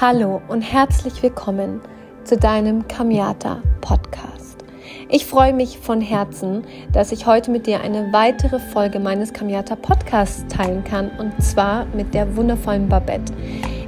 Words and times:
Hallo 0.00 0.40
und 0.48 0.62
herzlich 0.62 1.22
willkommen 1.22 1.82
zu 2.24 2.38
deinem 2.38 2.88
Kamiata 2.88 3.60
Podcast. 3.82 4.64
Ich 5.10 5.26
freue 5.26 5.52
mich 5.52 5.78
von 5.78 6.00
Herzen, 6.00 6.64
dass 6.90 7.12
ich 7.12 7.26
heute 7.26 7.50
mit 7.50 7.66
dir 7.66 7.82
eine 7.82 8.10
weitere 8.10 8.60
Folge 8.60 8.98
meines 8.98 9.34
Kamiata 9.34 9.76
Podcasts 9.76 10.46
teilen 10.48 10.84
kann 10.84 11.10
und 11.18 11.42
zwar 11.42 11.84
mit 11.94 12.14
der 12.14 12.34
wundervollen 12.34 12.88
Babette. 12.88 13.34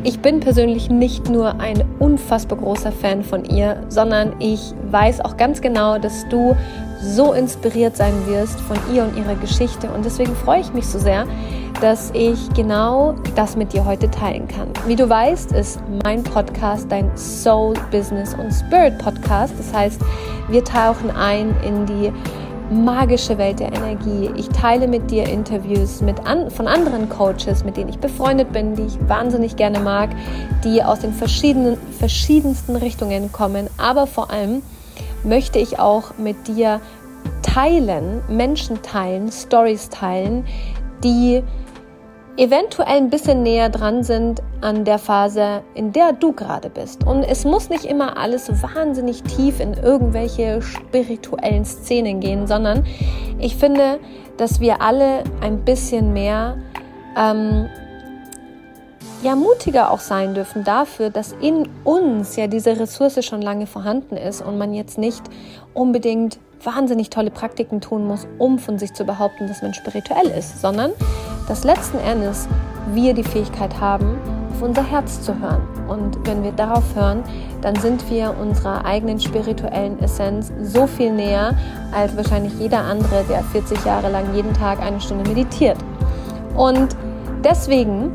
Ich 0.05 0.21
bin 0.21 0.41
persönlich 0.41 0.91
nicht 0.91 1.30
nur 1.30 1.59
ein 1.61 1.83
unfassbar 1.98 2.59
großer 2.59 2.93
Fan 2.93 3.25
von 3.25 3.47
ihr, 3.47 3.83
sondern 3.89 4.35
ich 4.39 4.75
weiß 4.91 5.23
auch 5.23 5.39
ganz 5.39 5.63
genau, 5.63 5.99
dass 5.99 6.29
du 6.29 6.55
so 7.01 7.33
inspiriert 7.33 7.97
sein 7.97 8.27
wirst 8.27 8.61
von 8.61 8.77
ihr 8.95 9.05
und 9.05 9.17
ihrer 9.17 9.37
Geschichte. 9.37 9.91
Und 9.91 10.05
deswegen 10.05 10.37
freue 10.37 10.61
ich 10.61 10.75
mich 10.75 10.87
so 10.87 10.99
sehr, 10.99 11.27
dass 11.83 12.12
ich 12.14 12.39
genau 12.55 13.17
das 13.35 13.57
mit 13.57 13.73
dir 13.73 13.85
heute 13.85 14.09
teilen 14.09 14.46
kann. 14.46 14.69
Wie 14.87 14.95
du 14.95 15.09
weißt, 15.09 15.51
ist 15.51 15.80
mein 16.05 16.23
Podcast 16.23 16.87
dein 16.89 17.11
Soul, 17.16 17.75
Business 17.91 18.34
und 18.34 18.52
Spirit 18.52 18.98
Podcast. 18.98 19.52
Das 19.59 19.75
heißt, 19.75 20.01
wir 20.48 20.62
tauchen 20.62 21.11
ein 21.11 21.53
in 21.66 21.84
die 21.87 22.12
magische 22.73 23.37
Welt 23.37 23.59
der 23.59 23.73
Energie. 23.73 24.30
Ich 24.37 24.48
teile 24.51 24.87
mit 24.87 25.11
dir 25.11 25.25
Interviews 25.29 26.01
mit 26.03 26.25
an, 26.25 26.53
von 26.53 26.69
anderen 26.69 27.09
Coaches, 27.09 27.65
mit 27.65 27.77
denen 27.77 27.91
ich 27.91 27.98
befreundet 27.98 28.53
bin, 28.53 28.77
die 28.77 28.83
ich 28.83 29.09
wahnsinnig 29.09 29.56
gerne 29.56 29.80
mag, 29.80 30.11
die 30.62 30.84
aus 30.84 31.01
den 31.01 31.12
verschiedenen, 31.12 31.77
verschiedensten 31.98 32.77
Richtungen 32.77 33.33
kommen. 33.33 33.69
Aber 33.77 34.06
vor 34.06 34.30
allem 34.30 34.62
möchte 35.25 35.59
ich 35.59 35.80
auch 35.80 36.17
mit 36.17 36.47
dir 36.47 36.80
teilen, 37.42 38.23
Menschen 38.28 38.83
teilen, 38.83 39.33
Stories 39.33 39.89
teilen, 39.89 40.45
die 41.03 41.42
eventuell 42.36 42.96
ein 42.96 43.10
bisschen 43.10 43.42
näher 43.42 43.68
dran 43.68 44.02
sind 44.02 44.42
an 44.60 44.84
der 44.84 44.98
Phase, 44.98 45.62
in 45.74 45.92
der 45.92 46.12
du 46.12 46.32
gerade 46.32 46.70
bist. 46.70 47.06
Und 47.06 47.24
es 47.24 47.45
muss 47.45 47.68
nicht 47.68 47.84
immer 47.84 48.16
alles 48.16 48.50
wahnsinnig 48.62 49.22
tief 49.22 49.61
in 49.61 49.74
irgendwelche 49.74 50.62
spirituellen 50.62 51.64
Szenen 51.64 52.20
gehen, 52.20 52.47
sondern 52.47 52.86
ich 53.39 53.56
finde, 53.56 53.98
dass 54.36 54.61
wir 54.61 54.80
alle 54.80 55.24
ein 55.41 55.64
bisschen 55.64 56.12
mehr 56.12 56.56
ähm, 57.16 57.69
ja 59.22 59.36
mutiger 59.36 59.91
auch 59.91 60.00
sein 60.00 60.34
dürfen 60.34 60.64
dafür, 60.64 61.11
dass 61.11 61.34
in 61.41 61.69
uns 61.84 62.36
ja 62.36 62.46
diese 62.46 62.78
Ressource 62.78 63.24
schon 63.24 63.42
lange 63.42 63.67
vorhanden 63.67 64.17
ist 64.17 64.42
und 64.42 64.58
man 64.58 64.74
jetzt 64.74 64.98
nicht 64.98 65.22
unbedingt 65.75 66.39
wahnsinnig 66.65 67.11
tolle 67.11 67.31
Praktiken 67.31 67.81
tun 67.81 68.06
muss, 68.06 68.27
um 68.39 68.59
von 68.59 68.78
sich 68.78 68.92
zu 68.95 69.05
behaupten, 69.05 69.48
dass 69.48 69.62
man 69.62 69.75
spirituell 69.75 70.27
ist, 70.27 70.61
sondern 70.61 70.92
dass 71.48 71.64
letzten 71.64 71.98
Endes 71.98 72.48
wir 72.92 73.14
die 73.14 73.25
Fähigkeit 73.25 73.81
haben, 73.81 74.19
auf 74.51 74.62
unser 74.62 74.84
Herz 74.84 75.23
zu 75.23 75.39
hören. 75.39 75.62
Und 75.89 76.27
wenn 76.27 76.42
wir 76.42 76.53
darauf 76.53 76.84
hören, 76.95 77.23
dann 77.62 77.75
sind 77.77 78.09
wir 78.11 78.34
unserer 78.41 78.84
eigenen 78.84 79.20
spirituellen 79.20 79.98
Essenz 80.01 80.53
so 80.62 80.87
viel 80.87 81.12
näher 81.12 81.56
als 81.92 82.17
wahrscheinlich 82.17 82.53
jeder 82.59 82.81
andere, 82.81 83.25
der 83.29 83.42
40 83.42 83.84
Jahre 83.84 84.11
lang 84.11 84.34
jeden 84.34 84.53
Tag 84.55 84.81
eine 84.81 85.01
Stunde 85.01 85.29
meditiert. 85.29 85.79
Und 86.57 86.97
deswegen 87.42 88.12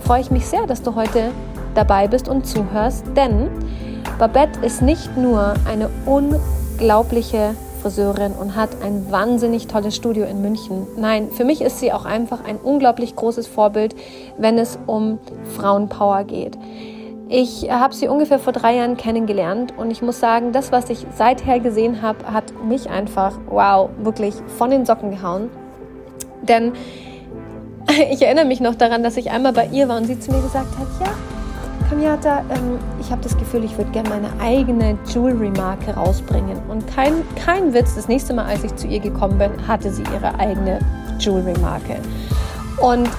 freue 0.00 0.20
ich 0.20 0.30
mich 0.30 0.46
sehr, 0.46 0.66
dass 0.66 0.82
du 0.82 0.94
heute 0.94 1.30
dabei 1.74 2.06
bist 2.06 2.28
und 2.28 2.46
zuhörst, 2.46 3.04
denn 3.16 3.48
Babette 4.18 4.60
ist 4.64 4.82
nicht 4.82 5.16
nur 5.16 5.54
eine 5.66 5.88
unglaubliche 6.06 6.61
Friseurin 7.82 8.32
und 8.32 8.54
hat 8.54 8.70
ein 8.82 9.10
wahnsinnig 9.10 9.66
tolles 9.66 9.96
Studio 9.96 10.24
in 10.24 10.40
München. 10.40 10.86
Nein, 10.96 11.30
für 11.30 11.44
mich 11.44 11.60
ist 11.60 11.80
sie 11.80 11.92
auch 11.92 12.04
einfach 12.04 12.44
ein 12.44 12.56
unglaublich 12.56 13.16
großes 13.16 13.46
Vorbild, 13.46 13.94
wenn 14.38 14.58
es 14.58 14.78
um 14.86 15.18
Frauenpower 15.56 16.24
geht. 16.24 16.56
Ich 17.28 17.70
habe 17.70 17.94
sie 17.94 18.08
ungefähr 18.08 18.38
vor 18.38 18.52
drei 18.52 18.76
Jahren 18.76 18.96
kennengelernt 18.96 19.74
und 19.76 19.90
ich 19.90 20.02
muss 20.02 20.20
sagen, 20.20 20.52
das, 20.52 20.70
was 20.70 20.90
ich 20.90 21.06
seither 21.16 21.60
gesehen 21.60 22.02
habe, 22.02 22.32
hat 22.32 22.52
mich 22.64 22.90
einfach, 22.90 23.38
wow, 23.48 23.88
wirklich 24.02 24.34
von 24.58 24.70
den 24.70 24.84
Socken 24.84 25.10
gehauen. 25.10 25.50
Denn 26.42 26.72
ich 28.10 28.22
erinnere 28.22 28.44
mich 28.44 28.60
noch 28.60 28.74
daran, 28.74 29.02
dass 29.02 29.16
ich 29.16 29.30
einmal 29.30 29.52
bei 29.52 29.66
ihr 29.66 29.88
war 29.88 29.96
und 29.96 30.06
sie 30.06 30.20
zu 30.20 30.30
mir 30.30 30.42
gesagt 30.42 30.78
hat, 30.78 30.86
ja, 31.00 31.12
Kamiata, 31.92 32.42
ähm, 32.48 32.78
ich 32.98 33.10
habe 33.10 33.20
das 33.20 33.36
Gefühl, 33.36 33.64
ich 33.64 33.76
würde 33.76 33.90
gerne 33.90 34.08
meine 34.08 34.30
eigene 34.40 34.96
Jewelry-Marke 35.08 35.92
rausbringen. 35.92 36.58
Und 36.70 36.86
kein, 36.86 37.22
kein 37.36 37.74
Witz, 37.74 37.96
das 37.96 38.08
nächste 38.08 38.32
Mal, 38.32 38.46
als 38.46 38.64
ich 38.64 38.74
zu 38.76 38.86
ihr 38.86 38.98
gekommen 38.98 39.36
bin, 39.36 39.50
hatte 39.68 39.92
sie 39.92 40.02
ihre 40.04 40.34
eigene 40.38 40.78
Jewelry-Marke. 41.18 41.98
Und 42.80 43.10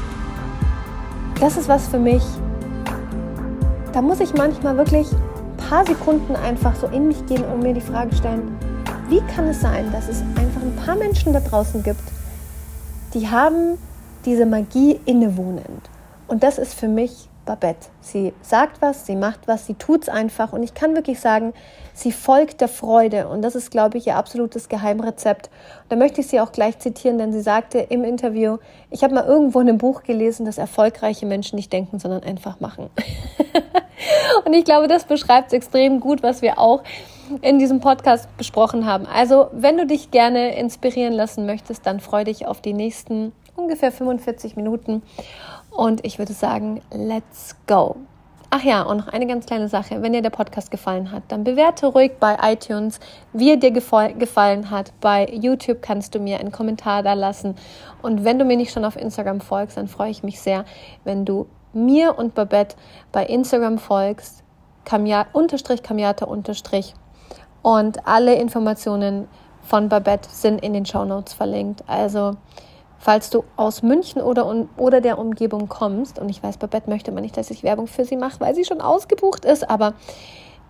das 1.39 1.55
ist 1.57 1.69
was 1.69 1.87
für 1.87 1.99
mich, 1.99 2.23
da 3.91 4.01
muss 4.01 4.19
ich 4.19 4.33
manchmal 4.33 4.75
wirklich 4.75 5.05
ein 5.11 5.69
paar 5.69 5.85
Sekunden 5.85 6.35
einfach 6.35 6.75
so 6.75 6.87
in 6.87 7.07
mich 7.07 7.23
gehen 7.27 7.45
und 7.45 7.61
mir 7.61 7.75
die 7.75 7.81
Frage 7.81 8.15
stellen, 8.15 8.57
wie 9.07 9.21
kann 9.35 9.45
es 9.49 9.61
sein, 9.61 9.91
dass 9.91 10.09
es 10.09 10.21
einfach 10.21 10.63
ein 10.63 10.75
paar 10.83 10.95
Menschen 10.95 11.31
da 11.31 11.41
draußen 11.41 11.83
gibt, 11.83 12.01
die 13.13 13.29
haben 13.29 13.77
diese 14.25 14.47
Magie 14.47 14.99
innewohnend. 15.05 15.91
Und 16.27 16.41
das 16.41 16.57
ist 16.57 16.73
für 16.73 16.87
mich 16.87 17.29
Babette. 17.45 17.87
Sie 18.01 18.33
sagt 18.41 18.81
was, 18.81 19.05
sie 19.05 19.15
macht 19.15 19.47
was, 19.47 19.65
sie 19.65 19.75
tut 19.75 20.03
es 20.03 20.09
einfach 20.09 20.53
und 20.53 20.63
ich 20.63 20.73
kann 20.73 20.95
wirklich 20.95 21.19
sagen, 21.19 21.53
sie 21.93 22.11
folgt 22.11 22.61
der 22.61 22.67
Freude 22.67 23.27
und 23.27 23.41
das 23.41 23.55
ist, 23.55 23.71
glaube 23.71 23.97
ich, 23.97 24.07
ihr 24.07 24.15
absolutes 24.15 24.69
Geheimrezept. 24.69 25.49
Da 25.89 25.95
möchte 25.95 26.21
ich 26.21 26.27
sie 26.27 26.39
auch 26.39 26.51
gleich 26.51 26.79
zitieren, 26.79 27.17
denn 27.17 27.33
sie 27.33 27.41
sagte 27.41 27.79
im 27.79 28.03
Interview, 28.03 28.57
ich 28.89 29.03
habe 29.03 29.13
mal 29.13 29.25
irgendwo 29.25 29.59
in 29.59 29.69
einem 29.69 29.77
Buch 29.77 30.03
gelesen, 30.03 30.45
dass 30.45 30.57
erfolgreiche 30.57 31.25
Menschen 31.25 31.55
nicht 31.55 31.73
denken, 31.73 31.99
sondern 31.99 32.23
einfach 32.23 32.59
machen. 32.59 32.89
und 34.45 34.53
ich 34.53 34.65
glaube, 34.65 34.87
das 34.87 35.05
beschreibt 35.05 35.53
extrem 35.53 35.99
gut, 35.99 36.23
was 36.23 36.41
wir 36.41 36.59
auch 36.59 36.83
in 37.41 37.59
diesem 37.59 37.79
Podcast 37.79 38.27
besprochen 38.37 38.85
haben. 38.85 39.05
Also, 39.05 39.47
wenn 39.53 39.77
du 39.77 39.85
dich 39.85 40.11
gerne 40.11 40.55
inspirieren 40.55 41.13
lassen 41.13 41.45
möchtest, 41.45 41.85
dann 41.85 41.99
freue 41.99 42.25
dich 42.25 42.47
auf 42.47 42.61
die 42.61 42.73
nächsten 42.73 43.31
ungefähr 43.55 43.91
45 43.91 44.55
Minuten 44.55 45.03
und 45.69 46.05
ich 46.05 46.19
würde 46.19 46.33
sagen, 46.33 46.81
let's 46.91 47.55
go. 47.67 47.97
Ach 48.55 48.61
ja, 48.61 48.83
und 48.83 48.97
noch 48.97 49.07
eine 49.07 49.25
ganz 49.25 49.47
kleine 49.47 49.67
Sache. 49.67 50.03
Wenn 50.03 50.13
dir 50.13 50.21
der 50.21 50.29
Podcast 50.29 50.69
gefallen 50.69 51.11
hat, 51.11 51.23
dann 51.29 51.43
bewerte 51.43 51.87
ruhig 51.87 52.11
bei 52.19 52.37
iTunes, 52.43 52.99
wie 53.33 53.49
er 53.49 53.57
dir 53.57 53.71
gefallen 53.71 54.69
hat. 54.69 54.93
Bei 55.01 55.27
YouTube 55.27 55.81
kannst 55.81 56.13
du 56.13 56.19
mir 56.19 56.39
einen 56.39 56.51
Kommentar 56.51 57.01
da 57.01 57.13
lassen. 57.13 57.55
Und 58.03 58.23
wenn 58.23 58.37
du 58.37 58.45
mir 58.45 58.55
nicht 58.55 58.71
schon 58.71 58.85
auf 58.85 58.95
Instagram 58.95 59.41
folgst, 59.41 59.77
dann 59.77 59.87
freue 59.87 60.11
ich 60.11 60.21
mich 60.21 60.39
sehr, 60.39 60.65
wenn 61.03 61.25
du 61.25 61.47
mir 61.73 62.15
und 62.15 62.35
Babette 62.35 62.75
bei 63.11 63.25
Instagram 63.25 63.79
folgst. 63.79 64.43
Kamiata 64.85 66.25
unterstrich. 66.25 66.93
Und 67.63 68.05
alle 68.05 68.35
Informationen 68.35 69.27
von 69.63 69.89
Babette 69.89 70.29
sind 70.29 70.61
in 70.63 70.73
den 70.73 70.85
Show 70.85 71.05
Notes 71.05 71.33
verlinkt. 71.33 71.83
Also 71.87 72.35
Falls 73.03 73.29
du 73.29 73.43
aus 73.57 73.83
München 73.83 74.21
oder, 74.21 74.65
oder 74.77 75.01
der 75.01 75.19
Umgebung 75.19 75.67
kommst, 75.67 76.19
und 76.19 76.29
ich 76.29 76.41
weiß, 76.41 76.55
Babette 76.55 76.89
möchte 76.89 77.11
man 77.11 77.23
nicht, 77.23 77.35
dass 77.35 77.51
ich 77.51 77.61
Werbung 77.61 77.85
für 77.85 78.05
sie 78.05 78.15
mache, 78.15 78.39
weil 78.39 78.55
sie 78.55 78.63
schon 78.63 78.79
ausgebucht 78.79 79.43
ist, 79.43 79.69
aber 79.69 79.95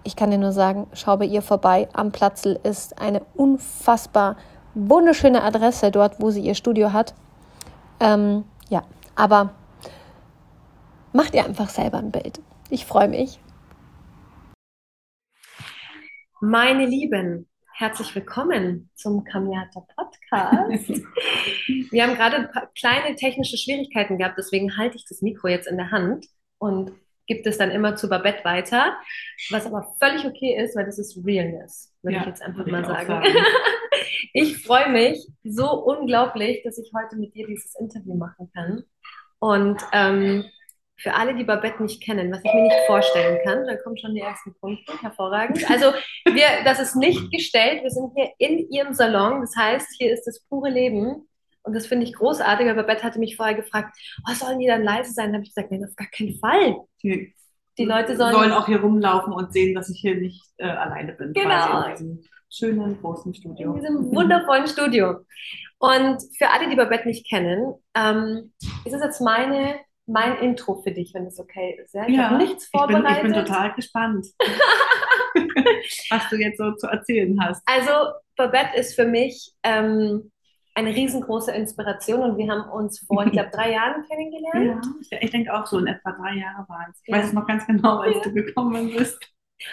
ich 0.03 0.15
kann 0.15 0.31
dir 0.31 0.39
nur 0.39 0.51
sagen, 0.51 0.87
schau 0.93 1.15
bei 1.17 1.25
ihr 1.25 1.43
vorbei. 1.43 1.87
Am 1.93 2.11
Platzl 2.11 2.59
ist 2.63 2.99
eine 2.99 3.21
unfassbar 3.35 4.35
wunderschöne 4.73 5.43
Adresse 5.43 5.91
dort, 5.91 6.19
wo 6.23 6.31
sie 6.31 6.41
ihr 6.41 6.55
Studio 6.55 6.91
hat. 6.91 7.13
Ähm, 7.99 8.45
ja, 8.67 8.81
aber 9.15 9.53
mach 11.11 11.29
dir 11.29 11.45
einfach 11.45 11.69
selber 11.69 11.99
ein 11.99 12.09
Bild. 12.09 12.41
Ich 12.71 12.87
freue 12.87 13.09
mich. 13.09 13.39
Meine 16.41 16.87
Lieben, 16.87 17.45
Herzlich 17.75 18.13
willkommen 18.13 18.91
zum 18.93 19.23
Kamiata 19.23 19.81
Podcast. 19.95 20.89
Wir 21.89 22.03
haben 22.03 22.13
gerade 22.13 22.47
kleine 22.77 23.15
technische 23.15 23.57
Schwierigkeiten 23.57 24.19
gehabt, 24.19 24.37
deswegen 24.37 24.77
halte 24.77 24.95
ich 24.95 25.05
das 25.09 25.23
Mikro 25.23 25.47
jetzt 25.47 25.67
in 25.67 25.77
der 25.77 25.89
Hand 25.89 26.27
und 26.59 26.91
gibt 27.25 27.47
es 27.47 27.57
dann 27.57 27.71
immer 27.71 27.95
zu 27.95 28.09
Babette 28.09 28.45
weiter, 28.45 28.95
was 29.49 29.65
aber 29.65 29.91
völlig 29.99 30.23
okay 30.23 30.55
ist, 30.63 30.75
weil 30.75 30.85
das 30.85 30.99
ist 30.99 31.17
Realness, 31.25 31.91
würde 32.03 32.17
ja, 32.17 32.21
ich 32.21 32.27
jetzt 32.27 32.43
einfach 32.43 32.67
mal 32.67 32.85
sagen. 32.85 33.07
sagen. 33.07 33.25
ich 34.33 34.63
freue 34.63 34.89
mich 34.91 35.27
so 35.43 35.71
unglaublich, 35.71 36.61
dass 36.63 36.77
ich 36.77 36.91
heute 36.95 37.15
mit 37.15 37.33
dir 37.33 37.47
dieses 37.47 37.73
Interview 37.79 38.13
machen 38.15 38.51
kann. 38.53 38.83
Und 39.39 39.81
ähm, 39.93 40.45
für 40.97 41.13
alle, 41.13 41.35
die 41.35 41.43
Babette 41.43 41.81
nicht 41.81 42.01
kennen, 42.01 42.31
was 42.31 42.39
ich 42.43 42.53
mir 42.53 42.63
nicht 42.63 42.87
vorstellen 42.87 43.39
kann, 43.43 43.65
da 43.65 43.75
kommen 43.77 43.97
schon 43.97 44.13
die 44.13 44.21
ersten 44.21 44.53
Punkte, 44.59 44.93
hervorragend. 45.01 45.69
Also 45.69 45.91
wir, 46.25 46.63
das 46.63 46.79
ist 46.79 46.95
nicht 46.95 47.31
gestellt, 47.31 47.83
wir 47.83 47.89
sind 47.89 48.11
hier 48.15 48.31
in 48.37 48.69
ihrem 48.69 48.93
Salon, 48.93 49.41
das 49.41 49.55
heißt, 49.55 49.87
hier 49.97 50.13
ist 50.13 50.25
das 50.25 50.45
pure 50.47 50.69
Leben 50.69 51.27
und 51.63 51.75
das 51.75 51.87
finde 51.87 52.05
ich 52.05 52.13
großartig, 52.13 52.67
weil 52.67 52.75
Babette 52.75 53.03
hatte 53.03 53.19
mich 53.19 53.37
vorher 53.37 53.55
gefragt, 53.55 53.97
oh, 54.29 54.33
sollen 54.33 54.59
die 54.59 54.67
dann 54.67 54.83
leise 54.83 55.11
sein? 55.11 55.29
Da 55.29 55.35
habe 55.35 55.43
ich 55.43 55.55
gesagt, 55.55 55.71
nein, 55.71 55.85
auf 55.85 55.95
gar 55.95 56.07
keinen 56.07 56.37
Fall. 56.39 56.75
Die, 57.01 57.33
die 57.77 57.85
Leute 57.85 58.17
sollen, 58.17 58.33
sollen 58.33 58.51
auch 58.51 58.65
hier 58.65 58.81
rumlaufen 58.81 59.33
und 59.33 59.53
sehen, 59.53 59.73
dass 59.73 59.89
ich 59.89 59.99
hier 59.99 60.15
nicht 60.15 60.43
äh, 60.57 60.65
alleine 60.67 61.13
bin. 61.13 61.33
Genau. 61.33 61.83
in 61.85 61.91
diesem 61.91 62.23
schönen, 62.49 63.01
großen 63.01 63.33
Studio. 63.33 63.73
In 63.73 63.79
diesem 63.79 64.13
wundervollen 64.13 64.67
Studio. 64.67 65.21
Und 65.79 66.21
für 66.37 66.49
alle, 66.49 66.69
die 66.69 66.75
Babette 66.75 67.07
nicht 67.07 67.27
kennen, 67.27 67.73
ähm, 67.95 68.53
ist 68.85 68.93
es 68.93 69.01
jetzt 69.01 69.21
meine 69.21 69.79
mein 70.05 70.37
Intro 70.39 70.81
für 70.81 70.91
dich, 70.91 71.13
wenn 71.13 71.25
es 71.25 71.39
okay 71.39 71.79
ist. 71.83 71.93
Ja? 71.93 72.07
Ich 72.07 72.15
ja, 72.15 72.29
habe 72.29 72.37
nichts 72.37 72.67
vorbereitet. 72.67 73.09
Ich 73.09 73.21
bin, 73.21 73.31
ich 73.31 73.37
bin 73.37 73.45
total 73.45 73.73
gespannt, 73.73 74.27
was 76.09 76.29
du 76.29 76.35
jetzt 76.37 76.57
so 76.57 76.73
zu 76.73 76.87
erzählen 76.87 77.37
hast. 77.41 77.61
Also 77.65 77.91
Babette 78.35 78.77
ist 78.77 78.95
für 78.95 79.05
mich 79.05 79.53
ähm, 79.63 80.31
eine 80.75 80.89
riesengroße 80.93 81.51
Inspiration 81.51 82.21
und 82.21 82.37
wir 82.37 82.51
haben 82.51 82.69
uns 82.69 82.99
vor, 82.99 83.25
ich 83.25 83.31
glaube, 83.31 83.51
drei 83.51 83.71
Jahren 83.71 84.03
kennengelernt. 84.07 84.85
Ja, 85.11 85.19
ich 85.21 85.31
denke 85.31 85.53
auch 85.53 85.65
so 85.65 85.79
in 85.79 85.87
etwa 85.87 86.11
drei 86.11 86.35
Jahre 86.35 86.67
waren 86.67 86.91
es. 86.91 86.99
Ich 87.03 87.09
ja. 87.09 87.17
weiß 87.17 87.27
es 87.27 87.33
noch 87.33 87.47
ganz 87.47 87.65
genau, 87.65 87.99
als 87.99 88.15
ja. 88.17 88.21
du 88.23 88.33
gekommen 88.33 88.91
bist. 88.91 89.19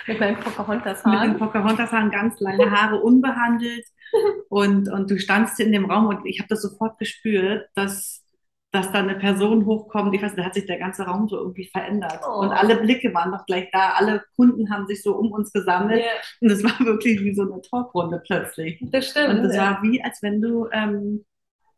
Mit 0.07 0.21
meinen 0.21 0.39
Pocahontas-Haaren. 0.39 1.33
Mit 1.33 1.41
den 1.41 1.47
Pocahontas-Haaren, 1.47 2.11
ganz 2.11 2.39
lange 2.39 2.71
Haare, 2.71 3.01
unbehandelt. 3.01 3.85
und, 4.49 4.89
und 4.89 5.11
du 5.11 5.19
standst 5.19 5.59
in 5.61 5.73
dem 5.73 5.91
Raum 5.91 6.07
und 6.07 6.27
ich 6.27 6.39
habe 6.39 6.49
das 6.49 6.63
sofort 6.63 6.99
gespürt, 6.99 7.69
dass 7.75 8.23
dass 8.73 8.93
da 8.93 9.01
eine 9.01 9.17
Person 9.17 9.67
hochkommt, 9.67 10.15
ich 10.15 10.23
weiß, 10.23 10.37
da 10.37 10.45
hat 10.45 10.55
sich 10.55 10.67
der 10.67 10.79
ganze 10.79 11.03
Raum 11.03 11.29
so 11.29 11.37
irgendwie 11.39 11.67
verändert. 11.67 12.21
Oh. 12.25 12.41
Und 12.41 12.51
alle 12.51 12.77
Blicke 12.77 13.13
waren 13.13 13.33
doch 13.33 13.45
gleich 13.45 13.69
da, 13.73 13.95
alle 13.95 14.23
Kunden 14.37 14.71
haben 14.71 14.87
sich 14.87 15.03
so 15.03 15.17
um 15.17 15.33
uns 15.33 15.53
gesammelt. 15.53 16.01
Yeah. 16.01 16.11
Und 16.41 16.51
es 16.51 16.63
war 16.63 16.79
wirklich 16.87 17.21
wie 17.21 17.35
so 17.35 17.43
eine 17.43 17.61
Talkrunde 17.63 18.23
plötzlich. 18.25 18.79
Das 18.93 19.09
stimmt. 19.09 19.31
Und 19.31 19.45
es 19.47 19.57
ja. 19.57 19.63
war 19.63 19.83
wie, 19.83 20.03
als 20.03 20.23
wenn 20.23 20.41
du 20.41 20.69
ähm, 20.71 21.25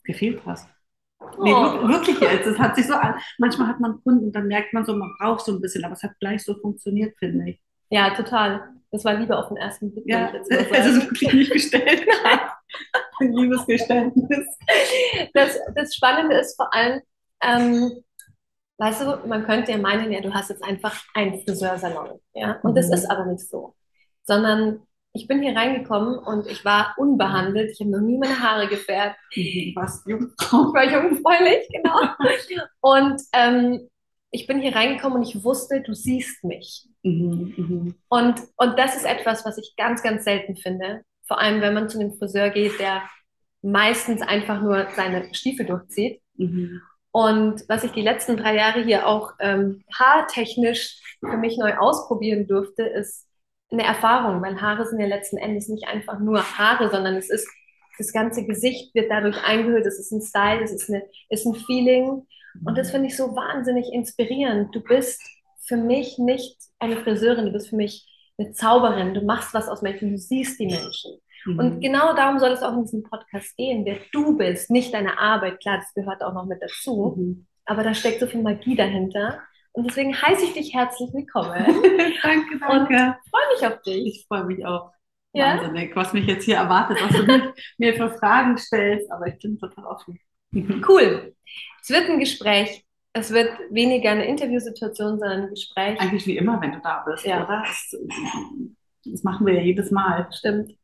gefehlt 0.05 0.43
hast. 0.45 0.69
Oh. 1.39 1.45
Nee, 1.45 1.53
wirklich 1.53 2.21
jetzt. 2.21 2.47
Es 2.47 2.59
hat 2.59 2.77
sich 2.77 2.87
so 2.87 2.95
an. 2.95 3.15
Manchmal 3.39 3.69
hat 3.69 3.81
man 3.81 4.03
Kunden 4.03 4.27
und 4.27 4.37
dann 4.37 4.49
merkt 4.49 4.75
man 4.75 4.85
so, 4.85 4.95
man 4.95 5.15
braucht 5.19 5.45
so 5.45 5.53
ein 5.53 5.61
bisschen, 5.61 5.85
aber 5.85 5.95
es 5.95 6.03
hat 6.03 6.19
gleich 6.21 6.43
so 6.43 6.55
funktioniert, 6.55 7.17
finde 7.19 7.51
ich. 7.51 7.61
Ja, 7.89 8.11
total. 8.11 8.69
Das 8.91 9.05
war 9.07 9.15
Liebe 9.15 9.39
auf 9.39 9.49
den 9.49 9.57
ersten 9.57 9.93
Blick. 9.93 10.05
Ja, 10.07 10.31
es 10.71 10.87
ist 10.87 11.11
wirklich 11.11 11.33
nicht 11.33 11.53
gestellt. 11.53 12.07
Ein 13.21 13.33
Liebesgeständnis. 13.33 14.47
Das, 15.35 15.59
das 15.75 15.95
Spannende 15.95 16.37
ist 16.37 16.57
vor 16.57 16.73
allem, 16.75 17.01
ähm, 17.43 18.03
weißt 18.79 19.03
du, 19.03 19.29
man 19.29 19.45
könnte 19.45 19.73
ja 19.73 19.79
meinen, 19.79 20.11
ja, 20.13 20.21
du 20.21 20.33
hast 20.33 20.51
jetzt 20.51 20.65
einfach 20.65 21.03
einen 21.15 21.41
Friseursalon. 21.43 22.21
Ja? 22.35 22.59
Und 22.63 22.73
mhm. 22.73 22.75
das 22.77 22.91
ist 22.91 23.11
aber 23.11 23.27
nicht 23.27 23.49
so. 23.49 23.75
Sondern 24.25 24.83
ich 25.15 25.29
bin 25.29 25.43
hier 25.43 25.55
reingekommen 25.55 26.19
und 26.19 26.47
ich 26.47 26.65
war 26.65 26.95
unbehandelt. 26.97 27.73
Ich 27.73 27.81
habe 27.81 27.91
noch 27.91 28.01
nie 28.01 28.17
meine 28.17 28.41
Haare 28.41 28.69
gefärbt. 28.69 29.19
Mhm, 29.37 29.73
was 29.77 30.03
Jungfrau. 30.07 30.69
Ich 30.69 30.75
war 30.75 30.85
jungfräulich, 30.85 31.69
genau. 31.71 31.99
und 32.81 33.21
ähm, 33.33 33.89
ich 34.31 34.47
bin 34.47 34.61
hier 34.61 34.75
reingekommen 34.75 35.19
und 35.19 35.29
ich 35.29 35.45
wusste, 35.45 35.83
du 35.83 35.95
siehst 35.95 36.43
mich. 36.43 36.89
Mhm, 37.03 37.55
mh. 37.57 37.95
und, 38.09 38.41
und 38.57 38.79
das 38.79 38.97
ist 38.97 39.05
etwas, 39.05 39.45
was 39.45 39.59
ich 39.59 39.75
ganz, 39.77 40.03
ganz 40.03 40.25
selten 40.25 40.57
finde. 40.57 41.03
Vor 41.27 41.41
allem, 41.41 41.61
wenn 41.61 41.75
man 41.75 41.89
zu 41.89 41.99
einem 41.99 42.13
Friseur 42.15 42.51
geht, 42.51 42.79
der 42.79 43.03
meistens 43.63 44.23
einfach 44.23 44.61
nur 44.61 44.89
seine 44.97 45.33
Stiefel 45.35 45.67
durchzieht. 45.67 46.21
Mhm. 46.37 46.83
Und 47.13 47.63
was 47.69 47.85
ich 47.85 47.93
die 47.93 48.03
letzten 48.03 48.37
drei 48.37 48.57
Jahre 48.57 48.83
hier 48.83 49.07
auch 49.07 49.35
ähm, 49.39 49.85
haartechnisch 49.95 51.19
für 51.21 51.37
mich 51.37 51.59
neu 51.59 51.77
ausprobieren 51.77 52.47
durfte, 52.47 52.83
ist 52.83 53.27
eine 53.71 53.85
Erfahrung, 53.85 54.43
weil 54.43 54.61
Haare 54.61 54.87
sind 54.87 55.01
ja 55.01 55.07
letzten 55.07 55.37
Endes 55.37 55.69
nicht 55.69 55.87
einfach 55.87 56.19
nur 56.19 56.43
Haare, 56.59 56.91
sondern 56.91 57.17
es 57.17 57.31
ist 57.31 57.49
das 57.99 58.13
ganze 58.13 58.45
Gesicht 58.45 58.95
wird 58.95 59.11
dadurch 59.11 59.43
eingehüllt, 59.45 59.87
es 59.87 59.99
ist 59.99 60.13
ein 60.13 60.23
Style, 60.23 60.63
es 60.63 60.73
ist, 60.73 60.89
eine, 60.89 61.03
ist 61.29 61.47
ein 61.47 61.55
Feeling. 61.55 62.27
Und 62.65 62.77
das 62.77 62.91
finde 62.91 63.09
ich 63.09 63.17
so 63.17 63.35
wahnsinnig 63.37 63.93
inspirierend. 63.93 64.75
Du 64.75 64.81
bist 64.81 65.21
für 65.67 65.77
mich 65.77 66.19
nicht 66.19 66.57
eine 66.79 66.97
Friseurin, 66.97 67.47
du 67.47 67.53
bist 67.53 67.69
für 67.69 67.77
mich 67.77 68.07
eine 68.39 68.53
Zauberin. 68.53 69.15
Du 69.15 69.23
machst 69.23 69.55
was 69.55 69.69
aus 69.69 69.83
Menschen, 69.83 70.11
du 70.13 70.19
siehst 70.19 70.59
die 70.59 70.67
Menschen. 70.67 71.19
Mhm. 71.45 71.59
Und 71.59 71.81
genau 71.81 72.15
darum 72.15 72.39
soll 72.39 72.51
es 72.51 72.63
auch 72.63 72.75
in 72.75 72.83
diesem 72.83 73.03
Podcast 73.03 73.57
gehen, 73.57 73.85
wer 73.85 73.99
du 74.13 74.37
bist, 74.37 74.71
nicht 74.71 74.95
deine 74.95 75.19
Arbeit. 75.19 75.61
Klar, 75.61 75.79
das 75.79 75.93
gehört 75.95 76.23
auch 76.23 76.33
noch 76.33 76.47
mit 76.47 76.63
dazu. 76.63 77.15
Mhm. 77.17 77.47
Aber 77.65 77.83
da 77.83 77.95
steckt 77.95 78.21
so 78.21 78.27
viel 78.27 78.43
Magie 78.43 78.77
dahinter. 78.77 79.41
Und 79.73 79.85
deswegen 79.89 80.21
heiße 80.21 80.45
ich 80.45 80.53
dich 80.53 80.75
herzlich 80.75 81.13
willkommen. 81.13 81.55
danke, 82.23 82.59
danke. 82.59 83.17
Freue 83.31 83.55
mich 83.55 83.67
auf 83.67 83.83
dich. 83.83 84.07
Ich 84.07 84.27
freue 84.27 84.45
mich 84.45 84.65
auch. 84.67 84.93
Ja? 85.33 85.57
Wahnsinnig, 85.57 85.97
was 85.97 86.13
mich 86.13 86.27
jetzt 86.27 86.45
hier 86.45 86.57
erwartet, 86.57 86.99
was 87.03 87.17
du 87.17 87.53
mir 87.79 87.95
für 87.95 88.11
Fragen 88.11 88.59
stellst. 88.59 89.11
Aber 89.11 89.27
ich 89.29 89.39
bin 89.39 89.59
total 89.59 89.87
offen. 89.87 90.21
cool. 90.55 91.35
Es 91.81 91.89
wird 91.89 92.09
ein 92.11 92.21
Gespräch. 92.21 92.85
Es 93.15 93.31
wird 93.33 93.51
weniger 93.71 94.11
eine 94.11 94.25
Interviewsituation, 94.25 95.19
sondern 95.19 95.43
ein 95.43 95.51
Gespräch. 95.51 96.01
Eigentlich 96.01 96.27
wie 96.27 96.39
immer, 96.39 96.61
wenn 96.61 96.73
du 96.73 96.81
da 96.81 97.05
bist, 97.07 97.27
ja. 97.27 97.45
oder? 97.45 97.63
Das, 97.67 97.97
das 99.05 99.23
machen 99.23 99.47
wir 99.47 99.55
ja 99.55 99.61
jedes 99.61 99.91
Mal. 99.91 100.29
Stimmt. 100.33 100.75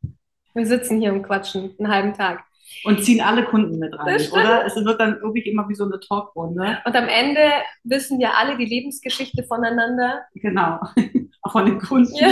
Wir 0.53 0.65
sitzen 0.65 0.99
hier 0.99 1.11
und 1.11 1.23
quatschen 1.23 1.75
einen 1.79 1.91
halben 1.91 2.13
Tag. 2.13 2.43
Und 2.83 3.03
ziehen 3.03 3.21
alle 3.21 3.45
Kunden 3.45 3.79
mit 3.79 3.97
rein, 3.97 4.21
oder? 4.31 4.65
Es 4.65 4.75
wird 4.75 4.99
dann 4.99 5.19
wirklich 5.21 5.47
immer 5.47 5.67
wie 5.69 5.75
so 5.75 5.85
eine 5.85 5.99
Talkrunde. 5.99 6.77
Und 6.85 6.95
am 6.95 7.07
Ende 7.07 7.49
wissen 7.83 8.19
ja 8.19 8.33
alle 8.35 8.57
die 8.57 8.65
Lebensgeschichte 8.65 9.43
voneinander. 9.43 10.25
Genau. 10.35 10.79
Auch 11.41 11.51
von 11.51 11.65
den 11.65 11.79
Kunden. 11.79 12.13
Ja. 12.15 12.31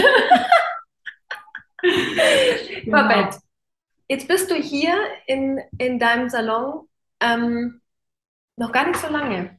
genau. 2.84 2.96
Babette, 2.96 3.38
jetzt 4.08 4.28
bist 4.28 4.50
du 4.50 4.54
hier 4.54 4.94
in, 5.26 5.60
in 5.76 5.98
deinem 5.98 6.28
Salon 6.28 6.86
ähm, 7.20 7.80
noch 8.56 8.70
gar 8.70 8.86
nicht 8.86 9.00
so 9.00 9.08
lange. 9.08 9.57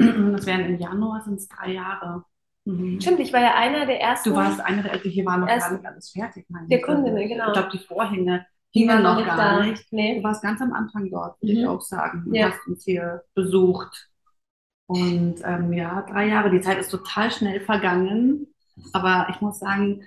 Das 0.32 0.46
wären 0.46 0.60
im 0.60 0.78
Januar 0.78 1.22
sind 1.22 1.34
es 1.34 1.48
drei 1.48 1.72
Jahre. 1.72 2.24
Mhm. 2.64 3.00
Stimmt, 3.00 3.20
ich 3.20 3.32
war 3.32 3.40
ja 3.40 3.54
einer 3.54 3.86
der 3.86 4.00
ersten. 4.00 4.30
Du 4.30 4.36
warst 4.36 4.60
einer 4.60 4.82
der 4.82 4.92
ersten, 4.92 5.10
hier 5.10 5.26
war 5.26 5.38
noch 5.38 5.46
gar 5.46 5.72
nicht 5.72 5.86
alles 5.86 6.10
fertig. 6.10 6.46
Der 6.68 6.80
Kundinnen, 6.80 7.28
genau. 7.28 7.48
Ich 7.48 7.52
glaube, 7.52 7.70
die 7.72 7.78
Vorhänge 7.78 8.46
hingen 8.72 9.02
noch 9.02 9.24
gar 9.24 9.36
da. 9.36 9.64
nicht. 9.64 9.92
Nee. 9.92 10.18
Du 10.18 10.22
warst 10.22 10.42
ganz 10.42 10.60
am 10.60 10.72
Anfang 10.72 11.10
dort, 11.10 11.40
würde 11.42 11.54
mhm. 11.54 11.60
ich 11.60 11.66
auch 11.66 11.80
sagen. 11.80 12.24
Du 12.26 12.34
ja. 12.34 12.50
hast 12.50 12.66
uns 12.66 12.84
hier 12.84 13.22
besucht. 13.34 14.08
Und 14.86 15.36
ähm, 15.44 15.72
ja, 15.72 16.02
drei 16.02 16.26
Jahre, 16.26 16.50
die 16.50 16.60
Zeit 16.60 16.78
ist 16.78 16.90
total 16.90 17.30
schnell 17.30 17.60
vergangen. 17.60 18.46
Aber 18.92 19.28
ich 19.30 19.40
muss 19.40 19.58
sagen, 19.58 20.02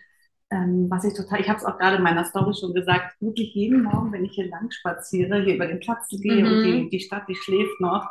ähm, 0.49 0.87
was 0.89 1.05
ich 1.05 1.13
total, 1.13 1.39
ich 1.39 1.49
habe 1.49 1.57
es 1.57 1.65
auch 1.65 1.77
gerade 1.77 1.97
in 1.97 2.03
meiner 2.03 2.25
Story 2.25 2.53
schon 2.53 2.73
gesagt, 2.73 3.19
wirklich 3.21 3.53
jeden 3.53 3.83
Morgen, 3.83 4.11
wenn 4.11 4.25
ich 4.25 4.33
hier 4.33 4.49
lang 4.49 4.71
spaziere, 4.71 5.41
hier 5.43 5.55
über 5.55 5.67
den 5.67 5.79
Platz 5.79 6.09
gehe 6.09 6.43
mhm. 6.43 6.51
und 6.51 6.63
die, 6.63 6.89
die 6.89 6.99
Stadt, 6.99 7.27
die 7.27 7.35
schläft 7.35 7.79
noch, 7.79 8.07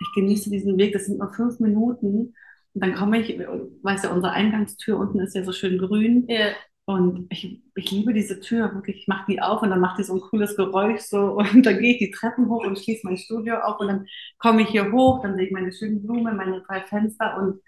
ich 0.00 0.08
genieße 0.14 0.50
diesen 0.50 0.78
Weg, 0.78 0.92
das 0.92 1.06
sind 1.06 1.18
nur 1.18 1.32
fünf 1.32 1.60
Minuten. 1.60 2.34
Und 2.74 2.84
dann 2.84 2.94
komme 2.94 3.20
ich, 3.20 3.38
weißt 3.38 4.04
du, 4.04 4.10
unsere 4.10 4.32
Eingangstür 4.32 4.98
unten 4.98 5.20
ist 5.20 5.34
ja 5.34 5.44
so 5.44 5.52
schön 5.52 5.78
grün. 5.78 6.26
Ja. 6.28 6.52
Und 6.86 7.26
ich, 7.30 7.62
ich 7.74 7.90
liebe 7.90 8.12
diese 8.12 8.40
Tür, 8.40 8.74
wirklich, 8.74 8.96
ich 8.98 9.08
mache 9.08 9.24
die 9.32 9.40
auf 9.40 9.62
und 9.62 9.70
dann 9.70 9.80
macht 9.80 9.98
die 9.98 10.02
so 10.02 10.14
ein 10.14 10.20
cooles 10.20 10.54
Geräusch 10.54 11.00
so 11.00 11.38
und 11.38 11.64
dann 11.64 11.78
gehe 11.78 11.92
ich 11.92 11.98
die 11.98 12.10
Treppen 12.10 12.48
hoch 12.50 12.66
und 12.66 12.78
schließe 12.78 13.06
mein 13.06 13.16
Studio 13.16 13.56
auf 13.60 13.80
und 13.80 13.88
dann 13.88 14.06
komme 14.38 14.62
ich 14.62 14.68
hier 14.68 14.92
hoch, 14.92 15.22
dann 15.22 15.34
sehe 15.34 15.46
ich 15.46 15.52
meine 15.52 15.72
schönen 15.72 16.02
Blumen, 16.02 16.36
meine 16.36 16.62
drei 16.62 16.82
Fenster 16.82 17.38
und 17.38 17.60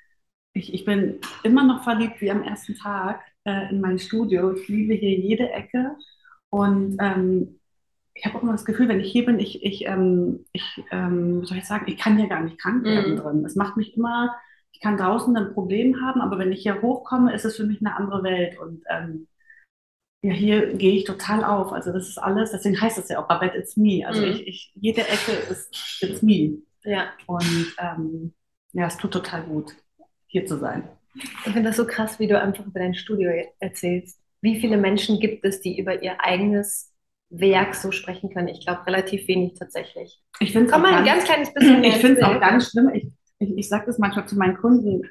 ich, 0.53 0.73
ich 0.75 0.85
bin 0.85 1.21
immer 1.45 1.65
noch 1.65 1.85
verliebt 1.85 2.21
wie 2.21 2.31
am 2.31 2.43
ersten 2.43 2.77
Tag 2.77 3.21
äh, 3.45 3.71
in 3.71 3.81
mein 3.81 3.99
Studio. 3.99 4.53
Ich 4.55 4.69
liebe 4.69 4.95
hier 4.95 5.19
jede 5.19 5.51
Ecke 5.51 5.97
und 6.51 6.97
ähm, 7.01 7.56
ich 8.17 8.25
habe 8.25 8.39
auch 8.39 8.43
immer 8.43 8.53
das 8.53 8.65
Gefühl, 8.65 8.89
wenn 8.89 9.01
ich 9.01 9.13
hier 9.13 9.27
bin, 9.27 9.39
ich, 9.39 9.63
ich, 9.63 9.87
ähm, 9.87 10.47
ich 10.53 10.83
ähm, 10.91 11.45
soll 11.45 11.59
ich 11.59 11.67
sagen, 11.67 11.85
ich 11.87 11.99
kann 11.99 12.17
hier 12.17 12.29
gar 12.29 12.43
nicht 12.43 12.59
krank 12.59 12.83
werden 12.85 13.13
mhm. 13.13 13.17
drin. 13.19 13.45
Es 13.45 13.57
macht 13.57 13.77
mich 13.77 13.97
immer, 13.97 14.35
ich 14.73 14.81
kann 14.81 14.97
draußen 14.97 15.37
ein 15.37 15.53
Problem 15.53 16.01
haben, 16.01 16.21
aber 16.21 16.39
wenn 16.39 16.51
ich 16.51 16.63
hier 16.63 16.81
hochkomme, 16.81 17.35
ist 17.35 17.45
es 17.45 17.57
für 17.57 17.65
mich 17.65 17.81
eine 17.81 17.95
andere 17.95 18.23
Welt. 18.23 18.59
Und 18.59 18.83
ähm, 18.89 19.29
ja, 20.23 20.33
hier 20.33 20.75
gehe 20.75 20.95
ich 20.95 21.05
total 21.05 21.45
auf. 21.45 21.73
Also 21.73 21.93
das 21.93 22.09
ist 22.09 22.19
alles, 22.19 22.53
deswegen 22.53 22.81
heißt 22.81 22.99
es 22.99 23.09
ja 23.11 23.23
auch 23.23 23.29
Babette 23.29 23.59
It's 23.59 23.77
Me. 23.77 24.07
Also 24.07 24.23
mhm. 24.23 24.33
ich, 24.33 24.47
ich, 24.47 24.73
jede 24.75 25.03
Ecke 25.03 25.33
ist 25.51 26.03
It's 26.03 26.23
Me. 26.23 26.59
Ja. 26.85 27.09
Und 27.27 27.77
ähm, 27.79 28.33
ja, 28.73 28.87
es 28.87 28.97
tut 28.97 29.13
total 29.13 29.43
gut, 29.43 29.75
hier 30.27 30.47
zu 30.47 30.57
sein. 30.57 30.89
Ich 31.15 31.53
finde 31.53 31.65
das 31.65 31.77
so 31.77 31.87
krass, 31.87 32.19
wie 32.19 32.29
du 32.29 32.41
einfach 32.41 32.65
über 32.65 32.81
dein 32.81 32.95
Studio 32.95 33.31
erzählst. 33.59 34.21
Wie 34.41 34.61
viele 34.61 34.77
Menschen 34.77 35.19
gibt 35.19 35.45
es, 35.45 35.61
die 35.61 35.79
über 35.79 36.03
ihr 36.03 36.21
eigenes 36.21 36.96
Werk 37.31 37.75
so 37.75 37.91
sprechen 37.91 38.31
können? 38.33 38.49
Ich 38.49 38.65
glaube, 38.65 38.87
relativ 38.87 39.27
wenig 39.29 39.55
tatsächlich. 39.59 40.23
Ich 40.41 40.53
finde 40.53 40.69
es 40.69 40.73
ein 40.73 41.05
ganz 41.05 41.25
kleines 41.25 41.53
bisschen. 41.53 41.85
Ich 41.85 41.97
finde 41.97 42.21
es 42.21 42.23
auch 42.23 42.41
ganz 42.41 42.71
schlimm. 42.71 42.91
Ich, 42.95 43.09
ich, 43.39 43.57
ich 43.57 43.69
sage 43.69 43.87
das 43.87 43.99
manchmal 43.99 44.27
zu 44.29 44.37
meinen 44.37 44.57
Kunden. 44.57 45.03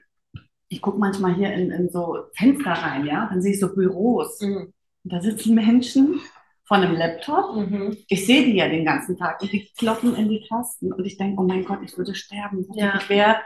Ich 0.67 0.81
gucke 0.81 0.97
manchmal 0.97 1.35
hier 1.35 1.53
in, 1.53 1.71
in 1.71 1.89
so 1.89 2.25
Fenster 2.35 2.71
rein, 2.71 3.05
ja, 3.05 3.27
dann 3.29 3.41
sehe 3.41 3.53
ich 3.53 3.59
so 3.59 3.73
Büros. 3.73 4.41
Mhm. 4.41 4.73
Da 5.03 5.21
sitzen 5.21 5.53
Menschen 5.53 6.19
vor 6.63 6.77
einem 6.77 6.95
Laptop. 6.95 7.55
Mhm. 7.55 7.97
Ich 8.07 8.25
sehe 8.25 8.43
die 8.45 8.55
ja 8.55 8.67
den 8.67 8.85
ganzen 8.85 9.17
Tag 9.17 9.41
und 9.41 9.51
die 9.51 9.69
kloppen 9.77 10.15
in 10.15 10.29
die 10.29 10.43
Tasten 10.49 10.91
und 10.91 11.05
ich 11.05 11.17
denke, 11.17 11.39
oh 11.39 11.45
mein 11.45 11.63
Gott, 11.63 11.79
ich 11.83 11.95
würde 11.97 12.15
sterben. 12.15 12.65
Ja. 12.73 12.97
Ich 12.97 13.09
wäre 13.09 13.37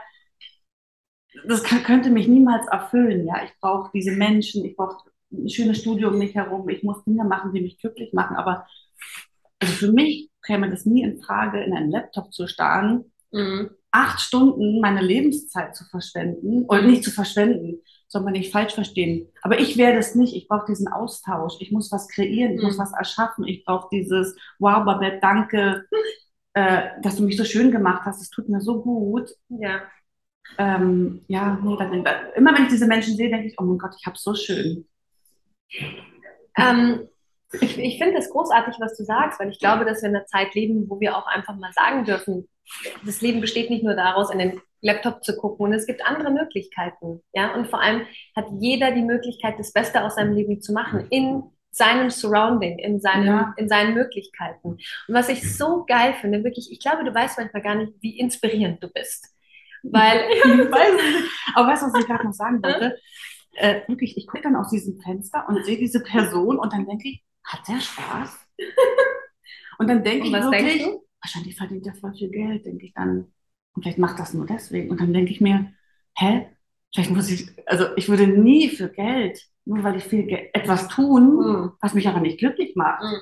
das 1.46 1.62
könnte 1.62 2.10
mich 2.10 2.26
niemals 2.28 2.66
erfüllen. 2.68 3.26
Ja, 3.26 3.42
ich 3.44 3.52
brauche 3.60 3.90
diese 3.94 4.12
Menschen, 4.12 4.64
ich 4.64 4.76
brauche 4.76 4.96
ein 5.32 5.48
schönes 5.48 5.78
Studio 5.78 6.08
um 6.08 6.18
mich 6.18 6.34
herum, 6.34 6.68
ich 6.68 6.82
muss 6.82 7.04
Dinge 7.04 7.24
machen, 7.24 7.52
die 7.52 7.60
mich 7.60 7.78
glücklich 7.78 8.12
machen. 8.12 8.36
Aber 8.36 8.66
also 9.58 9.74
für 9.74 9.92
mich 9.92 10.30
käme 10.44 10.70
das 10.70 10.86
nie 10.86 11.02
in 11.02 11.20
Frage, 11.20 11.62
in 11.62 11.74
einen 11.74 11.90
Laptop 11.90 12.32
zu 12.32 12.46
starren, 12.46 13.12
mhm. 13.30 13.70
acht 13.90 14.20
Stunden 14.20 14.80
meine 14.80 15.02
Lebenszeit 15.02 15.76
zu 15.76 15.84
verschwenden 15.84 16.64
oder 16.64 16.82
nicht 16.82 17.04
zu 17.04 17.10
verschwenden, 17.10 17.80
soll 18.08 18.22
man 18.22 18.32
nicht 18.32 18.52
falsch 18.52 18.74
verstehen. 18.74 19.28
Aber 19.42 19.60
ich 19.60 19.76
werde 19.76 19.98
es 19.98 20.14
nicht. 20.14 20.34
Ich 20.34 20.48
brauche 20.48 20.66
diesen 20.66 20.88
Austausch. 20.88 21.54
Ich 21.60 21.70
muss 21.70 21.92
was 21.92 22.08
kreieren. 22.08 22.54
Ich 22.54 22.60
mhm. 22.60 22.66
muss 22.66 22.78
was 22.78 22.92
erschaffen. 22.92 23.46
Ich 23.46 23.64
brauche 23.64 23.88
dieses 23.92 24.36
Wow, 24.58 24.84
Babette, 24.84 25.18
danke, 25.20 25.84
äh, 26.54 26.88
dass 27.02 27.16
du 27.16 27.22
mich 27.22 27.36
so 27.36 27.44
schön 27.44 27.70
gemacht 27.70 28.02
hast. 28.04 28.20
Es 28.20 28.30
tut 28.30 28.48
mir 28.48 28.60
so 28.60 28.82
gut. 28.82 29.30
Ja 29.48 29.82
ähm, 30.58 31.22
ja, 31.28 31.58
nee, 31.62 31.76
dann, 31.78 32.04
immer 32.34 32.54
wenn 32.54 32.64
ich 32.64 32.70
diese 32.70 32.86
Menschen 32.86 33.16
sehe, 33.16 33.30
denke 33.30 33.48
ich, 33.48 33.54
oh 33.58 33.64
mein 33.64 33.78
Gott, 33.78 33.94
ich 33.98 34.06
habe 34.06 34.16
es 34.16 34.22
so 34.22 34.34
schön. 34.34 34.86
Ähm, 36.56 37.08
ich, 37.52 37.78
ich 37.78 37.98
finde 37.98 38.18
es 38.18 38.30
großartig, 38.30 38.76
was 38.78 38.96
du 38.96 39.04
sagst, 39.04 39.40
weil 39.40 39.50
ich 39.50 39.58
glaube, 39.58 39.84
dass 39.84 40.02
wir 40.02 40.08
in 40.08 40.16
einer 40.16 40.26
Zeit 40.26 40.54
leben, 40.54 40.88
wo 40.88 41.00
wir 41.00 41.16
auch 41.16 41.26
einfach 41.26 41.56
mal 41.56 41.72
sagen 41.72 42.04
dürfen, 42.04 42.48
das 43.04 43.20
Leben 43.20 43.40
besteht 43.40 43.70
nicht 43.70 43.82
nur 43.82 43.94
daraus, 43.94 44.30
in 44.30 44.38
den 44.38 44.60
Laptop 44.80 45.24
zu 45.24 45.36
gucken 45.36 45.66
und 45.66 45.72
es 45.72 45.86
gibt 45.86 46.06
andere 46.06 46.30
Möglichkeiten. 46.30 47.20
Ja, 47.32 47.54
und 47.54 47.68
vor 47.68 47.80
allem 47.80 48.06
hat 48.36 48.46
jeder 48.60 48.92
die 48.92 49.02
Möglichkeit, 49.02 49.58
das 49.58 49.72
Beste 49.72 50.04
aus 50.04 50.14
seinem 50.14 50.34
Leben 50.34 50.60
zu 50.60 50.72
machen 50.72 51.06
in 51.10 51.42
seinem 51.72 52.10
Surrounding, 52.10 52.78
in, 52.78 53.00
seinem, 53.00 53.26
ja. 53.26 53.54
in 53.56 53.68
seinen 53.68 53.94
Möglichkeiten. 53.94 54.70
Und 54.72 54.80
was 55.08 55.28
ich 55.28 55.56
so 55.56 55.84
geil 55.84 56.14
finde, 56.20 56.42
wirklich, 56.42 56.70
ich 56.72 56.80
glaube, 56.80 57.04
du 57.04 57.14
weißt 57.14 57.38
manchmal 57.38 57.62
gar 57.62 57.74
nicht, 57.76 57.92
wie 58.00 58.18
inspirierend 58.18 58.82
du 58.82 58.88
bist. 58.88 59.28
Weil, 59.82 60.24
ich 60.30 60.44
weiß 60.44 60.94
nicht. 60.94 61.30
Aber 61.54 61.68
weißt 61.68 61.82
du, 61.82 61.86
was 61.86 62.00
ich 62.00 62.06
gerade 62.06 62.24
noch 62.24 62.32
sagen 62.32 62.62
wollte? 62.62 62.98
Äh, 63.52 63.80
wirklich, 63.88 64.16
ich 64.16 64.26
gucke 64.26 64.42
dann 64.42 64.56
aus 64.56 64.70
diesem 64.70 65.00
Fenster 65.00 65.46
und 65.48 65.64
sehe 65.64 65.78
diese 65.78 66.02
Person 66.02 66.58
und 66.58 66.72
dann 66.72 66.86
denke 66.86 67.08
ich, 67.08 67.24
hat 67.44 67.66
der 67.68 67.80
Spaß? 67.80 68.38
Und 69.78 69.88
dann 69.88 70.04
denke 70.04 70.26
ich 70.26 70.32
wirklich, 70.34 70.86
wahrscheinlich 71.22 71.56
verdient 71.56 71.86
er 71.86 71.94
voll 71.94 72.12
viel 72.12 72.28
Geld, 72.28 72.66
denke 72.66 72.84
ich 72.84 72.92
dann. 72.92 73.32
Und 73.72 73.82
vielleicht 73.82 73.96
macht 73.96 74.18
das 74.18 74.34
nur 74.34 74.44
deswegen. 74.44 74.90
Und 74.90 75.00
dann 75.00 75.14
denke 75.14 75.32
ich 75.32 75.40
mir, 75.40 75.72
hä? 76.18 76.48
Vielleicht 76.92 77.10
muss 77.10 77.30
ich, 77.30 77.48
also 77.66 77.86
ich 77.96 78.10
würde 78.10 78.26
nie 78.26 78.68
für 78.68 78.90
Geld, 78.90 79.40
nur 79.64 79.82
weil 79.82 79.96
ich 79.96 80.04
viel 80.04 80.24
Geld, 80.24 80.50
etwas 80.52 80.88
tun, 80.88 81.36
mhm. 81.36 81.72
was 81.80 81.94
mich 81.94 82.08
aber 82.08 82.20
nicht 82.20 82.38
glücklich 82.38 82.76
macht. 82.76 83.02
Mhm. 83.02 83.20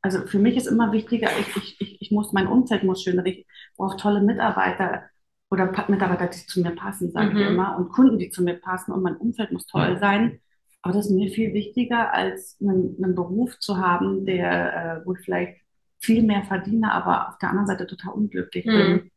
Also 0.00 0.26
für 0.26 0.38
mich 0.38 0.56
ist 0.56 0.66
immer 0.66 0.92
wichtiger, 0.92 1.28
ich, 1.38 1.56
ich, 1.56 1.80
ich, 1.80 2.00
ich 2.00 2.10
muss, 2.10 2.32
mein 2.32 2.46
Umfeld 2.46 2.82
muss 2.82 3.02
schön, 3.02 3.22
ich 3.26 3.46
brauche 3.76 3.98
tolle 3.98 4.22
Mitarbeiter 4.22 5.10
oder 5.50 5.66
Mitarbeiter, 5.88 6.26
die 6.26 6.46
zu 6.46 6.60
mir 6.60 6.72
passen, 6.72 7.10
sage 7.10 7.30
mhm. 7.30 7.36
ich 7.36 7.46
immer, 7.46 7.76
und 7.76 7.90
Kunden, 7.90 8.18
die 8.18 8.30
zu 8.30 8.42
mir 8.42 8.54
passen 8.54 8.92
und 8.92 9.02
mein 9.02 9.16
Umfeld 9.16 9.52
muss 9.52 9.66
toll 9.66 9.98
sein. 9.98 10.40
Aber 10.82 10.92
das 10.94 11.06
ist 11.06 11.12
mir 11.12 11.30
viel 11.30 11.54
wichtiger, 11.54 12.12
als 12.12 12.58
einen, 12.60 12.96
einen 13.02 13.14
Beruf 13.14 13.58
zu 13.58 13.78
haben, 13.78 14.26
der, 14.26 15.00
äh, 15.02 15.06
wo 15.06 15.14
ich 15.14 15.20
vielleicht 15.20 15.62
viel 15.98 16.22
mehr 16.22 16.42
verdiene, 16.42 16.92
aber 16.92 17.30
auf 17.30 17.38
der 17.38 17.50
anderen 17.50 17.66
Seite 17.66 17.86
total 17.86 18.12
unglücklich 18.12 18.66
mhm. 18.66 18.70
bin. 18.70 19.10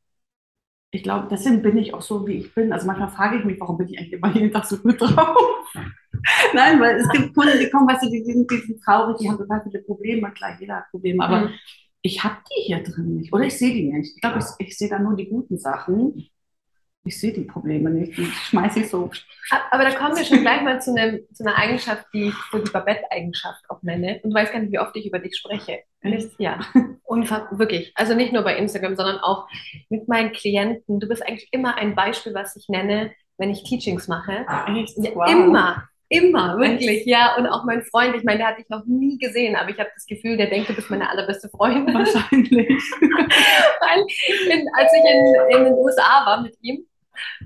Ich 0.91 1.03
glaube, 1.03 1.27
deswegen 1.29 1.61
bin 1.61 1.77
ich 1.77 1.93
auch 1.93 2.01
so, 2.01 2.25
wie 2.25 2.37
ich 2.37 2.53
bin. 2.53 2.71
Also 2.71 2.87
manchmal 2.87 3.09
frage 3.09 3.37
ich 3.37 3.45
mich, 3.45 3.59
warum 3.59 3.77
bin 3.77 3.89
ich 3.89 3.99
eigentlich 3.99 4.13
immer 4.13 4.33
jeden 4.33 4.53
Tag 4.53 4.65
so 4.65 4.77
gut 4.77 4.99
drauf? 4.99 5.73
Nein, 6.53 6.79
weil 6.79 6.95
es 6.95 7.09
gibt 7.09 7.35
Kunden, 7.35 7.59
die 7.59 7.69
kommen, 7.69 7.87
weißt 7.87 8.03
du, 8.03 8.09
die 8.09 8.23
sind, 8.23 8.49
die 8.49 8.57
sind 8.57 8.81
traurig, 8.81 9.17
die 9.17 9.29
haben 9.29 9.37
total 9.37 9.61
viele 9.63 9.79
Probleme. 9.83 10.31
Klar, 10.31 10.57
jeder 10.59 10.77
hat 10.77 10.89
Probleme, 10.89 11.23
aber 11.23 11.41
mhm. 11.41 11.49
Ich 12.01 12.23
habe 12.23 12.37
die 12.49 12.63
hier 12.63 12.83
drin 12.83 13.17
nicht. 13.17 13.33
Oder 13.33 13.45
ich 13.45 13.57
sehe 13.57 13.73
die 13.73 13.91
nicht. 13.91 14.15
Ich 14.15 14.21
glaube, 14.21 14.39
ich, 14.39 14.67
ich 14.67 14.77
sehe 14.77 14.89
da 14.89 14.99
nur 14.99 15.15
die 15.15 15.29
guten 15.29 15.57
Sachen 15.57 16.29
ich 17.07 17.19
sehe 17.19 17.33
die 17.33 17.43
Probleme 17.43 17.89
nicht. 17.89 18.17
Die 18.17 18.25
schmeiße 18.25 18.81
ich 18.81 18.89
so. 18.89 19.09
Aber 19.71 19.83
da 19.83 19.91
kommen 19.91 20.15
wir 20.15 20.25
schon 20.25 20.41
gleich 20.41 20.61
mal 20.61 20.81
zu, 20.81 20.91
einem, 20.91 21.21
zu 21.33 21.43
einer 21.43 21.57
Eigenschaft, 21.57 22.05
die 22.13 22.27
ich 22.27 22.35
so 22.51 22.59
die 22.59 22.69
Babette-Eigenschaft 22.69 23.63
auch 23.69 23.81
nenne. 23.81 24.19
Und 24.23 24.31
du 24.31 24.35
weißt 24.35 24.51
gar 24.51 24.59
nicht, 24.59 24.71
wie 24.71 24.79
oft 24.79 24.95
ich 24.95 25.07
über 25.07 25.19
dich 25.19 25.37
spreche. 25.37 25.79
Echt? 26.01 26.29
Ja. 26.37 26.59
Und 27.03 27.29
wirklich. 27.57 27.93
Also 27.95 28.13
nicht 28.13 28.33
nur 28.33 28.43
bei 28.43 28.57
Instagram, 28.57 28.95
sondern 28.95 29.19
auch 29.19 29.47
mit 29.89 30.07
meinen 30.07 30.31
Klienten. 30.33 30.99
Du 30.99 31.07
bist 31.07 31.25
eigentlich 31.25 31.47
immer 31.51 31.75
ein 31.75 31.95
Beispiel, 31.95 32.33
was 32.33 32.55
ich 32.55 32.67
nenne, 32.67 33.11
wenn 33.37 33.49
ich 33.49 33.63
Teachings 33.63 34.07
mache. 34.07 34.45
Echt? 34.75 34.97
Ja, 34.97 35.15
wow. 35.15 35.29
Immer. 35.29 35.89
Immer, 36.09 36.57
wirklich, 36.57 37.05
ja. 37.05 37.35
Und 37.37 37.47
auch 37.47 37.65
mein 37.65 37.83
Freund, 37.83 38.15
ich 38.15 38.23
meine, 38.23 38.39
der 38.39 38.47
hat 38.47 38.57
dich 38.57 38.69
noch 38.69 38.85
nie 38.85 39.17
gesehen, 39.17 39.55
aber 39.55 39.69
ich 39.69 39.77
habe 39.77 39.89
das 39.93 40.05
Gefühl, 40.05 40.37
der 40.37 40.47
denkt, 40.47 40.69
du 40.69 40.73
bist 40.73 40.89
meine 40.89 41.09
allerbeste 41.09 41.49
Freundin. 41.49 41.93
Wahrscheinlich. 41.93 42.69
Weil, 43.01 44.05
in, 44.49 44.67
als 44.73 44.91
ich 44.93 45.03
in, 45.03 45.57
in 45.57 45.65
den 45.65 45.73
USA 45.73 46.25
war 46.25 46.41
mit 46.41 46.55
ihm, 46.61 46.85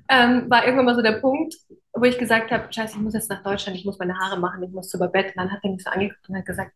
ähm, 0.10 0.46
war 0.50 0.64
irgendwann 0.64 0.86
mal 0.86 0.96
so 0.96 1.02
der 1.02 1.14
Punkt, 1.14 1.56
wo 1.94 2.04
ich 2.04 2.20
gesagt 2.20 2.52
habe, 2.52 2.72
scheiße, 2.72 2.98
ich 2.98 3.02
muss 3.02 3.16
jetzt 3.16 3.30
nach 3.30 3.42
Deutschland, 3.42 3.78
ich 3.78 3.86
muss 3.86 3.98
meine 3.98 4.18
Haare 4.18 4.40
machen, 4.40 4.62
ich 4.64 4.72
muss 4.72 4.90
zu 4.90 5.00
Babette. 5.00 5.30
Und 5.30 5.38
dann 5.38 5.52
hat 5.52 5.60
er 5.64 5.72
mich 5.72 5.84
so 5.84 5.90
angeguckt 5.90 6.30
und 6.30 6.38
hat 6.38 6.46
gesagt, 6.46 6.72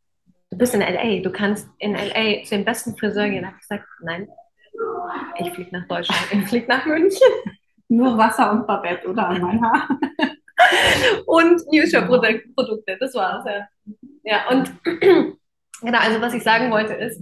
du 0.49 0.57
bist 0.57 0.73
in 0.73 0.81
L.A., 0.81 1.21
du 1.21 1.31
kannst 1.31 1.69
in 1.77 1.95
L.A. 1.95 2.43
zu 2.43 2.55
dem 2.55 2.65
besten 2.65 2.97
Friseur 2.97 3.29
gehen. 3.29 3.43
Da 3.43 3.49
habe 3.49 3.57
ich 3.57 3.67
gesagt, 3.67 3.85
nein, 4.01 4.27
ich 5.37 5.51
fliege 5.51 5.69
nach 5.71 5.87
Deutschland, 5.87 6.19
ich 6.31 6.47
fliege 6.47 6.67
nach 6.67 6.85
München. 6.85 7.29
Nur 7.87 8.17
Wasser 8.17 8.51
und 8.51 8.65
Babette 8.65 9.07
oder 9.07 9.27
an 9.27 9.41
mein 9.41 9.61
Haar. 9.61 9.87
Und 11.25 11.61
Newshop-Produkte, 11.71 12.97
das 12.99 13.13
war's, 13.15 13.45
ja. 13.45 13.67
Ja, 14.23 14.49
und 14.49 14.71
genau, 15.81 15.99
also 15.99 16.21
was 16.21 16.33
ich 16.33 16.43
sagen 16.43 16.71
wollte 16.71 16.93
ist, 16.93 17.21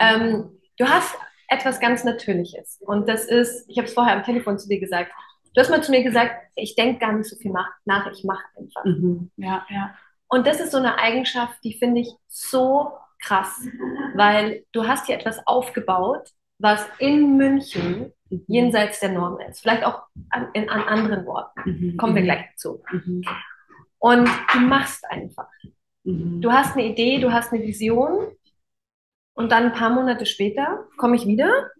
ähm, 0.00 0.58
du 0.78 0.86
hast 0.86 1.16
etwas 1.48 1.80
ganz 1.80 2.04
Natürliches. 2.04 2.80
Und 2.80 3.08
das 3.08 3.24
ist, 3.26 3.68
ich 3.68 3.76
habe 3.78 3.86
es 3.86 3.94
vorher 3.94 4.14
am 4.14 4.24
Telefon 4.24 4.58
zu 4.58 4.68
dir 4.68 4.80
gesagt, 4.80 5.12
du 5.54 5.60
hast 5.60 5.70
mal 5.70 5.82
zu 5.82 5.90
mir 5.90 6.02
gesagt, 6.02 6.34
ich 6.54 6.74
denke 6.76 7.00
gar 7.00 7.12
nicht 7.12 7.28
so 7.28 7.36
viel 7.36 7.52
nach, 7.52 8.10
ich 8.12 8.24
mache 8.24 8.44
einfach. 8.56 8.84
Mhm. 8.84 9.30
Ja, 9.36 9.66
ja. 9.68 9.94
Und 10.28 10.46
das 10.46 10.60
ist 10.60 10.70
so 10.70 10.78
eine 10.78 10.98
Eigenschaft, 10.98 11.58
die 11.64 11.76
finde 11.76 12.02
ich 12.02 12.12
so 12.28 12.92
krass, 13.20 13.60
weil 14.14 14.64
du 14.72 14.86
hast 14.86 15.06
hier 15.06 15.16
etwas 15.16 15.44
aufgebaut, 15.46 16.30
was 16.60 16.86
in 16.98 17.36
München 17.36 18.12
mhm. 18.28 18.44
jenseits 18.46 19.00
der 19.00 19.12
Norm 19.12 19.38
ist. 19.40 19.60
Vielleicht 19.60 19.84
auch 19.84 20.02
an, 20.30 20.48
in, 20.52 20.68
an 20.68 20.82
anderen 20.82 21.26
Worten. 21.26 21.60
Mhm. 21.64 21.96
Kommen 21.96 22.14
wir 22.14 22.22
mhm. 22.22 22.26
gleich 22.26 22.46
dazu. 22.52 22.82
Mhm. 22.92 23.22
Und 23.98 24.28
du 24.52 24.58
machst 24.60 25.04
einfach. 25.10 25.48
Mhm. 26.04 26.40
Du 26.40 26.52
hast 26.52 26.76
eine 26.76 26.86
Idee, 26.86 27.18
du 27.18 27.32
hast 27.32 27.52
eine 27.52 27.62
Vision 27.62 28.28
und 29.34 29.50
dann 29.50 29.64
ein 29.64 29.72
paar 29.72 29.90
Monate 29.90 30.26
später 30.26 30.86
komme 30.96 31.16
ich 31.16 31.26
wieder 31.26 31.70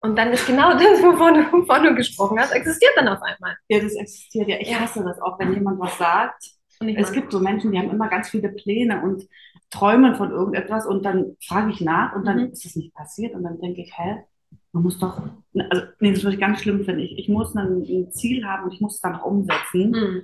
und 0.00 0.16
dann 0.16 0.32
ist 0.32 0.46
genau 0.46 0.72
das, 0.74 1.02
wovon 1.02 1.34
du, 1.34 1.52
wovon 1.52 1.82
du 1.82 1.94
gesprochen 1.94 2.38
hast, 2.38 2.52
existiert 2.52 2.92
dann 2.96 3.08
auf 3.08 3.22
einmal. 3.22 3.56
Ja, 3.68 3.80
das 3.80 3.94
existiert 3.94 4.48
ja. 4.48 4.56
Ich 4.60 4.78
hasse 4.78 5.02
das 5.02 5.18
auch, 5.20 5.38
wenn 5.38 5.54
jemand 5.54 5.80
was 5.80 5.96
sagt. 5.96 6.44
Es 6.80 7.12
gibt 7.12 7.32
so 7.32 7.40
Menschen, 7.40 7.72
die 7.72 7.78
haben 7.78 7.90
immer 7.90 8.08
ganz 8.08 8.28
viele 8.28 8.48
Pläne 8.48 9.02
und 9.02 9.26
träumen 9.70 10.14
von 10.14 10.30
irgendetwas 10.30 10.86
und 10.86 11.04
dann 11.04 11.36
frage 11.44 11.70
ich 11.70 11.80
nach 11.80 12.14
und 12.14 12.26
dann 12.26 12.38
mhm. 12.38 12.52
ist 12.52 12.64
es 12.64 12.76
nicht 12.76 12.94
passiert 12.94 13.34
und 13.34 13.42
dann 13.44 13.60
denke 13.60 13.82
ich, 13.82 13.92
hä, 13.96 14.24
man 14.72 14.82
muss 14.82 14.98
doch, 14.98 15.22
also 15.70 15.82
nee, 16.00 16.12
das 16.12 16.22
würde 16.22 16.34
ich 16.34 16.40
ganz 16.40 16.60
schlimm 16.60 16.84
finde 16.84 17.02
ich. 17.02 17.18
Ich 17.18 17.28
muss 17.28 17.54
ein, 17.54 17.82
ein 17.82 18.12
Ziel 18.12 18.44
haben 18.44 18.64
und 18.64 18.74
ich 18.74 18.80
muss 18.80 18.96
es 18.96 19.00
dann 19.00 19.14
auch 19.14 19.24
umsetzen. 19.24 19.90
Mhm. 19.90 20.22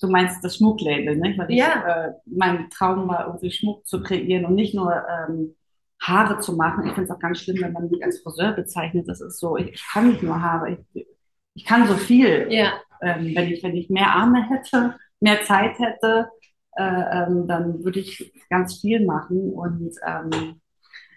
Du 0.00 0.08
meinst 0.08 0.44
das 0.44 0.56
Schmucklabel, 0.56 1.16
ne? 1.16 1.34
Weil 1.38 1.52
ja. 1.52 1.66
ich, 1.66 1.84
äh, 1.86 2.12
mein 2.26 2.68
Traum 2.68 3.08
war, 3.08 3.26
irgendwie 3.26 3.50
Schmuck 3.50 3.86
zu 3.86 4.02
kreieren 4.02 4.44
und 4.44 4.54
nicht 4.54 4.74
nur 4.74 4.92
ähm, 4.92 5.54
Haare 6.00 6.40
zu 6.40 6.54
machen. 6.54 6.86
Ich 6.86 6.92
finde 6.92 7.04
es 7.04 7.10
auch 7.10 7.18
ganz 7.18 7.40
schlimm, 7.40 7.62
wenn 7.62 7.72
man 7.72 7.88
mich 7.88 8.04
als 8.04 8.20
Friseur 8.20 8.52
bezeichnet. 8.52 9.08
Das 9.08 9.22
ist 9.22 9.40
so, 9.40 9.56
ich, 9.56 9.68
ich 9.68 9.84
kann 9.90 10.08
nicht 10.08 10.22
nur 10.22 10.40
Haare, 10.40 10.78
ich, 10.92 11.06
ich 11.54 11.64
kann 11.64 11.86
so 11.86 11.94
viel. 11.94 12.48
Ja. 12.50 12.74
Ähm, 13.00 13.32
wenn, 13.34 13.50
ich, 13.50 13.62
wenn 13.62 13.76
ich 13.76 13.88
mehr 13.88 14.14
Arme 14.14 14.46
hätte, 14.48 14.94
mehr 15.20 15.42
Zeit 15.42 15.78
hätte, 15.78 16.28
äh, 16.76 16.82
ähm, 16.82 17.46
dann 17.46 17.84
würde 17.84 18.00
ich 18.00 18.32
ganz 18.50 18.80
viel 18.80 19.04
machen. 19.04 19.52
Und 19.52 19.94
ähm, 20.06 20.60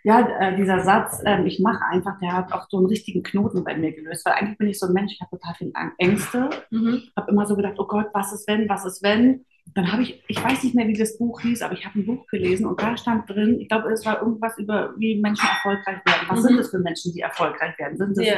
ja, 0.03 0.27
äh, 0.39 0.55
dieser 0.55 0.81
Satz, 0.81 1.21
äh, 1.25 1.43
ich 1.43 1.59
mache 1.59 1.83
einfach, 1.89 2.17
der 2.19 2.33
hat 2.33 2.51
auch 2.53 2.67
so 2.69 2.77
einen 2.77 2.87
richtigen 2.87 3.23
Knoten 3.23 3.63
bei 3.63 3.77
mir 3.77 3.93
gelöst. 3.93 4.25
Weil 4.25 4.33
eigentlich 4.33 4.57
bin 4.57 4.69
ich 4.69 4.79
so 4.79 4.87
ein 4.87 4.93
Mensch, 4.93 5.13
ich 5.13 5.21
habe 5.21 5.37
total 5.37 5.55
viele 5.55 5.73
Ängste. 5.97 6.49
Mhm. 6.71 7.03
habe 7.15 7.31
immer 7.31 7.45
so 7.45 7.55
gedacht, 7.55 7.75
oh 7.77 7.87
Gott, 7.87 8.07
was 8.13 8.33
ist 8.33 8.47
wenn, 8.47 8.69
was 8.69 8.85
ist 8.85 9.03
wenn? 9.03 9.45
dann 9.75 9.91
habe 9.91 10.01
ich, 10.03 10.23
ich 10.27 10.43
weiß 10.43 10.63
nicht 10.63 10.75
mehr, 10.75 10.87
wie 10.87 10.97
das 10.97 11.17
Buch 11.17 11.41
hieß, 11.41 11.61
aber 11.61 11.73
ich 11.73 11.85
habe 11.85 11.99
ein 11.99 12.05
Buch 12.05 12.25
gelesen 12.27 12.65
und 12.65 12.81
da 12.81 12.97
stand 12.97 13.29
drin, 13.29 13.59
ich 13.59 13.67
glaube, 13.67 13.91
es 13.91 14.05
war 14.05 14.21
irgendwas 14.21 14.57
über, 14.57 14.93
wie 14.97 15.19
Menschen 15.19 15.47
erfolgreich 15.47 15.97
werden. 16.05 16.27
Was 16.27 16.39
mhm. 16.39 16.43
sind 16.43 16.57
das 16.57 16.69
für 16.69 16.79
Menschen, 16.79 17.13
die 17.13 17.21
erfolgreich 17.21 17.77
werden? 17.77 17.97
Sind 17.97 18.17
das 18.17 18.25
ja. 18.25 18.37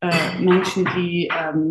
äh, 0.00 0.40
Menschen, 0.40 0.84
die, 0.96 1.30
ähm, 1.36 1.70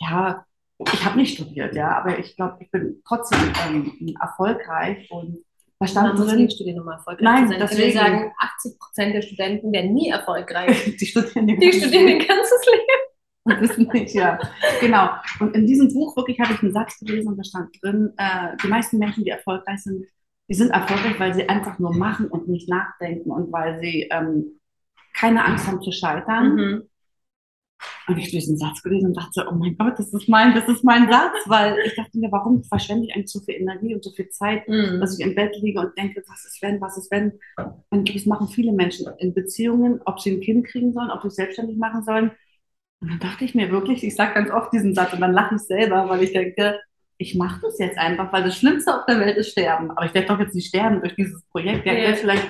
ja, 0.00 0.44
ich 0.78 1.04
habe 1.04 1.16
nicht 1.16 1.34
studiert, 1.34 1.74
ja, 1.74 1.96
aber 1.98 2.18
ich 2.18 2.36
glaube, 2.36 2.58
ich 2.60 2.70
bin 2.70 3.02
trotzdem 3.06 3.38
ähm, 3.68 4.16
erfolgreich 4.20 5.10
und 5.10 5.38
da 5.80 5.86
stand 5.86 6.18
Man 6.18 6.38
muss 6.38 6.54
studieren, 6.54 6.80
um 6.80 6.88
erfolgreich 6.88 7.24
Nein, 7.24 7.46
zu 7.46 7.52
sein. 7.52 7.60
Deswegen 7.60 7.92
sagen, 7.92 8.32
80 8.38 8.78
Prozent 8.78 9.14
der 9.14 9.22
Studenten 9.22 9.72
werden 9.72 9.94
nie 9.94 10.08
erfolgreich. 10.08 10.96
die 10.96 11.06
studieren, 11.06 11.46
die 11.46 11.72
studieren 11.72 12.08
ihr 12.08 12.26
ganzes 12.26 12.66
Leben 12.66 13.08
und 13.44 13.60
wissen 13.60 13.88
nicht, 13.92 14.14
ja. 14.14 14.38
Genau. 14.80 15.10
Und 15.40 15.54
in 15.54 15.66
diesem 15.66 15.92
Buch 15.92 16.16
wirklich 16.16 16.40
habe 16.40 16.52
ich 16.52 16.62
einen 16.62 16.72
Satz 16.72 16.98
gelesen 16.98 17.28
und 17.28 17.36
da 17.36 17.44
stand 17.44 17.70
drin, 17.80 18.12
äh, 18.16 18.56
die 18.62 18.68
meisten 18.68 18.98
Menschen, 18.98 19.24
die 19.24 19.30
erfolgreich 19.30 19.82
sind, 19.82 20.04
die 20.48 20.54
sind 20.54 20.70
erfolgreich, 20.70 21.18
weil 21.18 21.34
sie 21.34 21.48
einfach 21.48 21.78
nur 21.78 21.94
machen 21.94 22.26
und 22.26 22.48
nicht 22.48 22.68
nachdenken 22.68 23.30
und 23.30 23.52
weil 23.52 23.80
sie 23.80 24.08
ähm, 24.10 24.60
keine 25.14 25.44
Angst 25.44 25.66
haben 25.66 25.82
zu 25.82 25.92
scheitern. 25.92 26.54
Mhm. 26.54 26.82
Und 28.06 28.16
ich 28.18 28.24
habe 28.24 28.30
diesen 28.32 28.56
Satz 28.56 28.82
gelesen 28.82 29.08
und 29.08 29.16
dachte, 29.16 29.46
oh 29.50 29.54
mein 29.54 29.76
Gott, 29.76 29.98
das 29.98 30.12
ist 30.12 30.28
mein, 30.28 30.54
das 30.54 30.66
ist 30.68 30.82
mein 30.82 31.10
Satz, 31.10 31.34
weil 31.46 31.76
ich 31.84 31.94
dachte 31.94 32.18
mir, 32.18 32.32
warum 32.32 32.64
verschwende 32.64 33.06
ich 33.06 33.14
eigentlich 33.14 33.30
so 33.30 33.40
viel 33.40 33.56
Energie 33.56 33.94
und 33.94 34.02
so 34.02 34.10
viel 34.10 34.28
Zeit, 34.30 34.66
mhm. 34.68 35.00
dass 35.00 35.18
ich 35.18 35.24
im 35.24 35.34
Bett 35.34 35.56
liege 35.60 35.80
und 35.80 35.96
denke, 35.96 36.22
was 36.26 36.44
ist 36.44 36.60
wenn, 36.62 36.80
was 36.80 36.96
ist 36.96 37.10
wenn? 37.10 37.32
Und 37.90 38.14
das 38.14 38.26
machen 38.26 38.48
viele 38.48 38.72
Menschen 38.72 39.06
in 39.18 39.34
Beziehungen, 39.34 40.00
ob 40.06 40.20
sie 40.20 40.32
ein 40.32 40.40
Kind 40.40 40.66
kriegen 40.66 40.92
sollen, 40.92 41.10
ob 41.10 41.22
sie 41.22 41.28
sich 41.28 41.36
selbstständig 41.36 41.76
machen 41.76 42.02
sollen. 42.02 42.30
Und 43.00 43.10
dann 43.10 43.20
dachte 43.20 43.44
ich 43.44 43.54
mir 43.54 43.70
wirklich, 43.70 44.02
ich 44.02 44.16
sage 44.16 44.34
ganz 44.34 44.50
oft 44.50 44.72
diesen 44.72 44.94
Satz 44.94 45.12
und 45.12 45.20
dann 45.20 45.32
lache 45.32 45.54
ich 45.54 45.62
selber, 45.62 46.08
weil 46.08 46.22
ich 46.22 46.32
denke, 46.32 46.80
ich 47.18 47.34
mache 47.34 47.60
das 47.62 47.78
jetzt 47.78 47.98
einfach, 47.98 48.32
weil 48.32 48.44
das 48.44 48.56
Schlimmste 48.56 48.94
auf 48.94 49.04
der 49.06 49.20
Welt 49.20 49.36
ist 49.36 49.50
Sterben. 49.50 49.90
Aber 49.90 50.06
ich 50.06 50.14
werde 50.14 50.28
doch 50.28 50.38
jetzt 50.38 50.54
nicht 50.54 50.68
sterben 50.68 51.00
durch 51.00 51.14
dieses 51.16 51.44
Projekt. 51.46 51.84
Ja, 51.84 51.92
ich 51.92 52.02
werde 52.02 52.16
vielleicht 52.16 52.48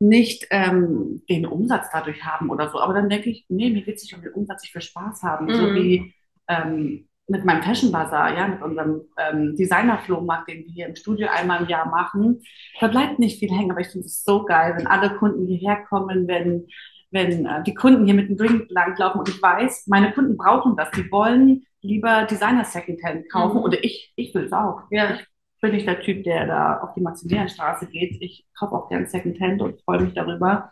nicht 0.00 0.46
ähm, 0.50 1.22
den 1.28 1.46
Umsatz 1.46 1.88
dadurch 1.92 2.24
haben 2.24 2.50
oder 2.50 2.70
so. 2.70 2.80
Aber 2.80 2.94
dann 2.94 3.08
denke 3.08 3.30
ich, 3.30 3.46
nee, 3.48 3.70
mir 3.70 3.82
geht 3.82 3.96
es 3.96 4.02
nicht 4.02 4.14
um 4.14 4.22
den 4.22 4.32
Umsatz, 4.32 4.64
ich 4.64 4.74
will 4.74 4.82
Spaß 4.82 5.22
haben. 5.22 5.46
Mhm. 5.46 5.54
So 5.54 5.74
wie 5.74 6.14
ähm, 6.48 7.08
mit 7.28 7.44
meinem 7.44 7.62
Fashion 7.62 7.92
Bazaar, 7.92 8.36
ja, 8.36 8.48
mit 8.48 8.62
unserem 8.62 9.02
ähm, 9.18 9.54
Designer-Flohmarkt, 9.54 10.48
den 10.48 10.64
wir 10.64 10.72
hier 10.72 10.86
im 10.86 10.96
Studio 10.96 11.28
einmal 11.30 11.62
im 11.62 11.68
Jahr 11.68 11.88
machen, 11.88 12.42
da 12.80 12.88
bleibt 12.88 13.18
nicht 13.18 13.38
viel 13.38 13.50
hängen, 13.50 13.70
aber 13.70 13.80
ich 13.80 13.88
finde 13.88 14.06
es 14.06 14.24
so 14.24 14.44
geil, 14.44 14.74
wenn 14.76 14.86
alle 14.86 15.14
Kunden 15.16 15.46
hierher 15.46 15.84
kommen, 15.88 16.26
wenn, 16.26 16.66
wenn 17.10 17.44
äh, 17.44 17.62
die 17.64 17.74
Kunden 17.74 18.06
hier 18.06 18.14
mit 18.14 18.30
dem 18.30 18.38
Drink 18.38 18.66
langlaufen 18.70 19.18
und 19.20 19.28
ich 19.28 19.42
weiß, 19.42 19.88
meine 19.88 20.12
Kunden 20.12 20.38
brauchen 20.38 20.74
das, 20.76 20.90
die 20.92 21.10
wollen 21.10 21.64
lieber 21.82 22.24
Designer 22.24 22.64
Secondhand 22.64 23.30
kaufen 23.30 23.58
mhm. 23.58 23.62
oder 23.62 23.84
ich, 23.84 24.12
ich 24.16 24.34
will 24.34 24.44
es 24.44 24.52
auch. 24.52 24.82
Ja. 24.90 25.14
Ich 25.14 25.26
bin 25.60 25.72
nicht 25.72 25.86
der 25.86 26.00
Typ, 26.00 26.24
der 26.24 26.46
da 26.46 26.80
auf 26.80 26.94
die 26.94 27.00
Maximilianstraße 27.00 27.86
geht. 27.86 28.20
Ich 28.20 28.46
kaufe 28.58 28.74
auch 28.74 28.88
gern 28.88 29.06
Secondhand 29.06 29.62
und 29.62 29.80
freue 29.82 30.02
mich 30.02 30.14
darüber. 30.14 30.70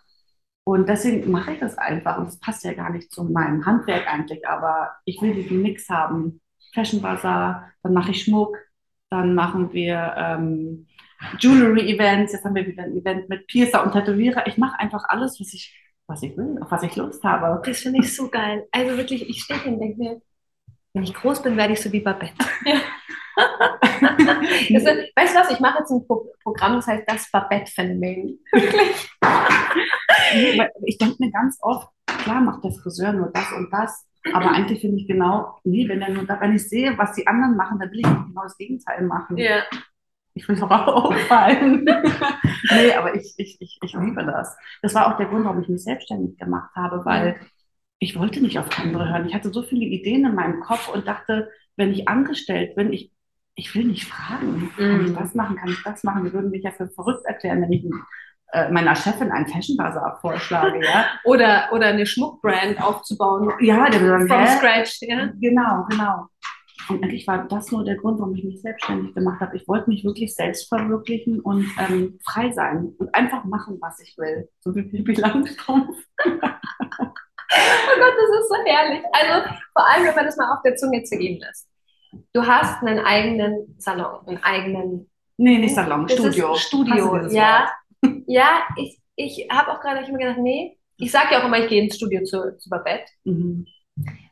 Und 0.64 0.88
deswegen 0.88 1.30
mache 1.30 1.52
ich 1.52 1.60
das 1.60 1.78
einfach. 1.78 2.18
Und 2.18 2.28
es 2.28 2.40
passt 2.40 2.64
ja 2.64 2.72
gar 2.72 2.90
nicht 2.90 3.12
zu 3.12 3.24
meinem 3.24 3.64
Handwerk 3.64 4.12
eigentlich, 4.12 4.46
aber 4.48 4.96
ich 5.04 5.20
will 5.22 5.34
diesen 5.34 5.62
Mix 5.62 5.88
haben 5.88 6.40
Fashion 6.74 7.00
Bazaar, 7.00 7.72
dann 7.82 7.94
mache 7.94 8.10
ich 8.10 8.22
Schmuck, 8.24 8.56
dann 9.10 9.34
machen 9.34 9.72
wir 9.72 10.14
ähm, 10.16 10.86
Jewelry 11.38 11.92
Events, 11.92 12.32
jetzt 12.32 12.44
haben 12.44 12.54
wir 12.54 12.66
wieder 12.66 12.82
ein 12.82 12.96
Event 12.96 13.28
mit 13.28 13.46
Piercer 13.46 13.82
und 13.84 13.92
Tätowierer. 13.92 14.46
Ich 14.46 14.58
mache 14.58 14.78
einfach 14.78 15.04
alles, 15.08 15.40
was 15.40 15.54
ich, 15.54 15.74
was 16.06 16.22
ich 16.22 16.36
will, 16.36 16.58
auf 16.60 16.70
was 16.70 16.82
ich 16.82 16.96
Lust 16.96 17.24
habe. 17.24 17.62
Das 17.64 17.78
finde 17.78 18.00
ich 18.00 18.14
so 18.14 18.28
geil. 18.28 18.66
Also 18.72 18.96
wirklich, 18.96 19.28
ich 19.28 19.42
stehe 19.42 19.62
hier 19.62 19.72
und 19.72 19.80
denke 19.80 19.98
mir, 19.98 20.20
wenn 20.96 21.04
ich 21.04 21.12
groß 21.12 21.42
bin, 21.42 21.58
werde 21.58 21.74
ich 21.74 21.82
so 21.82 21.92
wie 21.92 22.00
Babette. 22.00 22.32
Ja. 22.64 22.80
das, 24.70 24.84
weißt 25.14 25.34
du 25.34 25.38
was, 25.38 25.50
ich 25.50 25.60
mache 25.60 25.80
jetzt 25.80 25.90
ein 25.90 26.06
Pro 26.06 26.32
Programm, 26.42 26.76
das 26.76 26.86
heißt 26.86 27.04
das 27.06 27.30
Babette-Phänomen. 27.30 28.38
Wirklich. 28.50 29.10
ich 30.86 30.96
denke 30.96 31.16
mir 31.18 31.30
ganz 31.30 31.58
oft, 31.60 31.88
klar 32.06 32.40
macht 32.40 32.64
der 32.64 32.72
Friseur 32.72 33.12
nur 33.12 33.30
das 33.30 33.52
und 33.52 33.70
das, 33.70 34.06
aber 34.32 34.52
eigentlich 34.52 34.80
finde 34.80 34.96
ich 34.96 35.06
genau, 35.06 35.58
nee, 35.64 35.86
wenn, 35.86 35.98
nur 36.14 36.24
da, 36.24 36.40
wenn 36.40 36.56
ich 36.56 36.66
sehe, 36.66 36.96
was 36.96 37.12
die 37.12 37.26
anderen 37.26 37.56
machen, 37.56 37.78
dann 37.78 37.90
will 37.90 38.00
ich 38.00 38.06
genau 38.06 38.42
das 38.42 38.56
Gegenteil 38.56 39.02
machen. 39.04 39.36
Ja. 39.36 39.64
Ich 40.32 40.48
will 40.48 40.56
doch 40.56 40.70
auch 40.70 41.04
auffallen. 41.04 41.84
nee, 42.70 42.92
aber 42.92 43.14
ich, 43.14 43.34
ich, 43.36 43.56
ich, 43.60 43.78
ich 43.82 43.94
liebe 43.94 44.24
das. 44.24 44.56
Das 44.82 44.94
war 44.94 45.12
auch 45.12 45.18
der 45.18 45.26
Grund, 45.26 45.44
warum 45.44 45.60
ich 45.60 45.68
mich 45.68 45.82
selbstständig 45.82 46.38
gemacht 46.38 46.74
habe, 46.74 47.04
weil 47.04 47.36
ich 47.98 48.18
wollte 48.18 48.40
nicht 48.40 48.58
auf 48.58 48.78
andere 48.78 49.08
hören. 49.08 49.26
Ich 49.28 49.34
hatte 49.34 49.52
so 49.52 49.62
viele 49.62 49.84
Ideen 49.84 50.26
in 50.26 50.34
meinem 50.34 50.60
Kopf 50.60 50.88
und 50.88 51.06
dachte, 51.06 51.50
wenn 51.76 51.92
ich 51.92 52.08
angestellt 52.08 52.74
bin, 52.74 52.92
ich, 52.92 53.12
ich 53.54 53.74
will 53.74 53.84
nicht 53.84 54.06
fragen, 54.06 54.70
kann 54.76 55.06
ich 55.06 55.12
mhm. 55.12 55.16
das 55.16 55.34
machen, 55.34 55.56
kann 55.56 55.70
ich 55.70 55.82
das 55.82 56.04
machen? 56.04 56.24
Die 56.24 56.32
würden 56.32 56.50
mich 56.50 56.62
ja 56.62 56.70
für 56.72 56.88
verrückt 56.88 57.24
erklären, 57.24 57.62
wenn 57.62 57.72
ich 57.72 57.84
äh, 58.52 58.70
meiner 58.70 58.94
Chefin 58.94 59.32
einen 59.32 59.46
Fashion 59.46 59.76
Bazaar 59.76 60.18
vorschlage, 60.20 60.84
ja. 60.84 61.06
oder, 61.24 61.68
oder 61.72 61.86
eine 61.86 62.06
Schmuckbrand 62.06 62.82
aufzubauen. 62.82 63.52
Ja, 63.60 63.88
der 63.88 64.00
würde 64.00 64.26
From 64.26 64.46
scratch, 64.46 64.98
ja. 65.02 65.32
Genau, 65.40 65.86
genau. 65.88 66.26
Und 66.88 67.02
eigentlich 67.02 67.26
war 67.26 67.48
das 67.48 67.72
nur 67.72 67.84
der 67.84 67.96
Grund, 67.96 68.20
warum 68.20 68.34
ich 68.34 68.44
mich 68.44 68.60
selbstständig 68.60 69.14
gemacht 69.14 69.40
habe. 69.40 69.56
Ich 69.56 69.66
wollte 69.66 69.90
mich 69.90 70.04
wirklich 70.04 70.34
selbst 70.34 70.68
verwirklichen 70.68 71.40
und 71.40 71.66
ähm, 71.78 72.18
frei 72.24 72.52
sein 72.52 72.92
und 72.98 73.12
einfach 73.14 73.44
machen, 73.44 73.78
was 73.80 73.98
ich 74.00 74.16
will. 74.18 74.48
So 74.60 74.74
wie 74.74 74.82
Pippi 74.82 75.14
Langstrumpf. 75.14 75.96
Oh 77.52 77.98
Gott, 77.98 78.14
das 78.16 78.40
ist 78.40 78.48
so 78.48 78.56
herrlich. 78.64 79.02
Also 79.12 79.48
vor 79.72 79.88
allem, 79.88 80.06
wenn 80.06 80.14
man 80.14 80.24
das 80.26 80.36
mal 80.36 80.52
auf 80.52 80.62
der 80.64 80.76
Zunge 80.76 81.02
zergehen 81.02 81.40
lässt. 81.40 81.68
Du 82.32 82.46
hast 82.46 82.82
einen 82.82 83.04
eigenen 83.04 83.74
Salon, 83.78 84.26
einen 84.26 84.42
eigenen. 84.42 85.10
Nee, 85.36 85.58
nicht 85.58 85.74
Salon, 85.74 86.08
Studio. 86.08 86.54
Studio, 86.54 87.26
ja 87.28 87.68
ja, 88.26 88.66
ich, 88.76 88.98
ich 89.16 89.48
habe 89.50 89.72
auch 89.72 89.80
gerade 89.80 90.06
immer 90.06 90.18
gedacht, 90.18 90.38
nee, 90.38 90.78
ich 90.98 91.10
sage 91.10 91.32
ja 91.32 91.40
auch 91.40 91.46
immer, 91.46 91.58
ich 91.58 91.68
gehe 91.68 91.82
ins 91.82 91.96
Studio 91.96 92.24
zu, 92.24 92.56
zu 92.58 92.70
Babette. 92.70 93.10
Mhm. 93.24 93.66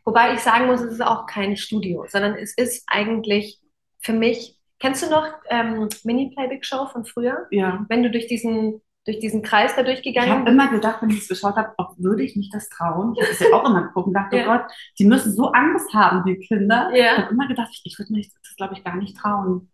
Wobei 0.05 0.35
ich 0.35 0.41
sagen 0.41 0.67
muss, 0.67 0.81
es 0.81 0.95
ist 0.95 1.03
auch 1.03 1.27
kein 1.27 1.57
Studio, 1.57 2.05
sondern 2.09 2.35
es 2.35 2.55
ist 2.57 2.85
eigentlich 2.87 3.61
für 4.01 4.13
mich, 4.13 4.59
kennst 4.79 5.03
du 5.03 5.11
noch 5.11 5.27
ähm, 5.49 5.89
Mini-Playback-Show 6.05 6.87
von 6.87 7.05
früher? 7.05 7.47
Ja. 7.51 7.85
Wenn 7.89 8.03
du 8.03 8.11
durch 8.11 8.27
diesen, 8.27 8.83
durch 9.05 9.19
diesen 9.19 9.43
Kreis 9.43 9.77
da 9.77 9.83
durchgegangen. 9.83 10.31
Ich 10.31 10.37
habe 10.39 10.51
immer 10.51 10.71
gedacht, 10.71 11.03
wenn 11.03 11.11
ich 11.11 11.19
es 11.19 11.29
geschaut 11.29 11.57
habe, 11.57 11.75
ob 11.77 11.99
würde 11.99 12.23
ich 12.23 12.37
mich 12.37 12.51
das 12.51 12.69
trauen. 12.69 13.15
Ich 13.15 13.23
habe 13.23 13.33
es 13.33 13.41
ja 13.41 13.49
auch 13.53 13.69
immer 13.69 13.83
geguckt 13.83 14.07
und 14.07 14.15
dachte, 14.15 14.37
ja. 14.37 14.45
oh 14.45 14.47
Gott, 14.47 14.71
die 14.99 15.05
müssen 15.05 15.33
so 15.33 15.53
Angst 15.53 15.93
haben, 15.93 16.25
die 16.25 16.37
Kinder. 16.39 16.91
Ja. 16.95 17.13
Ich 17.13 17.19
habe 17.19 17.33
immer 17.33 17.49
gedacht, 17.49 17.69
ich, 17.73 17.83
ich 17.85 17.99
würde 17.99 18.13
mich 18.13 18.31
das, 18.33 18.57
glaube 18.57 18.75
ich, 18.75 18.83
gar 18.83 18.97
nicht 18.97 19.17
trauen. 19.17 19.71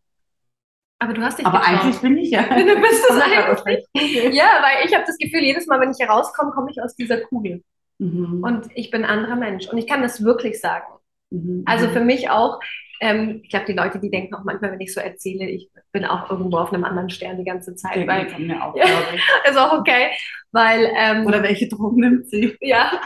Aber 0.99 1.15
du 1.15 1.23
hast 1.23 1.39
dich 1.39 1.47
Aber 1.47 1.61
getraut. 1.61 1.81
eigentlich 1.81 2.01
bin 2.01 2.19
ich 2.19 2.31
ja. 2.31 2.43
Du 2.43 2.81
bist 2.81 3.05
es 3.09 3.21
eigentlich. 3.21 4.35
Ja, 4.35 4.63
weil 4.63 4.87
ich 4.87 4.95
habe 4.95 5.05
das 5.07 5.17
Gefühl, 5.17 5.41
jedes 5.41 5.67
Mal, 5.67 5.81
wenn 5.81 5.91
ich 5.91 5.97
hier 5.97 6.11
rauskomme, 6.11 6.51
komme 6.53 6.71
ich 6.71 6.83
aus 6.83 6.95
dieser 6.95 7.21
Kugel. 7.21 7.63
Mhm. 7.99 8.43
Und 8.43 8.69
ich 8.75 8.91
bin 8.91 9.05
ein 9.05 9.11
anderer 9.11 9.37
Mensch. 9.37 9.69
Und 9.69 9.79
ich 9.79 9.87
kann 9.87 10.03
das 10.03 10.25
wirklich 10.25 10.61
sagen. 10.61 10.87
Mhm. 11.31 11.63
Also 11.67 11.89
für 11.89 12.01
mich 12.01 12.31
auch, 12.31 12.61
ähm, 13.01 13.41
ich 13.43 13.51
glaube, 13.51 13.65
die 13.67 13.73
Leute, 13.73 13.99
die 13.99 14.11
denken 14.11 14.35
auch 14.35 14.45
manchmal, 14.45 14.73
wenn 14.73 14.81
ich 14.81 14.93
so 14.93 15.01
erzähle, 15.01 15.47
ich 15.47 15.71
bin 15.91 16.05
auch 16.05 16.31
irgendwo 16.31 16.59
auf 16.59 16.73
einem 16.73 16.85
anderen 16.85 17.09
Stern 17.09 17.39
die 17.39 17.45
ganze 17.45 17.75
Zeit. 17.75 17.97
Den 17.97 18.07
weil, 18.07 18.29
von 18.29 18.47
mir 18.47 18.63
auch, 18.63 18.77
ja, 18.77 18.85
ist 19.49 19.57
auch 19.57 19.73
okay. 19.73 20.11
Weil, 20.53 20.91
ähm, 20.97 21.27
Oder 21.27 21.43
welche 21.43 21.69
Drogen 21.69 22.01
nimmt 22.01 22.29
sie? 22.29 22.57
Ja. 22.61 23.01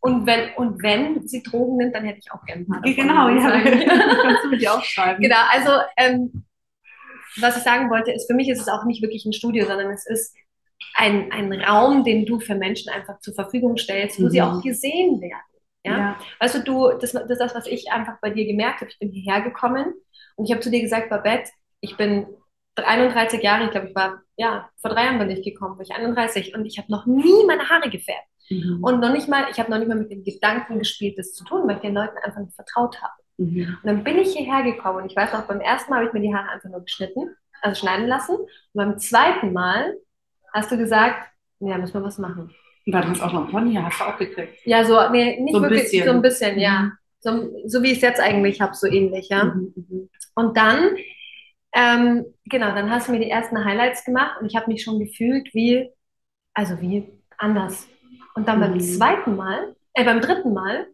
Und 0.00 0.26
wenn, 0.26 0.54
und 0.56 0.82
wenn 0.82 1.28
sie 1.28 1.42
Drogen 1.42 1.76
nimmt, 1.76 1.94
dann 1.94 2.04
hätte 2.04 2.20
ich 2.20 2.32
auch 2.32 2.44
gerne 2.44 2.62
ein 2.62 2.66
paar 2.66 2.80
davon. 2.80 2.96
Genau, 2.96 3.28
ja. 3.28 3.60
kannst 4.22 4.44
du 4.44 4.48
mir 4.48 4.56
die 4.58 4.68
aufschreiben. 4.68 5.22
Genau, 5.22 5.36
also 5.50 5.70
ähm, 5.98 6.44
was 7.40 7.56
ich 7.56 7.62
sagen 7.62 7.90
wollte, 7.90 8.10
ist, 8.12 8.26
für 8.26 8.34
mich 8.34 8.48
ist 8.48 8.60
es 8.60 8.68
auch 8.68 8.84
nicht 8.84 9.02
wirklich 9.02 9.24
ein 9.26 9.32
Studio, 9.32 9.66
sondern 9.66 9.90
es 9.90 10.06
ist 10.06 10.34
ein, 10.94 11.30
ein 11.30 11.52
Raum, 11.52 12.04
den 12.04 12.26
du 12.26 12.40
für 12.40 12.54
Menschen 12.54 12.90
einfach 12.90 13.20
zur 13.20 13.34
Verfügung 13.34 13.76
stellst, 13.76 14.18
wo 14.18 14.24
mhm. 14.24 14.30
sie 14.30 14.42
auch 14.42 14.62
gesehen 14.62 15.20
werden. 15.20 15.51
Ja? 15.84 15.98
ja? 15.98 16.18
Weißt 16.40 16.54
du, 16.54 16.62
du, 16.62 16.98
das, 16.98 17.12
das 17.12 17.30
ist 17.30 17.40
das, 17.40 17.54
was 17.54 17.66
ich 17.66 17.90
einfach 17.90 18.14
bei 18.20 18.30
dir 18.30 18.46
gemerkt 18.46 18.80
habe. 18.80 18.90
Ich 18.90 18.98
bin 18.98 19.10
hierher 19.10 19.42
gekommen 19.42 19.94
und 20.36 20.44
ich 20.44 20.52
habe 20.52 20.60
zu 20.60 20.70
dir 20.70 20.80
gesagt, 20.80 21.10
Babette, 21.10 21.50
ich 21.80 21.96
bin 21.96 22.26
31 22.76 23.42
Jahre, 23.42 23.64
ich 23.64 23.70
glaube, 23.70 23.88
ich 23.88 23.94
war, 23.94 24.22
ja, 24.36 24.70
vor 24.80 24.90
drei 24.90 25.04
Jahren 25.04 25.18
bin 25.18 25.30
ich 25.30 25.44
gekommen, 25.44 25.76
war 25.76 25.82
ich 25.82 25.94
31 25.94 26.54
und 26.54 26.64
ich 26.64 26.78
habe 26.78 26.90
noch 26.90 27.06
nie 27.06 27.44
meine 27.46 27.68
Haare 27.68 27.90
gefärbt. 27.90 28.26
Mhm. 28.48 28.82
Und 28.82 29.00
noch 29.00 29.12
nicht 29.12 29.28
mal, 29.28 29.46
ich 29.50 29.58
habe 29.58 29.70
noch 29.70 29.78
nicht 29.78 29.88
mal 29.88 29.96
mit 29.96 30.10
dem 30.10 30.24
Gedanken 30.24 30.78
gespielt, 30.78 31.18
das 31.18 31.34
zu 31.34 31.44
tun, 31.44 31.66
weil 31.66 31.76
ich 31.76 31.82
den 31.82 31.94
Leuten 31.94 32.16
einfach 32.22 32.40
nicht 32.40 32.54
vertraut 32.54 33.00
habe. 33.02 33.12
Mhm. 33.38 33.78
Und 33.82 33.86
dann 33.86 34.04
bin 34.04 34.18
ich 34.18 34.34
hierher 34.36 34.62
gekommen 34.62 35.02
und 35.02 35.10
ich 35.10 35.16
weiß 35.16 35.32
noch, 35.32 35.46
beim 35.46 35.60
ersten 35.60 35.90
Mal 35.90 35.98
habe 35.98 36.06
ich 36.06 36.12
mir 36.12 36.20
die 36.20 36.34
Haare 36.34 36.50
einfach 36.50 36.70
nur 36.70 36.82
geschnitten, 36.82 37.34
also 37.60 37.78
schneiden 37.78 38.06
lassen. 38.06 38.36
Und 38.36 38.48
beim 38.74 38.98
zweiten 38.98 39.52
Mal 39.52 39.96
hast 40.52 40.70
du 40.70 40.78
gesagt, 40.78 41.28
ja, 41.60 41.78
müssen 41.78 41.94
wir 41.94 42.02
was 42.02 42.18
machen. 42.18 42.54
Und 42.86 42.92
dann 42.92 43.08
hast 43.08 43.20
du 43.20 43.24
auch 43.24 43.32
noch 43.32 43.50
Pony, 43.50 43.74
hast 43.74 44.00
du 44.00 44.04
auch 44.04 44.18
gekriegt. 44.18 44.58
Ja, 44.64 44.84
so, 44.84 44.98
nee, 45.10 45.40
nicht 45.40 45.54
so 45.54 45.62
wirklich, 45.62 45.82
bisschen. 45.82 46.04
so 46.04 46.10
ein 46.10 46.22
bisschen, 46.22 46.58
ja. 46.58 46.80
Mhm. 46.80 46.92
So, 47.20 47.50
so, 47.66 47.82
wie 47.82 47.92
ich 47.92 47.98
es 47.98 48.02
jetzt 48.02 48.20
eigentlich 48.20 48.60
habe, 48.60 48.74
so 48.74 48.86
ähnlich, 48.86 49.28
ja. 49.28 49.44
Mhm, 49.44 49.72
mhm, 49.76 50.10
und 50.34 50.56
dann, 50.56 50.96
ähm, 51.72 52.24
genau, 52.46 52.74
dann 52.74 52.90
hast 52.90 53.08
du 53.08 53.12
mir 53.12 53.20
die 53.20 53.30
ersten 53.30 53.64
Highlights 53.64 54.04
gemacht 54.04 54.40
und 54.40 54.46
ich 54.46 54.56
habe 54.56 54.70
mich 54.70 54.82
schon 54.82 54.98
gefühlt 54.98 55.52
wie, 55.54 55.88
also 56.54 56.80
wie 56.80 57.08
anders. 57.38 57.88
Und 58.34 58.48
dann 58.48 58.60
beim 58.60 58.74
mhm. 58.74 58.80
zweiten 58.80 59.36
Mal, 59.36 59.76
äh, 59.94 60.04
beim 60.04 60.20
dritten 60.20 60.52
Mal, 60.52 60.86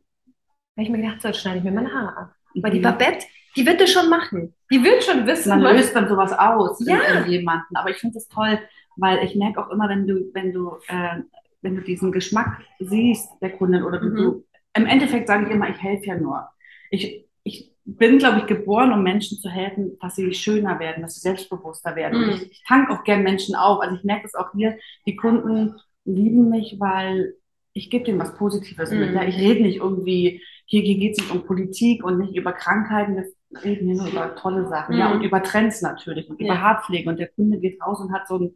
habe 0.79 0.83
ich 0.83 0.91
mir 0.91 0.99
gedacht, 0.99 1.23
so, 1.23 1.29
jetzt 1.29 1.41
schneide 1.41 1.59
ich 1.59 1.65
mir 1.65 1.73
meine 1.73 1.93
Haare 1.93 2.17
ab. 2.17 2.33
Weil 2.55 2.73
die 2.73 2.81
Babette, 2.81 3.27
die 3.57 3.67
wird 3.67 3.81
das 3.81 3.91
schon 3.91 4.09
machen. 4.09 4.55
Die 4.71 4.83
wird 4.83 5.03
schon 5.05 5.27
wissen. 5.27 5.49
Man 5.49 5.77
löst 5.77 5.95
dann 5.95 6.09
sowas 6.09 6.33
aus 6.33 6.85
ja. 6.87 6.99
in, 7.01 7.25
in 7.25 7.31
jemanden. 7.31 7.75
Aber 7.77 7.91
ich 7.91 7.97
finde 7.97 8.15
das 8.15 8.29
toll, 8.29 8.59
weil 8.97 9.25
ich 9.25 9.35
merke 9.35 9.61
auch 9.61 9.71
immer, 9.71 9.89
wenn 9.89 10.07
du, 10.07 10.31
wenn 10.35 10.53
du, 10.53 10.77
äh, 10.89 11.21
wenn 11.63 11.77
du 11.77 11.83
diesen 11.83 12.13
Geschmack 12.13 12.63
siehst 12.79 13.29
der 13.41 13.51
Kundin 13.51 13.83
oder 13.83 14.03
mhm. 14.03 14.17
du, 14.17 14.45
im 14.75 14.87
Endeffekt 14.87 15.27
sage 15.27 15.47
ich 15.47 15.51
immer, 15.51 15.69
ich 15.69 15.83
helfe 15.83 16.07
ja 16.07 16.17
nur. 16.17 16.49
Ich, 16.91 17.27
ich 17.43 17.73
bin, 17.85 18.19
glaube 18.19 18.41
ich, 18.41 18.47
geboren, 18.47 18.93
um 18.93 19.03
Menschen 19.03 19.39
zu 19.39 19.49
helfen, 19.49 19.99
dass 20.01 20.17
sie 20.17 20.33
schöner 20.35 20.79
werden, 20.79 21.03
dass 21.03 21.15
sie 21.15 21.21
selbstbewusster 21.21 21.97
werden. 21.97 22.23
Mhm. 22.23 22.31
ich, 22.31 22.51
ich 22.53 22.65
tank 22.67 22.91
auch 22.91 23.05
gern 23.05 23.23
Menschen 23.23 23.55
auf. 23.55 23.81
Also 23.81 23.97
ich 23.97 24.05
merke 24.05 24.25
das 24.25 24.35
auch 24.35 24.53
hier, 24.55 24.79
die 25.07 25.17
Kunden 25.17 25.75
lieben 26.05 26.51
mich, 26.51 26.77
weil 26.79 27.35
ich 27.73 27.91
gebe 27.91 28.05
denen 28.05 28.19
was 28.19 28.37
Positives 28.37 28.91
mhm. 28.91 29.01
mit. 29.01 29.15
Ja? 29.15 29.25
Ich 29.25 29.39
rede 29.39 29.63
nicht 29.63 29.79
irgendwie 29.79 30.43
hier, 30.69 30.83
hier 30.83 30.99
geht 30.99 31.13
es 31.13 31.19
nicht 31.19 31.31
um 31.31 31.47
Politik 31.47 32.05
und 32.05 32.19
nicht 32.19 32.37
über 32.37 32.53
Krankheiten, 32.53 33.17
wir 33.17 33.65
reden 33.65 33.87
hier 33.87 33.97
nur 33.97 34.09
über 34.09 34.35
tolle 34.37 34.69
Sachen, 34.69 34.95
mhm. 34.95 35.01
ja, 35.01 35.11
und 35.11 35.23
über 35.23 35.43
Trends 35.43 35.81
natürlich 35.81 36.29
und 36.29 36.39
ja. 36.41 36.47
über 36.47 36.61
Haarpflege. 36.61 37.09
Und 37.09 37.19
der 37.19 37.29
Kunde 37.29 37.59
geht 37.59 37.83
raus 37.83 38.01
und 38.01 38.13
hat 38.13 38.29
so 38.29 38.39
ein, 38.39 38.55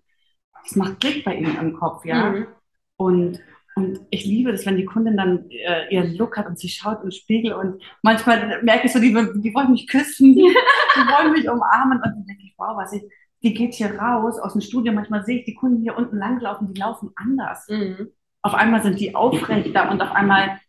das 0.62 0.76
macht 0.76 1.00
Klick 1.00 1.24
bei 1.24 1.36
ihm 1.36 1.56
im 1.58 1.72
Kopf, 1.72 2.04
ja. 2.04 2.46
Und, 3.04 3.40
und 3.74 4.00
ich 4.10 4.24
liebe 4.24 4.52
das, 4.52 4.66
wenn 4.66 4.76
die 4.76 4.84
Kundin 4.84 5.16
dann 5.16 5.50
äh, 5.50 5.92
ihren 5.94 6.14
Look 6.16 6.36
hat 6.36 6.46
und 6.46 6.58
sie 6.58 6.68
schaut 6.68 7.02
im 7.02 7.10
Spiegel 7.10 7.52
und 7.52 7.82
manchmal 8.02 8.62
merke 8.62 8.86
ich 8.86 8.92
so, 8.92 9.00
die, 9.00 9.12
die 9.12 9.54
wollen 9.54 9.72
mich 9.72 9.88
küssen, 9.88 10.34
die 10.34 10.42
wollen 10.42 11.32
mich 11.32 11.48
umarmen 11.48 11.98
und 11.98 12.04
dann 12.04 12.26
denke 12.26 12.42
ich, 12.44 12.54
wow, 12.58 12.76
was 12.76 12.92
ich, 12.92 13.02
die 13.42 13.54
geht 13.54 13.74
hier 13.74 13.98
raus 13.98 14.38
aus 14.38 14.52
dem 14.52 14.60
Studio. 14.60 14.92
Manchmal 14.92 15.24
sehe 15.24 15.38
ich 15.38 15.44
die 15.44 15.54
Kunden 15.54 15.82
hier 15.82 15.96
unten 15.96 16.16
langlaufen, 16.16 16.72
die 16.72 16.80
laufen 16.80 17.10
anders. 17.16 17.66
Mhm. 17.68 18.10
Auf 18.42 18.54
einmal 18.54 18.82
sind 18.82 19.00
die 19.00 19.14
aufrechter 19.14 19.90
und 19.90 20.00
auf 20.00 20.12
einmal 20.12 20.60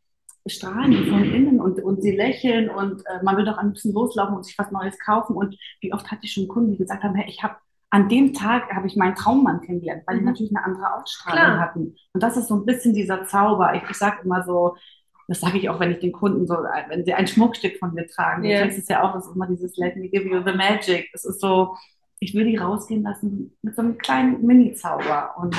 strahlen 0.45 0.91
die 0.91 1.09
von 1.09 1.23
innen 1.23 1.61
und, 1.61 1.81
und 1.81 2.01
sie 2.01 2.11
lächeln 2.11 2.69
und 2.69 3.01
äh, 3.05 3.23
man 3.23 3.37
will 3.37 3.45
doch 3.45 3.57
ein 3.57 3.73
bisschen 3.73 3.93
loslaufen 3.93 4.35
und 4.35 4.43
sich 4.43 4.57
was 4.57 4.71
Neues 4.71 4.99
kaufen. 4.99 5.35
Und 5.35 5.57
wie 5.81 5.93
oft 5.93 6.11
hatte 6.11 6.21
ich 6.23 6.33
schon 6.33 6.47
Kunden, 6.47 6.71
die 6.71 6.77
gesagt 6.77 7.03
haben, 7.03 7.15
hey, 7.15 7.29
ich 7.29 7.43
habe 7.43 7.55
an 7.93 8.09
dem 8.09 8.33
Tag 8.33 8.73
habe 8.73 8.87
ich 8.87 8.95
meinen 8.95 9.13
Traummann 9.13 9.61
kennengelernt, 9.61 10.01
weil 10.07 10.15
die 10.15 10.21
mhm. 10.21 10.29
natürlich 10.29 10.55
eine 10.55 10.65
andere 10.65 10.95
Ausstrahlung 10.95 11.43
Klar. 11.43 11.59
hatten. 11.59 11.95
Und 12.13 12.23
das 12.23 12.37
ist 12.37 12.47
so 12.47 12.55
ein 12.55 12.65
bisschen 12.65 12.95
dieser 12.95 13.25
Zauber. 13.25 13.75
Ich, 13.75 13.83
ich 13.87 13.95
sage 13.95 14.23
immer 14.23 14.43
so, 14.43 14.75
das 15.27 15.41
sage 15.41 15.59
ich 15.59 15.69
auch, 15.69 15.79
wenn 15.79 15.91
ich 15.91 15.99
den 15.99 16.11
Kunden 16.11 16.47
so, 16.47 16.55
wenn 16.87 17.05
sie 17.05 17.13
ein 17.13 17.27
Schmuckstück 17.27 17.77
von 17.77 17.93
mir 17.93 18.07
tragen, 18.07 18.43
yeah. 18.43 18.57
du 18.57 18.63
kennst 18.63 18.79
es 18.79 18.87
ja 18.87 19.03
auch, 19.03 19.13
das 19.13 19.27
ist 19.27 19.35
immer 19.35 19.45
dieses 19.45 19.77
Let 19.77 19.95
me 19.95 20.09
give 20.09 20.27
you 20.27 20.41
the 20.43 20.57
magic. 20.57 21.07
Es 21.13 21.23
ist 21.23 21.39
so, 21.39 21.77
ich 22.19 22.33
will 22.33 22.45
die 22.45 22.57
rausgehen 22.57 23.03
lassen 23.03 23.55
mit 23.61 23.75
so 23.75 23.83
einem 23.83 23.99
kleinen 23.99 24.43
Mini-Zauber 24.43 25.35
und 25.37 25.55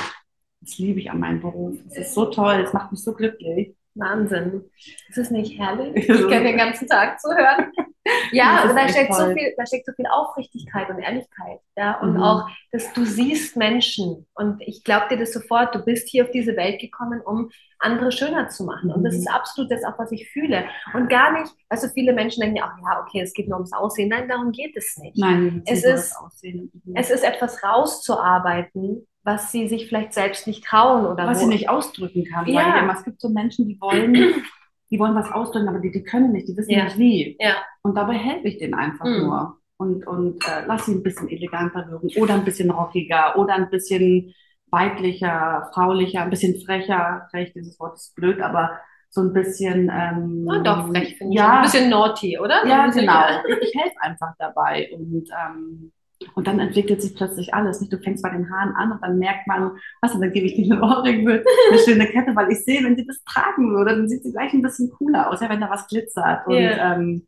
das 0.60 0.76
liebe 0.78 0.98
ich 0.98 1.12
an 1.12 1.20
meinem 1.20 1.40
Beruf. 1.40 1.76
Es 1.86 1.98
ist 1.98 2.14
so 2.14 2.24
toll, 2.24 2.54
es 2.54 2.72
macht 2.72 2.90
mich 2.90 3.00
so 3.04 3.14
glücklich. 3.14 3.76
Wahnsinn. 3.94 4.64
Ist 5.08 5.18
es 5.18 5.30
nicht 5.30 5.58
herrlich? 5.58 6.08
Ich 6.08 6.28
kann 6.28 6.44
den 6.44 6.56
ganzen 6.56 6.86
Tag 6.88 7.20
zuhören. 7.20 7.72
Ja, 8.32 8.66
da 8.66 8.88
steckt, 8.88 9.14
so 9.14 9.32
viel, 9.32 9.54
da 9.56 9.64
steckt 9.64 9.86
so 9.86 9.92
viel 9.92 10.06
Aufrichtigkeit 10.06 10.90
und 10.90 10.98
Ehrlichkeit. 10.98 11.60
Ja? 11.74 11.98
Und 12.00 12.14
mhm. 12.14 12.22
auch, 12.22 12.48
dass 12.70 12.92
du 12.92 13.04
siehst 13.04 13.56
Menschen. 13.56 14.26
Und 14.34 14.60
ich 14.60 14.84
glaube 14.84 15.06
dir 15.08 15.16
das 15.16 15.32
sofort, 15.32 15.74
du 15.74 15.78
bist 15.78 16.08
hier 16.08 16.24
auf 16.24 16.30
diese 16.30 16.54
Welt 16.56 16.80
gekommen, 16.80 17.22
um 17.24 17.50
andere 17.78 18.12
schöner 18.12 18.48
zu 18.48 18.64
machen. 18.64 18.92
Und 18.92 19.04
das 19.04 19.14
mhm. 19.14 19.20
ist 19.20 19.30
absolut 19.30 19.70
das 19.70 19.84
auch, 19.84 19.98
was 19.98 20.12
ich 20.12 20.28
fühle. 20.30 20.66
Und 20.92 21.08
gar 21.08 21.32
nicht, 21.32 21.50
also 21.70 21.88
viele 21.88 22.12
Menschen 22.12 22.42
denken 22.42 22.56
ja 22.56 22.64
auch, 22.64 22.78
ja, 22.78 23.02
okay, 23.02 23.22
es 23.22 23.32
geht 23.32 23.48
nur 23.48 23.56
ums 23.56 23.72
Aussehen. 23.72 24.10
Nein, 24.10 24.28
darum 24.28 24.52
geht 24.52 24.76
es 24.76 24.98
nicht. 24.98 25.16
Nein, 25.16 25.62
es 25.64 25.84
ist, 25.84 26.14
mhm. 26.42 26.70
es 26.94 27.10
ist 27.10 27.24
etwas 27.24 27.62
rauszuarbeiten, 27.62 29.06
was 29.24 29.50
sie 29.50 29.68
sich 29.68 29.88
vielleicht 29.88 30.12
selbst 30.12 30.46
nicht 30.46 30.64
trauen 30.64 31.06
oder 31.06 31.26
was 31.26 31.38
wo. 31.38 31.44
sie 31.44 31.48
nicht 31.48 31.68
ausdrücken 31.68 32.24
kann. 32.24 32.46
Ja. 32.46 32.74
Weil 32.74 32.82
immer, 32.82 32.92
es 32.92 33.04
gibt 33.04 33.20
so 33.20 33.30
Menschen, 33.30 33.66
die 33.66 33.80
wollen, 33.80 34.14
die 34.90 34.98
wollen 34.98 35.14
was 35.14 35.32
ausdrücken, 35.32 35.68
aber 35.68 35.80
die, 35.80 35.90
die 35.90 36.02
können 36.02 36.32
nicht, 36.32 36.46
die 36.46 36.56
wissen 36.56 36.72
ja. 36.72 36.84
nicht 36.84 36.98
wie. 36.98 37.36
Ja. 37.40 37.54
Und 37.82 37.96
dabei 37.96 38.14
helfe 38.14 38.48
ich 38.48 38.58
denen 38.58 38.74
einfach 38.74 39.06
mhm. 39.06 39.18
nur 39.18 39.58
und, 39.76 40.06
und 40.06 40.46
äh, 40.46 40.64
lass 40.66 40.86
sie 40.86 40.94
ein 40.94 41.02
bisschen 41.02 41.28
eleganter 41.28 41.88
wirken 41.90 42.10
oder 42.22 42.34
ein 42.34 42.44
bisschen 42.44 42.70
rockiger 42.70 43.36
oder 43.36 43.54
ein 43.54 43.70
bisschen 43.70 44.34
weiblicher, 44.70 45.70
fraulicher, 45.72 46.22
ein 46.22 46.30
bisschen 46.30 46.60
frecher. 46.64 47.26
Frech, 47.30 47.52
dieses 47.54 47.78
Wort 47.80 47.96
ist 47.96 48.14
blöd, 48.14 48.40
aber 48.40 48.78
so 49.08 49.22
ein 49.22 49.32
bisschen. 49.32 49.90
Ähm, 49.92 50.46
ja, 50.50 50.58
doch, 50.60 50.88
frech 50.88 51.16
finde 51.16 51.32
ich. 51.32 51.38
Ja, 51.38 51.56
ein 51.56 51.62
bisschen 51.62 51.90
naughty, 51.90 52.38
oder? 52.38 52.66
Ja, 52.66 52.86
genau. 52.88 53.22
Ich 53.60 53.72
helfe 53.74 53.96
einfach 54.00 54.34
dabei 54.38 54.90
und 54.92 55.28
ähm, 55.30 55.92
und 56.34 56.46
dann 56.46 56.60
entwickelt 56.60 57.02
sich 57.02 57.14
plötzlich 57.14 57.54
alles. 57.54 57.80
Nicht? 57.80 57.92
Du 57.92 57.98
fängst 57.98 58.22
bei 58.22 58.30
den 58.30 58.50
Haaren 58.50 58.74
an 58.74 58.92
und 58.92 59.02
dann 59.02 59.18
merkt 59.18 59.46
man, 59.46 59.72
was, 60.00 60.12
dann 60.12 60.32
gebe 60.32 60.46
ich 60.46 60.54
dir 60.54 60.74
eine 60.74 60.82
Ohrring 60.82 61.24
mit, 61.24 61.44
eine 61.70 61.78
schöne 61.80 62.06
Kette, 62.06 62.34
weil 62.34 62.50
ich 62.50 62.64
sehe, 62.64 62.82
wenn 62.84 62.96
sie 62.96 63.06
das 63.06 63.22
tragen 63.24 63.70
würde, 63.70 63.96
dann 63.96 64.08
sieht 64.08 64.22
sie 64.22 64.32
gleich 64.32 64.52
ein 64.52 64.62
bisschen 64.62 64.90
cooler 64.90 65.30
aus, 65.30 65.40
ja, 65.40 65.48
wenn 65.48 65.60
da 65.60 65.70
was 65.70 65.86
glitzert. 65.86 66.46
Und, 66.46 66.54
yeah. 66.54 66.94
ähm, 66.94 67.26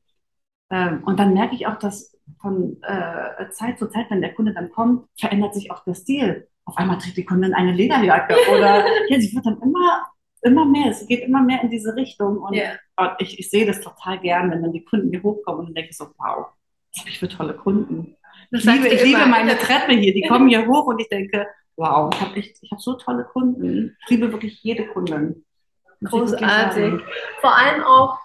ähm, 0.71 1.03
und 1.05 1.19
dann 1.19 1.35
merke 1.35 1.55
ich 1.55 1.67
auch, 1.67 1.79
dass 1.79 2.17
von 2.41 2.77
äh, 2.83 3.49
Zeit 3.51 3.79
zu 3.79 3.89
Zeit, 3.89 4.07
wenn 4.11 4.21
der 4.21 4.35
Kunde 4.35 4.53
dann 4.53 4.71
kommt, 4.71 5.07
verändert 5.19 5.55
sich 5.55 5.71
auch 5.71 5.85
der 5.85 5.95
Stil. 5.95 6.49
Auf 6.65 6.77
einmal 6.77 6.99
trägt 6.99 7.17
die 7.17 7.25
Kundin 7.25 7.55
eine 7.55 7.73
Lederjacke 7.73 8.35
oder 8.57 8.85
ja, 9.09 9.21
sie 9.21 9.35
wird 9.35 9.47
dann 9.47 9.61
immer 9.61 10.07
immer 10.43 10.65
mehr, 10.65 10.91
es 10.91 11.05
geht 11.09 11.25
immer 11.25 11.43
mehr 11.43 11.63
in 11.63 11.71
diese 11.71 11.97
Richtung 11.97 12.39
und, 12.39 12.55
yeah. 12.55 12.79
ich, 13.19 13.39
ich 13.41 13.51
sehe 13.51 13.67
das 13.67 13.81
total 13.81 14.21
gern, 14.21 14.51
wenn 14.51 14.63
dann 14.63 14.73
die 14.73 14.85
Kunden 14.85 15.11
hier 15.11 15.23
hochkommen 15.23 15.67
und 15.67 15.77
denke 15.77 15.93
so, 15.93 16.07
wow, 16.19 16.47
was 16.97 17.03
habe 17.03 17.11
ich 17.11 17.19
für 17.19 17.29
tolle 17.29 17.55
Kunden. 17.55 18.17
Ich 18.51 18.65
liebe, 18.65 18.89
ich 18.89 19.03
liebe 19.03 19.27
meine 19.27 19.59
Treppe 19.59 19.93
hier, 19.93 20.15
die 20.15 20.23
kommen 20.23 20.49
hier 20.49 20.67
hoch 20.67 20.87
und 20.87 21.01
ich 21.01 21.09
denke, 21.09 21.47
wow, 21.77 22.13
ich 22.15 22.21
habe 22.21 22.41
hab 22.71 22.81
so 22.81 22.95
tolle 22.95 23.25
Kunden. 23.25 23.97
Ich 24.05 24.11
liebe 24.11 24.33
wirklich 24.33 24.63
jede 24.63 24.87
Kundin. 24.87 25.45
Großartig. 26.03 27.03
Vor 27.41 27.57
allem 27.57 27.83
auch, 27.83 28.19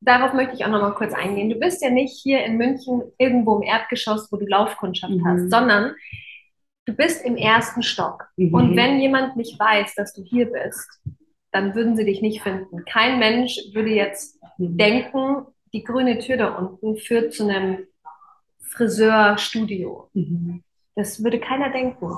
darauf 0.00 0.32
möchte 0.32 0.54
ich 0.54 0.64
auch 0.64 0.70
noch 0.70 0.80
mal 0.80 0.94
kurz 0.94 1.12
eingehen. 1.12 1.50
Du 1.50 1.58
bist 1.58 1.82
ja 1.82 1.90
nicht 1.90 2.20
hier 2.22 2.44
in 2.44 2.56
München 2.56 3.02
irgendwo 3.18 3.56
im 3.56 3.62
Erdgeschoss, 3.62 4.30
wo 4.30 4.36
du 4.36 4.46
Laufkundschaft 4.46 5.12
mhm. 5.12 5.26
hast, 5.26 5.50
sondern 5.50 5.94
du 6.86 6.94
bist 6.94 7.24
im 7.24 7.36
ersten 7.36 7.82
Stock. 7.82 8.28
Mhm. 8.36 8.54
Und 8.54 8.76
wenn 8.76 9.00
jemand 9.00 9.36
nicht 9.36 9.58
weiß, 9.58 9.94
dass 9.94 10.12
du 10.12 10.22
hier 10.22 10.50
bist, 10.50 11.00
dann 11.50 11.74
würden 11.74 11.96
sie 11.96 12.04
dich 12.04 12.22
nicht 12.22 12.42
finden. 12.42 12.84
Kein 12.84 13.18
Mensch 13.18 13.58
würde 13.72 13.90
jetzt 13.90 14.38
mhm. 14.58 14.76
denken, 14.76 15.46
die 15.72 15.84
grüne 15.84 16.18
Tür 16.18 16.36
da 16.36 16.54
unten 16.56 16.96
führt 16.96 17.32
zu 17.32 17.48
einem 17.48 17.86
Friseurstudio. 18.72 20.08
Mhm. 20.14 20.62
Das 20.94 21.22
würde 21.22 21.40
keiner 21.40 21.70
denken. 21.70 22.16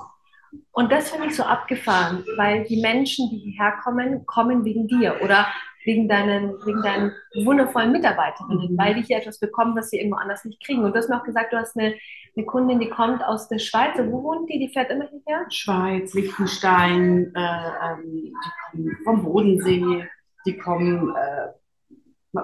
Und 0.73 0.93
das 0.93 1.11
finde 1.11 1.27
ich 1.29 1.37
so 1.37 1.43
abgefahren, 1.43 2.25
weil 2.37 2.65
die 2.65 2.81
Menschen, 2.81 3.29
die 3.31 3.39
hierher 3.39 3.73
kommen, 3.83 4.25
kommen 4.27 4.65
wegen 4.65 4.87
dir 4.87 5.21
oder 5.23 5.47
wegen 5.85 6.09
deinen, 6.09 6.55
wegen 6.65 6.83
deinen 6.83 7.13
wundervollen 7.45 7.93
Mitarbeiterinnen, 7.93 8.73
mhm. 8.73 8.79
weil 8.79 8.95
die 8.95 9.03
hier 9.03 9.19
etwas 9.19 9.39
bekommen, 9.39 9.77
was 9.77 9.91
sie 9.91 9.99
irgendwo 9.99 10.17
anders 10.17 10.45
nicht 10.45 10.65
kriegen. 10.65 10.85
Und 10.85 10.93
du 10.93 10.99
hast 10.99 11.09
mir 11.09 11.21
auch 11.21 11.25
gesagt, 11.25 11.53
du 11.53 11.59
hast 11.59 11.77
eine, 11.77 11.95
eine 12.37 12.47
Kundin, 12.47 12.81
die 12.81 12.89
kommt 12.89 13.23
aus 13.25 13.49
der 13.49 13.59
Schweiz. 13.59 13.97
Wo 13.99 14.23
wohnt 14.23 14.49
die? 14.49 14.59
Die 14.59 14.73
fährt 14.73 14.91
immer 14.91 15.09
hierher? 15.09 15.45
Schweiz, 15.51 16.15
Liechtenstein, 16.15 17.33
äh, 17.35 17.69
ähm, 17.85 18.33
die 18.73 18.91
kommen 18.91 18.99
vom 19.05 19.25
Bodensee, 19.25 20.09
die 20.47 20.57
kommen 20.57 21.15
äh, 21.15 22.41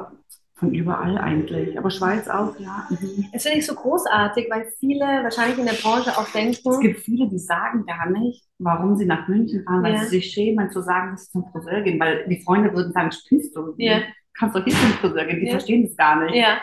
von 0.61 0.75
überall 0.75 1.17
eigentlich, 1.17 1.77
aber 1.79 1.91
Schweiz 1.91 2.29
auch, 2.29 2.55
ja. 2.61 2.87
Mhm. 2.91 3.27
Das 3.33 3.43
finde 3.43 3.59
ich 3.59 3.67
so 3.67 3.75
großartig, 3.75 4.47
weil 4.51 4.71
viele 4.79 5.05
wahrscheinlich 5.05 5.59
in 5.59 5.65
der 5.65 5.73
Branche 5.73 6.17
auch 6.17 6.29
denken. 6.29 6.71
Es 6.71 6.81
gibt 6.81 7.01
viele, 7.01 7.29
die 7.29 7.39
sagen 7.39 7.87
gar 7.87 8.11
nicht, 8.11 8.45
warum 8.59 8.95
sie 8.95 9.07
nach 9.07 9.27
München 9.27 9.65
fahren, 9.65 9.83
weil 9.83 9.95
ja. 9.95 10.01
sie 10.01 10.09
sich 10.09 10.31
schämen, 10.31 10.71
zu 10.71 10.83
sagen, 10.83 11.13
dass 11.13 11.25
sie 11.25 11.33
zum 11.33 11.47
Friseur 11.51 11.81
gehen, 11.81 11.99
weil 11.99 12.27
die 12.29 12.43
Freunde 12.43 12.73
würden 12.75 12.93
sagen, 12.93 13.11
spinnst 13.11 13.57
du? 13.57 13.75
Ja. 13.79 14.03
Kannst 14.39 14.55
doch 14.55 14.63
hier 14.63 14.75
zum 14.75 14.93
Friseur 14.93 15.25
gehen, 15.25 15.41
die 15.41 15.47
ja. 15.47 15.53
verstehen 15.53 15.83
das 15.83 15.97
gar 15.97 16.23
nicht. 16.23 16.35
Ja. 16.35 16.59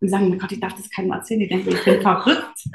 Und 0.00 0.06
die 0.06 0.08
sagen, 0.08 0.38
Gott, 0.38 0.52
ich 0.52 0.60
darf 0.60 0.74
das 0.74 0.88
keinem 0.88 1.10
erzählen, 1.10 1.40
die 1.40 1.48
denken, 1.48 1.70
ich 1.70 1.84
bin 1.84 2.00
verrückt. 2.00 2.68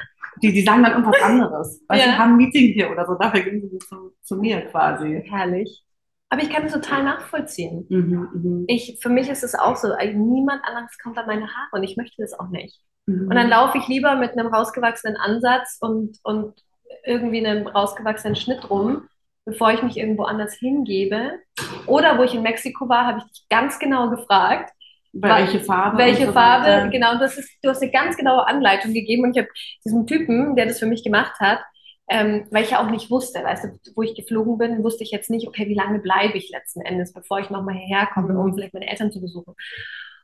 Die, 0.44 0.52
die 0.52 0.62
sagen 0.62 0.84
dann 0.84 0.92
irgendwas 0.92 1.22
anderes. 1.22 1.82
Weil 1.88 2.02
sie 2.02 2.12
haben 2.12 2.34
ein 2.34 2.38
Meeting 2.38 2.74
hier 2.74 2.92
oder 2.92 3.06
so, 3.06 3.16
dafür 3.16 3.40
gehen 3.40 3.62
sie 3.62 3.80
zu, 3.80 4.12
zu 4.22 4.36
mir 4.36 4.62
quasi. 4.66 5.24
Herrlich. 5.26 5.86
Aber 6.30 6.42
ich 6.42 6.50
kann 6.50 6.64
das 6.64 6.74
total 6.74 7.04
nachvollziehen. 7.04 7.86
Mhm, 7.90 8.30
mh. 8.34 8.64
ich, 8.68 8.98
für 9.02 9.10
mich 9.10 9.30
ist 9.30 9.44
es 9.44 9.56
auch 9.56 9.76
so, 9.76 9.90
niemand 10.14 10.64
anderes 10.64 10.98
kommt 11.02 11.18
an 11.18 11.28
meine 11.28 11.48
Haare 11.48 11.70
und 11.74 11.84
ich 11.84 11.98
möchte 11.98 12.22
das 12.22 12.34
auch 12.34 12.50
nicht. 12.50 12.80
Mhm. 13.06 13.28
Und 13.30 13.36
dann 13.36 13.50
laufe 13.50 13.78
ich 13.78 13.88
lieber 13.88 14.16
mit 14.16 14.32
einem 14.32 14.48
rausgewachsenen 14.48 15.18
Ansatz 15.18 15.78
und, 15.80 16.18
und 16.24 16.56
irgendwie 17.04 17.46
einem 17.46 17.68
rausgewachsenen 17.68 18.36
Schnitt 18.36 18.70
rum, 18.70 19.08
bevor 19.46 19.72
ich 19.72 19.84
mich 19.84 19.98
irgendwo 19.98 20.24
anders 20.24 20.56
hingebe. 20.56 21.40
Oder 21.86 22.18
wo 22.18 22.24
ich 22.24 22.34
in 22.34 22.42
Mexiko 22.42 22.90
war, 22.90 23.06
habe 23.06 23.20
ich 23.20 23.32
dich 23.32 23.50
ganz 23.50 23.78
genau 23.78 24.10
gefragt, 24.10 24.72
welche 25.18 25.62
Farbe? 25.62 25.98
Welche 25.98 26.26
so 26.26 26.34
Farbe, 26.34 26.90
genau. 26.90 27.18
Das 27.18 27.38
ist, 27.38 27.50
du 27.64 27.70
hast 27.70 27.82
eine 27.82 27.92
ganz 27.92 28.18
genaue 28.18 28.46
Anleitung 28.48 28.94
gegeben 28.94 29.24
und 29.24 29.36
ich 29.36 29.42
habe 29.42 29.50
diesem 29.86 30.06
Typen, 30.06 30.56
der 30.58 30.66
das 30.66 30.80
für 30.80 30.88
mich 30.88 31.04
gemacht 31.04 31.40
hat, 31.40 31.60
ähm, 32.08 32.46
weil 32.52 32.64
ich 32.64 32.72
ja 32.72 32.86
auch 32.86 32.90
nicht 32.90 33.10
wusste, 33.10 33.44
weißt 33.44 33.64
du, 33.64 33.94
wo 33.96 34.04
ich 34.04 34.16
geflogen 34.16 34.58
bin, 34.58 34.84
wusste 34.84 35.04
ich 35.04 35.12
jetzt 35.12 35.30
nicht, 35.30 35.48
okay, 35.48 35.68
wie 35.68 35.74
lange 35.74 36.00
bleibe 36.00 36.38
ich 36.38 36.52
letzten 36.52 36.82
Endes, 36.82 37.14
bevor 37.14 37.40
ich 37.40 37.50
nochmal 37.50 37.76
hierher 37.76 38.08
komme, 38.14 38.38
um 38.38 38.54
vielleicht 38.54 38.74
meine 38.74 38.88
Eltern 38.88 39.12
zu 39.12 39.20
besuchen. 39.20 39.56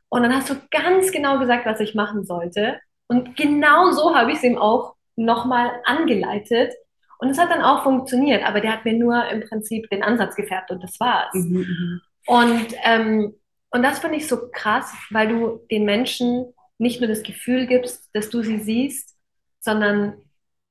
Und 0.08 0.22
dann 0.22 0.34
hast 0.34 0.50
du 0.50 0.54
ganz 0.70 1.10
genau 1.10 1.38
gesagt, 1.38 1.66
was 1.66 1.80
ich 1.80 1.94
machen 1.94 2.24
sollte. 2.24 2.78
Und 3.08 3.36
genau 3.36 3.90
so 3.90 4.14
habe 4.14 4.30
ich 4.30 4.38
es 4.38 4.44
ihm 4.44 4.58
auch 4.58 4.94
nochmal 5.16 5.70
angeleitet. 5.84 6.72
Und 7.18 7.30
es 7.30 7.38
hat 7.38 7.50
dann 7.50 7.62
auch 7.62 7.82
funktioniert, 7.82 8.44
aber 8.44 8.60
der 8.60 8.72
hat 8.72 8.84
mir 8.84 8.94
nur 8.94 9.28
im 9.28 9.40
Prinzip 9.40 9.88
den 9.90 10.02
Ansatz 10.02 10.34
gefärbt 10.34 10.70
und 10.70 10.82
das 10.82 10.98
war's. 11.00 11.34
Mhm, 11.34 11.58
mhm. 11.58 12.00
und, 12.26 12.66
ähm, 12.84 13.34
und 13.70 13.82
das 13.82 14.00
finde 14.00 14.16
ich 14.18 14.28
so 14.28 14.50
krass, 14.50 14.92
weil 15.10 15.28
du 15.28 15.60
den 15.70 15.84
Menschen 15.84 16.52
nicht 16.78 17.00
nur 17.00 17.08
das 17.08 17.22
Gefühl 17.22 17.66
gibst, 17.66 18.10
dass 18.12 18.28
du 18.28 18.42
sie 18.42 18.58
siehst, 18.58 19.16
sondern 19.60 20.14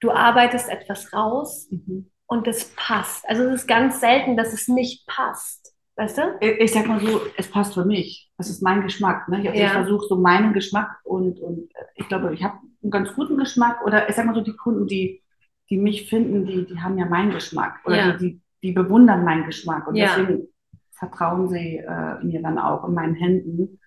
du 0.02 0.12
arbeitest 0.12 0.70
etwas 0.70 1.14
raus 1.14 1.70
mhm. 1.72 2.12
und 2.26 2.48
das 2.48 2.74
passt. 2.76 3.28
Also 3.30 3.44
es 3.44 3.62
ist 3.62 3.68
ganz 3.68 4.02
selten, 4.02 4.36
dass 4.36 4.52
es 4.52 4.68
nicht 4.68 5.08
passt. 5.08 5.74
Weißt 5.96 6.18
du? 6.18 6.22
Ich 6.42 6.72
sag 6.72 6.88
mal 6.88 7.00
so, 7.00 7.22
es 7.38 7.50
passt 7.50 7.74
für 7.74 7.86
mich. 7.86 8.32
Das 8.38 8.50
ist 8.50 8.64
mein 8.64 8.82
Geschmack. 8.82 9.28
Ne? 9.30 9.42
Ich, 9.42 9.50
also 9.50 9.60
ja. 9.60 9.68
ich 9.68 9.72
versuche 9.74 10.08
so 10.08 10.18
meinen 10.18 10.54
Geschmack 10.54 11.00
und, 11.04 11.40
und 11.40 11.70
ich 11.96 12.08
glaube, 12.08 12.34
ich 12.34 12.44
habe 12.44 12.56
einen 12.82 12.92
ganz 12.92 13.14
guten 13.14 13.38
Geschmack. 13.38 13.86
Oder 13.86 14.10
ich 14.10 14.16
sag 14.16 14.26
mal 14.26 14.34
so, 14.34 14.42
die 14.42 14.56
Kunden, 14.56 14.88
die, 14.88 15.22
die 15.70 15.78
mich 15.78 16.10
finden, 16.10 16.46
die, 16.46 16.66
die 16.66 16.80
haben 16.80 16.98
ja 16.98 17.06
meinen 17.06 17.32
Geschmack. 17.32 17.82
Oder 17.86 17.96
ja. 17.96 18.12
die, 18.14 18.18
die, 18.18 18.42
die, 18.64 18.72
bewundern 18.72 19.24
meinen 19.26 19.46
Geschmack. 19.46 19.88
Und 19.88 19.96
ja. 19.96 20.16
deswegen 20.16 20.48
vertrauen 20.92 21.50
sie 21.50 21.78
äh, 21.78 22.24
mir 22.24 22.42
dann 22.42 22.58
auch 22.58 22.88
in 22.88 22.94
meinen 22.94 23.16
Händen. 23.16 23.80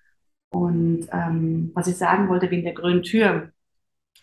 Und 0.50 1.08
ähm, 1.10 1.72
was 1.74 1.88
ich 1.88 1.96
sagen 1.96 2.28
wollte 2.28 2.50
wegen 2.50 2.64
der 2.64 2.74
grünen 2.74 3.02
Tür, 3.02 3.50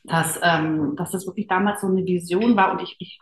dass, 0.04 0.40
ähm, 0.44 0.96
dass 0.96 1.12
das 1.12 1.26
wirklich 1.28 1.48
damals 1.48 1.82
so 1.82 1.88
eine 1.88 2.06
Vision 2.06 2.56
war 2.56 2.72
und 2.72 2.82
ich, 2.82 2.96
ich 3.00 3.20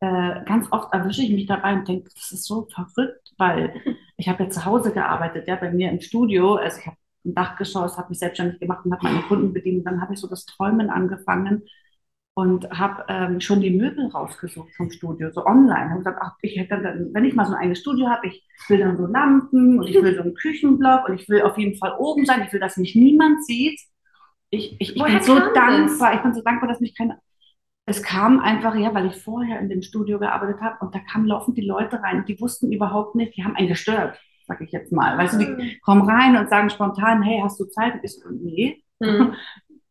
äh, 0.00 0.44
ganz 0.44 0.68
oft 0.70 0.92
erwische 0.92 1.22
ich 1.22 1.30
mich 1.30 1.46
dabei 1.46 1.74
und 1.74 1.88
denke, 1.88 2.10
das 2.14 2.32
ist 2.32 2.44
so 2.44 2.66
verrückt, 2.72 3.32
weil 3.36 3.74
ich 4.16 4.28
habe 4.28 4.44
ja 4.44 4.50
zu 4.50 4.64
Hause 4.64 4.92
gearbeitet, 4.92 5.48
ja, 5.48 5.56
bei 5.56 5.70
mir 5.72 5.90
im 5.90 6.00
Studio, 6.00 6.54
also 6.54 6.78
ich 6.78 6.86
habe 6.86 6.96
ein 7.24 7.34
Dachgeschoss, 7.34 7.98
habe 7.98 8.10
mich 8.10 8.18
selbstständig 8.18 8.60
gemacht 8.60 8.84
und 8.84 8.92
habe 8.92 9.04
meine 9.04 9.22
Kunden 9.22 9.52
bedient. 9.52 9.86
Dann 9.86 10.00
habe 10.00 10.14
ich 10.14 10.20
so 10.20 10.28
das 10.28 10.46
Träumen 10.46 10.90
angefangen 10.90 11.62
und 12.34 12.70
habe 12.70 13.04
ähm, 13.08 13.40
schon 13.40 13.60
die 13.60 13.70
Möbel 13.70 14.06
rausgesucht 14.06 14.72
vom 14.76 14.90
Studio, 14.90 15.30
so 15.32 15.44
online. 15.44 15.90
Habe 15.90 15.98
gesagt, 15.98 16.20
ach, 16.22 16.36
ich 16.42 16.56
hätte 16.56 16.80
dann, 16.80 17.12
wenn 17.12 17.24
ich 17.24 17.34
mal 17.34 17.46
so 17.46 17.52
ein 17.52 17.58
eigenes 17.58 17.80
Studio 17.80 18.08
habe, 18.08 18.28
ich 18.28 18.46
will 18.68 18.78
dann 18.78 18.96
so 18.96 19.06
Lampen 19.06 19.80
und 19.80 19.88
ich 19.88 20.00
will 20.00 20.14
so 20.14 20.22
einen 20.22 20.34
Küchenblock 20.36 21.08
und 21.08 21.20
ich 21.20 21.28
will 21.28 21.42
auf 21.42 21.58
jeden 21.58 21.76
Fall 21.76 21.96
oben 21.98 22.24
sein. 22.24 22.42
Ich 22.46 22.52
will, 22.52 22.60
dass 22.60 22.76
mich 22.76 22.94
niemand 22.94 23.44
sieht 23.44 23.80
ich, 24.50 24.80
ich, 24.80 24.96
ich 24.96 25.02
bin 25.02 25.22
so 25.22 25.38
dankbar, 25.38 26.10
das? 26.10 26.16
ich 26.16 26.22
bin 26.22 26.34
so 26.34 26.42
dankbar, 26.42 26.68
dass 26.68 26.80
mich 26.80 26.96
keiner. 26.96 27.18
Es 27.86 28.02
kam 28.02 28.40
einfach, 28.40 28.74
ja, 28.74 28.94
weil 28.94 29.06
ich 29.06 29.16
vorher 29.16 29.60
in 29.60 29.70
dem 29.70 29.80
Studio 29.80 30.18
gearbeitet 30.18 30.60
habe 30.60 30.76
und 30.84 30.94
da 30.94 30.98
kamen 30.98 31.26
laufend 31.26 31.56
die 31.56 31.66
Leute 31.66 32.02
rein 32.02 32.18
und 32.18 32.28
die 32.28 32.38
wussten 32.40 32.70
überhaupt 32.70 33.14
nicht, 33.14 33.36
die 33.36 33.44
haben 33.44 33.56
einen 33.56 33.68
gestört. 33.68 34.18
sag 34.46 34.60
ich 34.60 34.72
jetzt 34.72 34.92
mal. 34.92 35.16
Weißt 35.16 35.34
du, 35.34 35.38
die 35.38 35.46
mhm. 35.46 35.70
kommen 35.82 36.02
rein 36.02 36.36
und 36.36 36.50
sagen 36.50 36.70
spontan, 36.70 37.22
hey, 37.22 37.40
hast 37.42 37.58
du 37.60 37.64
Zeit? 37.66 37.94
Und 37.94 38.04
ich 38.04 38.14
so, 38.14 38.28
nee. 38.30 38.82
Mhm. 39.00 39.34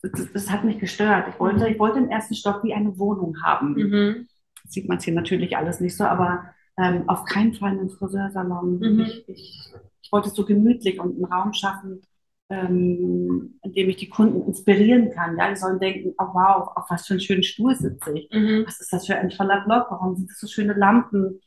Das, 0.02 0.34
das, 0.34 0.52
hat 0.52 0.66
mich 0.66 0.80
gestört. 0.80 1.30
Ich 1.30 1.40
wollte, 1.40 1.64
mhm. 1.64 1.72
ich 1.72 1.80
wollte 1.80 1.98
im 2.00 2.10
ersten 2.10 2.36
Stock 2.36 2.62
wie 2.62 2.74
eine 2.74 3.00
Wohnung 3.00 3.42
haben. 3.42 3.74
Mhm. 3.74 4.28
Das 4.64 4.74
sieht 4.74 4.90
man 4.90 5.00
hier 5.00 5.14
natürlich 5.14 5.56
alles 5.56 5.80
nicht 5.80 5.96
so, 5.96 6.04
aber 6.04 6.54
ähm, 6.78 7.08
auf 7.08 7.24
keinen 7.24 7.54
Fall 7.54 7.72
einen 7.72 7.90
Friseursalon. 7.90 8.80
Mhm. 8.80 9.00
Ich, 9.00 9.30
ich, 9.30 9.74
ich, 10.02 10.12
wollte 10.12 10.28
es 10.28 10.36
so 10.36 10.46
gemütlich 10.46 11.00
und 11.00 11.16
einen 11.16 11.26
Raum 11.26 11.54
schaffen, 11.54 12.02
ähm, 12.50 13.60
in 13.62 13.74
dem 13.74 13.90
ich 13.90 13.98
die 13.98 14.10
Kunden 14.10 14.48
inspirieren 14.48 15.12
kann. 15.12 15.38
Ja, 15.38 15.50
die 15.50 15.58
sollen 15.58 15.80
denken, 15.80 16.14
oh 16.18 16.28
wow, 16.34 16.70
auf 16.76 16.90
was 16.90 17.06
für 17.06 17.14
einen 17.14 17.22
schönen 17.22 17.44
Stuhl 17.44 17.76
sitze 17.76 18.18
ich. 18.18 18.30
Mhm. 18.32 18.64
Was 18.66 18.80
ist 18.80 18.94
das 18.94 19.06
für 19.06 19.16
ein 19.16 19.30
toller 19.30 19.62
Block? 19.66 19.88
Warum 19.90 20.16
sind 20.16 20.30
das 20.30 20.40
so 20.40 20.48
schöne 20.48 20.74
Lampen? 20.74 21.42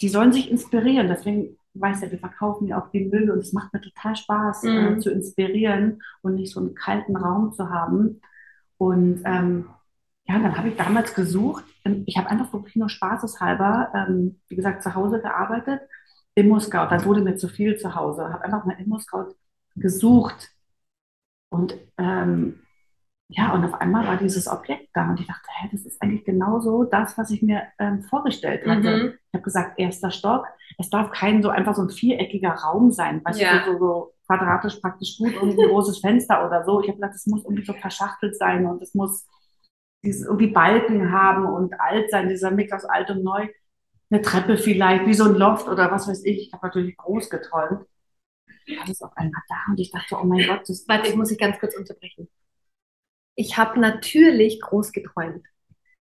Die 0.00 0.08
sollen 0.08 0.32
sich 0.32 0.50
inspirieren. 0.50 1.08
Deswegen 1.08 1.56
weiß 1.74 2.02
ja, 2.02 2.10
wir 2.10 2.18
verkaufen 2.18 2.68
ja 2.68 2.82
auch 2.82 2.90
die 2.90 3.04
Müll 3.04 3.30
und 3.30 3.38
es 3.38 3.52
macht 3.52 3.72
mir 3.72 3.80
total 3.80 4.14
Spaß, 4.14 4.64
äh, 4.64 4.68
mhm. 4.68 4.96
äh, 4.96 4.98
zu 4.98 5.10
inspirieren 5.10 6.02
und 6.20 6.34
nicht 6.34 6.52
so 6.52 6.60
einen 6.60 6.74
kalten 6.74 7.16
Raum 7.16 7.52
zu 7.52 7.70
haben. 7.70 8.20
Und 8.76 9.22
ähm, 9.24 9.66
ja, 10.28 10.38
dann 10.38 10.56
habe 10.56 10.68
ich 10.68 10.76
damals 10.76 11.14
gesucht. 11.14 11.64
Ich 12.06 12.16
habe 12.16 12.28
einfach 12.28 12.52
wirklich 12.52 12.76
nur 12.76 12.88
spaßeshalber, 12.88 13.92
ähm, 13.94 14.40
wie 14.48 14.56
gesagt, 14.56 14.82
zu 14.82 14.94
Hause 14.94 15.20
gearbeitet. 15.20 15.80
Immo-Scout, 16.34 16.88
dann 16.90 17.04
wurde 17.04 17.22
mir 17.22 17.36
zu 17.36 17.48
viel 17.48 17.76
zu 17.76 17.94
Hause. 17.94 18.32
Habe 18.32 18.44
einfach 18.44 18.64
mal 18.64 18.76
Immo-Scout 18.78 19.34
gesucht. 19.76 20.50
Und 21.50 21.76
ähm, 21.98 22.62
ja, 23.34 23.54
und 23.54 23.64
auf 23.64 23.74
einmal 23.74 24.06
war 24.06 24.16
dieses 24.16 24.46
Objekt 24.46 24.90
da 24.92 25.08
und 25.08 25.18
ich 25.20 25.26
dachte, 25.26 25.48
hä, 25.48 25.68
das 25.72 25.86
ist 25.86 26.02
eigentlich 26.02 26.24
genauso 26.24 26.84
das, 26.84 27.16
was 27.16 27.30
ich 27.30 27.40
mir 27.42 27.62
ähm, 27.78 28.02
vorgestellt 28.02 28.66
hatte. 28.66 28.96
Mhm. 28.96 29.14
Ich 29.14 29.34
habe 29.34 29.44
gesagt, 29.44 29.78
erster 29.78 30.10
Stock. 30.10 30.46
Es 30.78 30.90
darf 30.90 31.10
kein 31.10 31.42
so 31.42 31.48
einfach 31.48 31.74
so 31.74 31.82
ein 31.82 31.90
viereckiger 31.90 32.52
Raum 32.52 32.90
sein, 32.90 33.22
weißt 33.24 33.40
ja. 33.40 33.64
du, 33.64 33.72
so, 33.72 33.78
so 33.78 34.14
quadratisch 34.26 34.76
praktisch 34.76 35.16
gut 35.18 35.36
und 35.40 35.50
ein 35.50 35.56
großes 35.56 36.00
Fenster 36.00 36.46
oder 36.46 36.64
so. 36.64 36.80
Ich 36.80 36.88
habe 36.88 36.98
gesagt, 36.98 37.14
es 37.14 37.26
muss 37.26 37.44
irgendwie 37.44 37.64
so 37.64 37.72
verschachtelt 37.72 38.36
sein 38.36 38.66
und 38.66 38.82
es 38.82 38.94
muss 38.94 39.26
dieses 40.04 40.26
irgendwie 40.26 40.48
Balken 40.48 41.12
haben 41.12 41.46
und 41.46 41.80
alt 41.80 42.10
sein, 42.10 42.28
dieser 42.28 42.50
Mix 42.50 42.72
aus 42.72 42.84
alt 42.84 43.10
und 43.10 43.22
neu. 43.22 43.48
Eine 44.10 44.20
Treppe 44.20 44.58
vielleicht, 44.58 45.06
wie 45.06 45.14
so 45.14 45.24
ein 45.24 45.34
Loft 45.34 45.68
oder 45.68 45.90
was 45.90 46.06
weiß 46.06 46.24
ich. 46.24 46.48
Ich 46.48 46.52
habe 46.52 46.66
natürlich 46.66 46.96
groß 46.98 47.30
geträumt 47.30 47.86
alles 48.80 49.02
auf 49.02 49.16
einmal 49.16 49.42
da 49.48 49.56
und 49.68 49.80
ich 49.80 49.90
dachte, 49.90 50.16
oh 50.20 50.24
mein 50.24 50.46
Gott, 50.46 50.62
das. 50.66 50.84
Warte, 50.88 51.08
ich 51.08 51.16
muss 51.16 51.28
dich 51.28 51.38
ganz 51.38 51.58
kurz 51.58 51.76
unterbrechen. 51.76 52.28
Ich 53.34 53.56
habe 53.56 53.80
natürlich 53.80 54.60
groß 54.60 54.92
geträumt. 54.92 55.46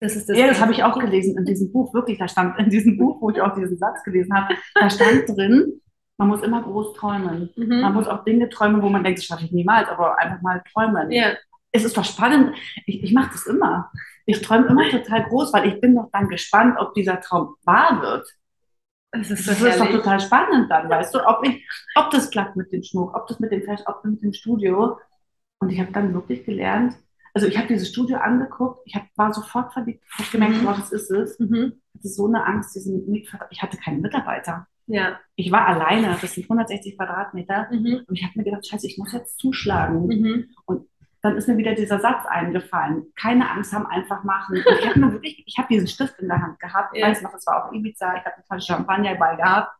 Das 0.00 0.14
ist 0.14 0.28
das 0.28 0.36
ja, 0.36 0.46
das 0.46 0.60
habe 0.60 0.72
ich 0.72 0.82
auch 0.82 0.98
gelesen 0.98 1.38
in 1.38 1.46
diesem 1.46 1.72
Buch, 1.72 1.94
wirklich, 1.94 2.18
da 2.18 2.28
stand 2.28 2.58
in 2.58 2.68
diesem 2.68 2.98
Buch, 2.98 3.20
wo 3.20 3.30
ich 3.30 3.40
auch 3.40 3.54
diesen 3.54 3.78
Satz 3.78 4.02
gelesen 4.04 4.34
habe, 4.34 4.54
da 4.74 4.90
stand 4.90 5.26
drin, 5.28 5.80
man 6.18 6.28
muss 6.28 6.42
immer 6.42 6.62
groß 6.62 6.94
träumen. 6.94 7.50
Mhm. 7.56 7.80
Man 7.80 7.94
muss 7.94 8.06
auch 8.06 8.24
Dinge 8.24 8.48
träumen, 8.48 8.82
wo 8.82 8.88
man 8.88 9.04
denkt, 9.04 9.18
das 9.18 9.26
schaffe 9.26 9.44
ich 9.44 9.52
niemals, 9.52 9.88
aber 9.88 10.18
einfach 10.18 10.40
mal 10.42 10.62
träumen. 10.72 11.10
Ja. 11.10 11.34
Es 11.72 11.84
ist 11.84 11.96
doch 11.96 12.04
spannend. 12.04 12.56
Ich, 12.86 13.02
ich 13.02 13.12
mache 13.12 13.32
das 13.32 13.46
immer. 13.46 13.90
Ich 14.24 14.40
träume 14.40 14.66
immer 14.66 14.88
total 14.88 15.24
groß, 15.24 15.52
weil 15.52 15.68
ich 15.68 15.80
bin 15.80 15.94
doch 15.94 16.08
dann 16.12 16.28
gespannt, 16.28 16.76
ob 16.78 16.94
dieser 16.94 17.20
Traum 17.20 17.54
wahr 17.64 18.00
wird. 18.00 18.26
Das 19.12 19.30
ist, 19.30 19.48
das 19.48 19.62
ist 19.62 19.80
doch 19.80 19.90
total 19.90 20.20
spannend 20.20 20.70
dann, 20.70 20.90
weißt 20.90 21.14
du, 21.14 21.26
ob, 21.26 21.46
ich, 21.46 21.66
ob 21.94 22.10
das 22.10 22.30
klappt 22.30 22.56
mit 22.56 22.72
dem 22.72 22.82
Schmuck, 22.82 23.14
ob 23.14 23.26
das 23.28 23.40
mit 23.40 23.52
dem 23.52 23.62
Fest, 23.62 23.84
ob 23.86 24.02
das 24.02 24.12
mit 24.12 24.22
dem 24.22 24.32
Studio. 24.32 24.98
Und 25.58 25.70
ich 25.70 25.80
habe 25.80 25.92
dann 25.92 26.12
wirklich 26.12 26.44
gelernt, 26.44 26.94
also 27.36 27.46
ich 27.48 27.58
habe 27.58 27.68
dieses 27.68 27.90
Studio 27.90 28.16
angeguckt, 28.16 28.80
ich 28.86 28.94
hab, 28.94 29.04
war 29.14 29.32
sofort 29.34 29.70
verliebt, 29.74 30.02
ich 30.10 30.18
habe 30.20 30.30
gemerkt, 30.32 30.62
mhm. 30.62 30.68
oh, 30.68 30.74
das 30.74 30.90
ist 30.90 31.10
es. 31.10 31.38
Mhm. 31.38 31.74
Ich 31.92 31.98
hatte 32.00 32.08
so 32.08 32.26
eine 32.26 32.44
Angst, 32.46 32.74
diesen 32.74 33.10
Mietvertrag, 33.10 33.48
ich 33.50 33.62
hatte 33.62 33.76
keinen 33.76 34.00
Mitarbeiter. 34.00 34.66
Ja. 34.86 35.18
Ich 35.34 35.52
war 35.52 35.66
alleine, 35.66 36.16
das 36.18 36.32
sind 36.32 36.44
160 36.44 36.96
Quadratmeter. 36.96 37.68
Mhm. 37.70 38.04
Und 38.06 38.16
ich 38.16 38.22
habe 38.22 38.32
mir 38.36 38.44
gedacht, 38.44 38.66
scheiße, 38.66 38.86
ich 38.86 38.96
muss 38.96 39.12
jetzt 39.12 39.38
zuschlagen. 39.38 40.06
Mhm. 40.06 40.50
Und 40.64 40.86
dann 41.26 41.36
ist 41.36 41.48
mir 41.48 41.56
wieder 41.56 41.74
dieser 41.74 41.98
Satz 41.98 42.24
eingefallen. 42.26 43.12
Keine 43.16 43.50
Angst 43.50 43.72
haben, 43.72 43.86
einfach 43.86 44.22
machen. 44.22 44.58
Und 44.58 44.78
ich 44.78 44.88
habe 44.88 45.12
wirklich, 45.12 45.42
ich 45.44 45.58
habe 45.58 45.66
diesen 45.68 45.88
Stift 45.88 46.18
in 46.20 46.28
der 46.28 46.40
Hand 46.40 46.60
gehabt. 46.60 46.94
Ich 46.94 47.00
ja. 47.00 47.08
weiß 47.08 47.22
noch, 47.22 47.34
es 47.34 47.44
war 47.46 47.66
auch 47.66 47.72
Ibiza, 47.72 48.14
ich 48.14 48.24
habe 48.24 48.36
eine 48.36 48.44
Flasche 48.46 48.66
Champagner 48.66 49.16
bei 49.16 49.34
gehabt. 49.34 49.72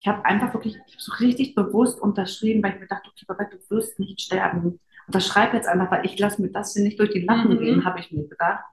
Ich 0.00 0.08
habe 0.08 0.24
einfach 0.24 0.54
wirklich 0.54 0.78
ich 0.86 0.96
so 0.98 1.12
richtig 1.20 1.54
bewusst 1.54 2.00
unterschrieben, 2.00 2.62
weil 2.62 2.74
ich 2.74 2.80
mir 2.80 2.86
dachte, 2.86 3.10
okay, 3.10 3.24
Babette, 3.26 3.58
du 3.58 3.76
wirst 3.76 3.98
nicht 3.98 4.22
sterben. 4.22 4.80
Unterschreib 5.06 5.52
jetzt 5.52 5.68
einfach, 5.68 5.90
weil 5.90 6.06
ich 6.06 6.18
lasse 6.18 6.40
mir 6.40 6.50
das 6.50 6.72
hier 6.72 6.82
nicht 6.82 6.98
durch 6.98 7.10
die 7.10 7.20
Lappen 7.20 7.54
mhm. 7.54 7.58
gehen, 7.58 7.84
habe 7.84 8.00
ich 8.00 8.10
mir 8.10 8.26
gedacht. 8.26 8.64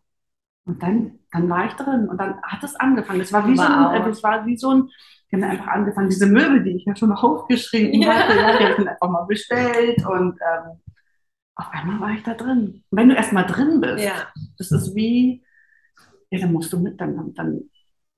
Und 0.64 0.82
dann, 0.82 1.20
dann 1.32 1.50
war 1.50 1.66
ich 1.66 1.74
drin 1.74 2.08
und 2.08 2.18
dann 2.18 2.42
hat 2.42 2.64
es 2.64 2.76
angefangen. 2.78 3.20
Es 3.20 3.34
war 3.34 3.46
wie 3.48 3.58
wow. 3.58 3.66
so 3.66 3.74
ein, 3.74 4.10
es 4.10 4.24
war 4.24 4.46
wie 4.46 4.56
so 4.56 4.70
ein, 4.70 4.90
ich 5.28 5.34
habe 5.34 5.46
einfach 5.46 5.68
angefangen, 5.68 6.10
diese 6.10 6.28
Möbel, 6.28 6.64
die 6.64 6.78
ich 6.78 6.86
ja 6.86 6.96
schon 6.96 7.12
aufgeschrieben 7.12 8.02
ja. 8.02 8.14
hatte, 8.14 8.38
ja, 8.38 8.58
die 8.58 8.64
habe 8.66 8.82
ich 8.82 8.90
einfach 8.90 9.10
mal 9.10 9.26
bestellt 9.26 10.06
und 10.06 10.40
ähm, 10.40 10.80
auf 11.62 11.72
einmal 11.72 12.00
war 12.00 12.12
ich 12.12 12.24
da 12.24 12.34
drin. 12.34 12.84
Und 12.90 12.98
wenn 12.98 13.10
du 13.10 13.16
erstmal 13.16 13.46
drin 13.46 13.80
bist, 13.82 14.04
ja. 14.04 14.28
das 14.58 14.72
ist 14.72 14.96
wie, 14.96 15.44
ja, 16.32 16.40
dann 16.40 16.54
musst 16.54 16.74
du 16.74 16.80
mit, 16.80 17.00
dann, 17.00 17.16
dann, 17.16 17.34
dann 17.34 17.62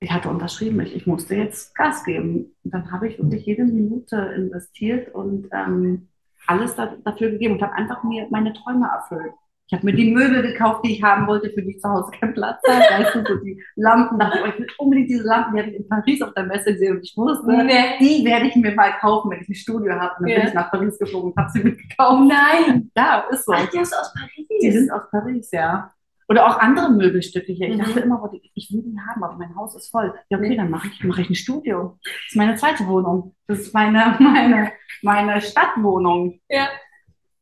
ich 0.00 0.10
hatte 0.10 0.30
unterschrieben, 0.30 0.80
ich, 0.80 0.94
ich 0.94 1.06
musste 1.06 1.34
jetzt 1.34 1.74
Gas 1.74 2.04
geben. 2.04 2.54
Und 2.64 2.74
dann 2.74 2.90
habe 2.90 3.08
ich 3.08 3.18
wirklich 3.18 3.44
jede 3.44 3.64
Minute 3.64 4.16
investiert 4.16 5.14
und 5.14 5.48
ähm, 5.52 6.08
alles 6.46 6.74
da, 6.74 6.96
dafür 7.04 7.30
gegeben 7.30 7.54
und 7.54 7.62
habe 7.62 7.74
einfach 7.74 8.02
mir 8.02 8.26
meine 8.30 8.52
Träume 8.54 8.86
erfüllt. 8.86 9.34
Ich 9.66 9.72
habe 9.72 9.86
mir 9.86 9.94
die 9.94 10.12
Möbel 10.12 10.42
gekauft, 10.42 10.84
die 10.84 10.92
ich 10.92 11.02
haben 11.02 11.26
wollte, 11.26 11.48
für 11.50 11.62
die 11.62 11.70
ich 11.72 11.80
zu 11.80 11.88
Hause 11.88 12.10
keinen 12.10 12.34
Platz 12.34 12.60
habe. 12.68 12.80
Weißt 12.80 13.14
du, 13.14 13.24
so 13.26 13.36
die 13.42 13.62
Lampen, 13.76 14.18
dachte 14.18 14.38
ich, 14.40 14.54
ich 14.54 14.60
will 14.60 14.66
unbedingt 14.76 15.08
diese 15.08 15.24
Lampen, 15.24 15.54
die 15.54 15.60
habe 15.60 15.70
ich 15.70 15.76
in 15.76 15.88
Paris 15.88 16.20
auf 16.20 16.34
der 16.34 16.44
Messe 16.44 16.72
gesehen 16.72 16.96
und 16.96 17.02
ich 17.02 17.16
wusste, 17.16 17.46
nee. 17.64 17.98
die 17.98 18.24
werde 18.26 18.46
ich 18.46 18.56
mir 18.56 18.74
mal 18.74 18.92
kaufen, 19.00 19.30
wenn 19.30 19.40
ich 19.40 19.48
ein 19.48 19.54
Studio 19.54 19.94
habe. 19.94 20.16
Und 20.18 20.22
dann 20.22 20.28
ja. 20.28 20.38
bin 20.38 20.48
ich 20.48 20.54
nach 20.54 20.70
Paris 20.70 20.98
geflogen 20.98 21.32
und 21.32 21.36
habe 21.38 21.50
sie 21.50 21.60
mitgekauft. 21.60 22.28
Nein! 22.28 22.90
Ja, 22.94 23.24
ist 23.30 23.46
so. 23.46 23.52
Ach, 23.54 23.66
die 23.70 23.78
ist 23.78 23.94
aus 23.94 24.12
Paris? 24.12 24.46
Die 24.62 24.70
sind 24.70 24.90
aus 24.90 25.10
Paris, 25.10 25.50
ja. 25.50 25.90
Oder 26.28 26.46
auch 26.46 26.58
andere 26.58 26.90
Möbelstücke 26.90 27.52
hier. 27.52 27.68
Ich 27.68 27.76
mhm. 27.76 27.84
dachte 27.84 28.00
immer, 28.00 28.30
ich 28.32 28.72
will 28.72 28.82
die 28.82 28.98
haben, 28.98 29.24
aber 29.24 29.36
mein 29.36 29.54
Haus 29.56 29.74
ist 29.76 29.90
voll. 29.90 30.14
Ja, 30.28 30.38
okay, 30.38 30.56
dann 30.56 30.70
mache 30.70 30.88
ich, 30.88 31.04
mache 31.04 31.22
ich 31.22 31.30
ein 31.30 31.34
Studio. 31.34 31.98
Das 32.02 32.12
ist 32.28 32.36
meine 32.36 32.56
zweite 32.56 32.86
Wohnung. 32.86 33.34
Das 33.46 33.60
ist 33.60 33.74
meine, 33.74 34.16
meine, 34.20 34.72
meine 35.02 35.40
Stadtwohnung. 35.40 36.40
Ja 36.50 36.68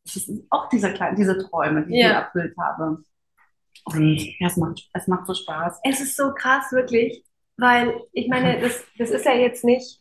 das 0.04 0.14
sind 0.14 0.46
auch 0.50 0.68
diese 0.68 0.92
kleinen, 0.92 1.16
diese 1.16 1.38
Träume, 1.38 1.86
die 1.86 1.98
ja. 1.98 2.06
ich 2.06 2.12
erfüllt 2.14 2.54
habe. 2.58 3.04
Und 3.84 4.38
ja, 4.38 4.46
es 4.46 4.56
macht, 4.56 4.88
es 4.92 5.06
macht 5.06 5.26
so 5.26 5.34
Spaß. 5.34 5.80
Es 5.84 6.00
ist 6.00 6.16
so 6.16 6.32
krass, 6.34 6.72
wirklich, 6.72 7.24
weil 7.56 8.00
ich 8.12 8.28
meine, 8.28 8.60
das, 8.60 8.84
das 8.98 9.10
ist 9.10 9.24
ja 9.24 9.34
jetzt 9.34 9.64
nicht, 9.64 10.00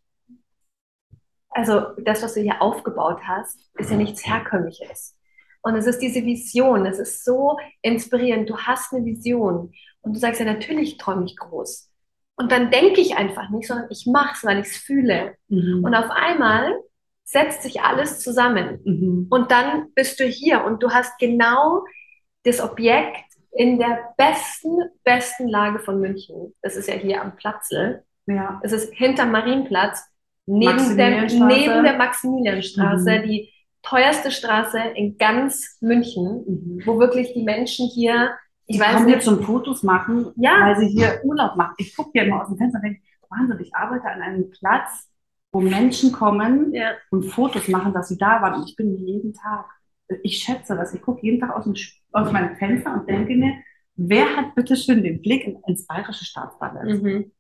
also 1.49 1.87
das, 1.97 2.23
was 2.23 2.33
du 2.33 2.41
hier 2.41 2.61
aufgebaut 2.61 3.21
hast, 3.23 3.59
ist 3.77 3.91
ja 3.91 3.97
nichts 3.97 4.25
Herkömmliches. 4.25 5.17
Und 5.61 5.75
es 5.75 5.85
ist 5.85 5.99
diese 5.99 6.25
Vision, 6.25 6.85
es 6.85 6.97
ist 6.97 7.23
so 7.23 7.57
inspirierend. 7.81 8.49
Du 8.49 8.57
hast 8.57 8.93
eine 8.93 9.05
Vision 9.05 9.73
und 10.01 10.13
du 10.13 10.19
sagst 10.19 10.39
ja, 10.39 10.45
natürlich 10.45 10.97
träume 10.97 11.25
ich 11.25 11.37
groß. 11.37 11.91
Und 12.35 12.51
dann 12.51 12.71
denke 12.71 13.01
ich 13.01 13.17
einfach 13.17 13.49
nicht, 13.49 13.67
sondern 13.67 13.87
ich 13.91 14.07
mache 14.07 14.33
es, 14.33 14.43
weil 14.43 14.59
ich 14.59 14.67
es 14.67 14.77
fühle. 14.77 15.35
Mhm. 15.49 15.83
Und 15.83 15.93
auf 15.93 16.09
einmal 16.09 16.73
setzt 17.31 17.63
sich 17.63 17.81
alles 17.81 18.19
zusammen. 18.19 18.79
Mhm. 18.83 19.27
Und 19.29 19.51
dann 19.51 19.87
bist 19.95 20.19
du 20.19 20.25
hier 20.25 20.65
und 20.65 20.83
du 20.83 20.91
hast 20.91 21.17
genau 21.17 21.85
das 22.43 22.59
Objekt 22.59 23.23
in 23.51 23.79
der 23.79 24.13
besten, 24.17 24.77
besten 25.05 25.47
Lage 25.47 25.79
von 25.79 26.01
München. 26.01 26.53
Das 26.61 26.75
ist 26.75 26.89
ja 26.89 26.95
hier 26.95 27.21
am 27.21 27.35
Platzl. 27.35 28.03
Ja. 28.25 28.59
Es 28.63 28.73
ist 28.73 28.93
hinterm 28.93 29.31
Marienplatz, 29.31 30.05
neben 30.45 30.97
der, 30.97 31.21
neben 31.21 31.83
der 31.83 31.97
Maximilianstraße, 31.97 33.19
mhm. 33.19 33.23
die 33.23 33.49
teuerste 33.81 34.31
Straße 34.31 34.79
in 34.95 35.17
ganz 35.17 35.77
München, 35.79 36.43
mhm. 36.45 36.81
wo 36.85 36.99
wirklich 36.99 37.33
die 37.33 37.43
Menschen 37.43 37.87
hier, 37.87 38.31
ich 38.65 38.75
die 38.75 38.81
weiß 38.81 38.93
kommen 38.93 39.05
nicht, 39.05 39.15
hier 39.15 39.23
zum 39.23 39.41
Fotos 39.43 39.83
machen, 39.83 40.33
ja. 40.35 40.59
weil 40.61 40.77
sie 40.77 40.87
hier 40.87 41.21
Urlaub 41.23 41.55
machen. 41.55 41.75
Ich 41.77 41.95
gucke 41.95 42.11
hier 42.13 42.23
immer 42.23 42.41
aus 42.41 42.49
dem 42.49 42.57
Fenster 42.57 42.79
und 42.79 42.83
denke, 42.83 43.01
Wahnsinn, 43.29 43.59
ich 43.61 43.73
arbeite 43.73 44.05
an 44.05 44.21
einem 44.21 44.49
Platz, 44.49 45.09
wo 45.51 45.59
Menschen 45.59 46.11
kommen 46.11 46.73
ja. 46.73 46.91
und 47.09 47.23
Fotos 47.23 47.67
machen, 47.67 47.93
dass 47.93 48.07
sie 48.07 48.17
da 48.17 48.41
waren. 48.41 48.61
Und 48.61 48.69
ich 48.69 48.75
bin 48.75 48.95
jeden 48.95 49.33
Tag, 49.33 49.65
ich 50.23 50.37
schätze 50.37 50.75
das, 50.75 50.93
ich 50.93 51.01
gucke 51.01 51.25
jeden 51.25 51.39
Tag 51.39 51.55
aus, 51.55 51.65
dem, 51.65 51.75
aus 52.11 52.31
meinem 52.31 52.55
Fenster 52.55 52.93
und 52.93 53.09
denke 53.09 53.35
mir, 53.35 53.53
wer 53.95 54.35
hat 54.35 54.55
bitte 54.55 54.75
schön 54.75 55.03
den 55.03 55.21
Blick 55.21 55.45
ins 55.67 55.85
bayerische 55.85 56.25
Staatsballett? 56.25 57.01
Mhm. 57.01 57.31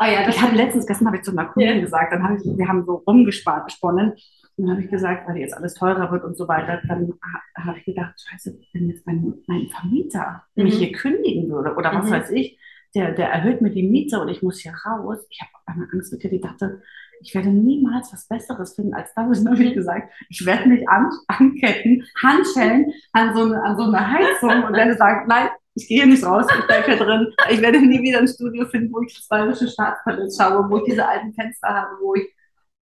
Oh 0.00 0.04
ja, 0.04 0.28
ich 0.28 0.40
habe 0.40 0.56
letztens, 0.56 0.86
gestern 0.86 1.06
habe 1.06 1.18
ich 1.18 1.22
zu 1.22 1.30
einer 1.30 1.46
Kundin 1.46 1.76
ja. 1.76 1.80
gesagt, 1.80 2.12
dann 2.12 2.22
habe 2.22 2.36
ich, 2.36 2.44
wir 2.44 2.68
haben 2.68 2.84
so 2.84 2.96
rumgesponnen, 3.06 4.14
und 4.60 4.66
dann 4.66 4.76
habe 4.76 4.84
ich 4.84 4.90
gesagt, 4.90 5.26
weil 5.26 5.38
jetzt 5.38 5.56
alles 5.56 5.72
teurer 5.72 6.12
wird 6.12 6.22
und 6.22 6.36
so 6.36 6.46
weiter, 6.46 6.82
dann 6.86 7.14
habe 7.56 7.78
ich 7.78 7.84
gedacht, 7.84 8.20
scheiße, 8.20 8.58
wenn 8.74 8.90
jetzt 8.90 9.06
mein, 9.06 9.34
mein 9.46 9.68
Vermieter 9.68 10.42
mhm. 10.54 10.64
mich 10.64 10.76
hier 10.76 10.92
kündigen 10.92 11.48
würde 11.48 11.74
oder 11.76 11.94
was 11.94 12.06
mhm. 12.06 12.10
weiß 12.10 12.30
ich, 12.32 12.58
der, 12.94 13.12
der 13.12 13.30
erhöht 13.30 13.62
mir 13.62 13.70
die 13.70 13.88
Miete 13.88 14.20
und 14.20 14.28
ich 14.28 14.42
muss 14.42 14.58
hier 14.58 14.74
raus. 14.84 15.24
Ich 15.30 15.40
habe 15.40 15.50
eine 15.64 15.88
Angst 15.92 16.12
mit 16.12 16.22
dir, 16.22 16.30
die 16.30 16.40
dachte, 16.40 16.82
ich 17.20 17.34
werde 17.34 17.48
niemals 17.50 18.12
was 18.12 18.26
Besseres 18.26 18.74
finden 18.74 18.94
als 18.94 19.12
das. 19.14 19.40
Und 19.40 19.50
habe 19.50 19.62
ich 19.62 19.74
gesagt, 19.74 20.10
ich 20.28 20.44
werde 20.46 20.68
mich 20.68 20.88
an, 20.88 21.10
anketten, 21.28 22.04
Handschellen 22.22 22.92
an 23.12 23.34
so, 23.34 23.44
eine, 23.44 23.62
an 23.62 23.76
so 23.76 23.84
eine 23.84 24.10
Heizung 24.12 24.64
und 24.64 24.72
werde 24.74 24.94
sagen, 24.96 25.26
nein, 25.28 25.48
ich 25.74 25.86
gehe 25.88 25.98
hier 26.02 26.06
nicht 26.06 26.24
raus, 26.24 26.46
ich 26.58 26.66
bleibe 26.66 26.86
hier 26.86 26.96
drin. 26.96 27.28
Ich 27.50 27.60
werde 27.60 27.80
nie 27.80 28.02
wieder 28.02 28.18
ein 28.18 28.28
Studio 28.28 28.66
finden, 28.66 28.92
wo 28.92 29.00
ich 29.02 29.14
das 29.14 29.28
bayerische 29.28 29.68
Staatsballett 29.68 30.32
schaue, 30.36 30.68
wo 30.68 30.78
ich 30.78 30.84
diese 30.84 31.06
alten 31.06 31.32
Fenster 31.32 31.68
habe, 31.68 31.90
wo 32.02 32.14
ich 32.14 32.28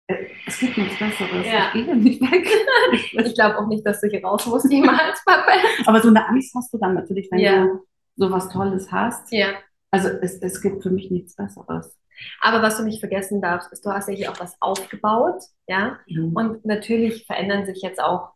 äh, 0.06 0.24
es 0.46 0.58
gibt 0.58 0.78
nichts 0.78 0.98
Besseres. 0.98 1.46
Ja. 1.46 1.70
Ich 1.74 1.84
gehe 1.84 1.96
nicht 1.96 2.20
weg. 2.22 2.48
Ich 3.26 3.34
glaube 3.34 3.58
auch 3.58 3.66
nicht, 3.66 3.84
dass 3.86 4.00
du 4.00 4.08
hier 4.08 4.24
raus 4.24 4.46
musst, 4.46 4.70
jemals, 4.72 5.22
Papa. 5.24 5.52
Aber 5.84 6.00
so 6.00 6.08
eine 6.08 6.26
Angst 6.26 6.54
hast 6.54 6.72
du 6.72 6.78
dann 6.78 6.94
natürlich, 6.94 7.28
wenn 7.30 7.40
Ja. 7.40 7.64
du 7.66 7.80
so 8.16 8.30
was 8.30 8.48
Tolles 8.48 8.90
hast. 8.90 9.30
Ja. 9.32 9.48
Also 9.90 10.08
es, 10.08 10.38
es 10.40 10.60
gibt 10.62 10.82
für 10.82 10.90
mich 10.90 11.10
nichts 11.10 11.36
Besseres. 11.36 11.94
Aber 12.40 12.62
was 12.62 12.76
du 12.76 12.84
nicht 12.84 13.00
vergessen 13.00 13.40
darfst, 13.40 13.72
ist, 13.72 13.84
du 13.84 13.90
hast 13.90 14.08
ja 14.08 14.14
hier 14.14 14.30
auch 14.30 14.40
was 14.40 14.56
aufgebaut, 14.60 15.42
ja. 15.66 15.98
Und 16.34 16.64
natürlich 16.64 17.26
verändern 17.26 17.66
sich 17.66 17.82
jetzt 17.82 18.00
auch, 18.00 18.30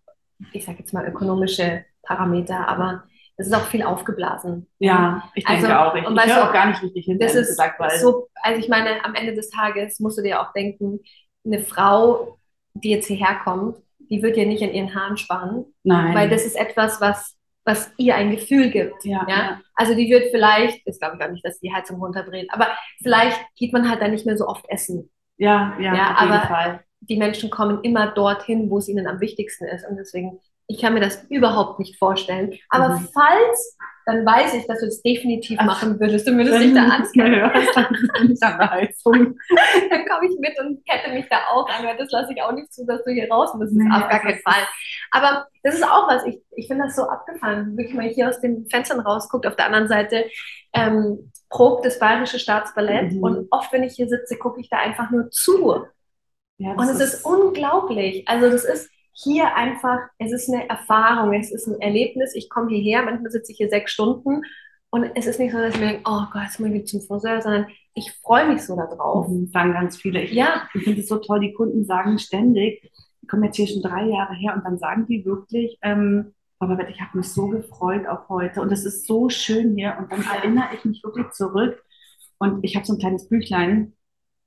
ich 0.53 0.65
sage 0.65 0.79
jetzt 0.81 0.93
mal, 0.93 1.07
ökonomische 1.07 1.85
Parameter, 2.03 2.67
aber 2.69 3.05
es 3.37 3.47
ist 3.47 3.55
auch 3.55 3.67
viel 3.67 3.83
aufgeblasen. 3.83 4.69
Ja, 4.79 5.25
ich 5.35 5.45
denke 5.45 5.69
Also, 5.69 5.75
auch. 5.75 5.95
Ich, 5.95 6.07
und 6.07 6.15
ich 6.15 6.19
weißt 6.23 6.35
höre 6.35 6.43
du, 6.43 6.49
auch 6.49 6.53
gar 6.53 6.67
nicht 6.67 6.83
richtig 6.83 7.05
hin, 7.07 7.19
Das 7.19 7.35
ist 7.35 7.49
gesagt, 7.49 7.81
weil 7.81 7.99
so, 7.99 8.29
also 8.43 8.61
ich 8.61 8.69
meine, 8.69 9.05
am 9.05 9.15
Ende 9.15 9.35
des 9.35 9.51
Tages 9.51 10.01
musst 10.01 10.19
du 10.19 10.23
dir 10.23 10.41
auch 10.41 10.53
denken, 10.53 11.01
eine 11.45 11.61
Frau, 11.61 12.39
die 12.75 12.91
jetzt 12.91 13.07
hierher 13.07 13.41
kommt, 13.43 13.77
die 14.11 14.23
wird 14.23 14.37
ja 14.37 14.45
nicht 14.45 14.63
an 14.63 14.73
ihren 14.73 14.95
Haaren 14.95 15.17
sparen, 15.17 15.65
nein. 15.83 16.15
weil 16.15 16.29
das 16.29 16.45
ist 16.45 16.57
etwas, 16.57 17.01
was, 17.01 17.37
was 17.65 17.93
ihr 17.97 18.15
ein 18.17 18.31
Gefühl 18.33 18.71
gibt. 18.71 19.05
ja, 19.05 19.25
Ja? 19.29 19.61
Also 19.75 19.95
die 19.95 20.09
wird 20.11 20.31
vielleicht, 20.31 20.87
das 20.87 20.99
glaube 20.99 21.17
ich 21.19 21.25
auch 21.25 21.31
nicht, 21.31 21.45
dass 21.45 21.61
die 21.61 21.73
Heizung 21.73 22.01
runterdreht, 22.01 22.49
aber 22.53 22.69
vielleicht 23.03 23.41
geht 23.57 23.73
man 23.73 23.89
halt 23.89 24.01
dann 24.03 24.11
nicht 24.11 24.27
mehr 24.27 24.37
so 24.37 24.47
oft 24.47 24.65
essen. 24.69 25.11
ja, 25.37 25.77
ja, 25.81 25.95
Ja, 25.95 26.15
auf 26.15 26.21
jeden 26.23 26.33
aber- 26.33 26.47
Fall. 26.49 26.81
Die 27.05 27.17
Menschen 27.17 27.51
kommen 27.51 27.81
immer 27.83 28.07
dorthin, 28.13 28.71
wo 28.71 28.79
es 28.79 28.89
ihnen 28.89 29.09
am 29.09 29.19
wichtigsten 29.21 29.65
ist. 29.65 29.85
Und 29.89 29.97
deswegen, 29.97 30.39
ich 30.69 30.81
kann 30.81 30.95
mir 30.95 31.01
das 31.01 31.25
überhaupt 31.31 31.81
nicht 31.81 31.99
vorstellen. 31.99 32.57
Aber 32.69 32.91
Mhm. 32.91 33.09
falls, 33.13 33.77
dann 34.07 34.25
weiß 34.27 34.55
ich, 34.55 34.67
dass 34.67 34.81
du 34.81 34.87
das 34.87 35.03
definitiv 35.03 35.59
Ach, 35.61 35.67
machen 35.67 35.99
würdest. 36.01 36.27
Du 36.27 36.33
würdest 36.37 36.61
dich 36.61 36.75
da 36.75 36.83
anketten. 36.85 37.35
hörst, 37.35 37.69
dann 37.77 37.87
bin 37.91 38.33
ich 38.33 38.43
an 38.43 38.59
der 38.59 38.71
Heizung. 38.71 39.39
Dann 39.91 40.07
komme 40.07 40.27
ich 40.31 40.39
mit 40.41 40.59
und 40.61 40.85
kette 40.87 41.13
mich 41.13 41.27
da 41.31 41.37
auch 41.53 41.69
an, 41.69 41.85
weil 41.85 41.97
das 41.97 42.11
lasse 42.11 42.33
ich 42.33 42.43
auch 42.43 42.53
nicht 42.53 42.73
zu, 42.73 42.85
dass 42.87 43.03
du 43.05 43.13
hier 43.13 43.29
raus 43.31 43.55
musst. 43.55 43.73
Nee, 43.73 43.89
auf 43.93 44.09
gar 44.09 44.21
keinen 44.21 44.37
es 44.39 44.43
Fall. 44.43 44.63
Aber 45.11 45.47
das 45.63 45.75
ist 45.75 45.85
auch 45.85 46.09
was, 46.09 46.25
ich, 46.27 46.41
ich 46.57 46.67
finde 46.69 46.85
das 46.85 46.97
so 46.97 47.03
abgefahren. 47.03 47.77
Wirklich 47.77 47.95
mal 47.97 48.09
hier 48.09 48.29
aus 48.29 48.41
den 48.41 48.67
Fenstern 48.71 49.01
rausguckt, 49.01 49.47
auf 49.47 49.57
der 49.57 49.67
anderen 49.67 49.89
Seite 49.89 50.25
ähm, 50.75 51.31
probt 51.51 51.85
das 51.85 51.99
Bayerische 51.99 52.39
Staatsballett 52.39 53.13
Mhm. 53.13 53.23
und 53.23 53.47
oft, 53.51 53.73
wenn 53.73 53.83
ich 53.83 53.95
hier 53.95 54.09
sitze, 54.09 54.37
gucke 54.39 54.61
ich 54.61 54.69
da 54.71 54.79
einfach 54.79 55.11
nur 55.11 55.31
zu. 55.31 55.85
Ja, 56.59 56.73
Und 56.73 56.89
es 56.89 57.01
ist 57.01 57.25
unglaublich. 57.25 58.27
Also 58.29 58.49
das 58.51 58.65
ist 58.65 58.91
hier 59.13 59.55
einfach, 59.55 59.99
es 60.19 60.33
ist 60.33 60.49
eine 60.49 60.69
Erfahrung, 60.69 61.35
es 61.35 61.53
ist 61.53 61.67
ein 61.67 61.81
Erlebnis. 61.81 62.35
Ich 62.35 62.49
komme 62.49 62.71
hierher, 62.71 63.03
manchmal 63.03 63.31
sitze 63.31 63.53
ich 63.53 63.59
hier 63.59 63.69
sechs 63.69 63.93
Stunden 63.93 64.43
und 64.91 65.05
es 65.15 65.27
ist 65.27 65.39
nicht 65.39 65.53
so, 65.53 65.59
dass 65.59 65.75
ich 65.75 65.81
mir 65.81 65.89
denke, 65.89 66.03
oh 66.07 66.25
Gott, 66.33 66.43
jetzt 66.45 66.61
muss 66.61 66.69
ich 66.69 66.75
wieder 66.75 66.85
zum 66.85 67.01
Friseur, 67.01 67.41
sondern 67.41 67.67
ich 67.95 68.13
freue 68.23 68.49
mich 68.49 68.63
so 68.63 68.77
darauf. 68.77 69.29
Mhm, 69.29 69.49
sagen 69.49 69.73
ganz 69.73 69.97
viele. 69.97 70.23
Ich, 70.23 70.33
Ja, 70.33 70.69
ich 70.75 70.85
finde 70.85 71.01
es 71.01 71.09
so 71.09 71.19
toll, 71.19 71.41
die 71.41 71.55
Kunden 71.55 71.85
sagen 71.85 72.19
ständig, 72.19 72.91
ich 73.23 73.29
komme 73.29 73.47
jetzt 73.47 73.57
hier 73.57 73.67
schon 73.67 73.83
drei 73.83 74.05
Jahre 74.05 74.35
her 74.35 74.55
und 74.55 74.65
dann 74.65 74.79
sagen 74.79 75.07
die 75.07 75.25
wirklich, 75.25 75.79
ähm, 75.83 76.35
Frau 76.59 76.67
Babette, 76.67 76.91
ich 76.91 77.01
habe 77.01 77.17
mich 77.19 77.29
so 77.29 77.49
gefreut 77.49 78.07
auf 78.07 78.29
heute 78.29 78.61
und 78.61 78.71
es 78.71 78.85
ist 78.85 79.07
so 79.07 79.29
schön 79.29 79.77
hier 79.77 79.97
und 79.99 80.13
dann 80.13 80.25
erinnere 80.25 80.69
ich 80.75 80.85
mich 80.85 81.03
wirklich 81.03 81.31
zurück 81.31 81.83
und 82.39 82.63
ich 82.65 82.77
habe 82.77 82.85
so 82.85 82.93
ein 82.93 82.99
kleines 82.99 83.29
Büchlein, 83.29 83.95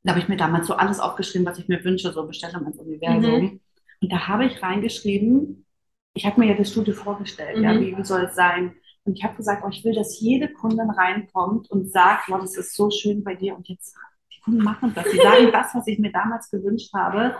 da 0.04 0.12
habe 0.12 0.20
ich 0.20 0.28
mir 0.28 0.38
damals 0.38 0.68
so 0.68 0.76
alles 0.76 1.00
aufgeschrieben, 1.00 1.48
was 1.48 1.58
ich 1.58 1.68
mir 1.68 1.84
wünsche, 1.84 2.12
so 2.12 2.28
Bestellung 2.28 2.68
ins 2.68 2.78
Universum. 2.78 3.42
Mhm. 3.42 3.60
Und 4.02 4.12
da 4.12 4.28
habe 4.28 4.46
ich 4.46 4.62
reingeschrieben, 4.62 5.66
ich 6.14 6.26
habe 6.26 6.40
mir 6.40 6.48
ja 6.48 6.56
das 6.56 6.72
Studio 6.72 6.94
vorgestellt, 6.94 7.58
ja, 7.62 7.74
Mhm. 7.74 7.82
wie, 7.82 7.98
wie 7.98 8.04
soll 8.04 8.24
es 8.24 8.36
sein? 8.36 8.74
Und 9.04 9.18
ich 9.18 9.24
habe 9.24 9.36
gesagt, 9.36 9.64
oh, 9.66 9.70
ich 9.70 9.84
will, 9.84 9.94
dass 9.94 10.20
jede 10.20 10.52
Kundin 10.52 10.90
reinkommt 10.90 11.70
und 11.70 11.92
sagt, 11.92 12.30
wow, 12.30 12.40
das 12.40 12.56
ist 12.58 12.76
so 12.76 12.90
schön 12.90 13.24
bei 13.24 13.36
dir. 13.36 13.56
Und 13.56 13.68
jetzt, 13.68 13.96
die 14.36 14.42
Kunden 14.42 14.64
machen 14.64 14.94
das. 14.96 15.06
Die 15.12 15.18
sagen 15.18 15.50
das, 15.54 15.76
was 15.76 15.86
ich 15.88 16.00
mir 16.00 16.12
damals 16.12 16.50
gewünscht 16.50 16.92
habe. 16.94 17.36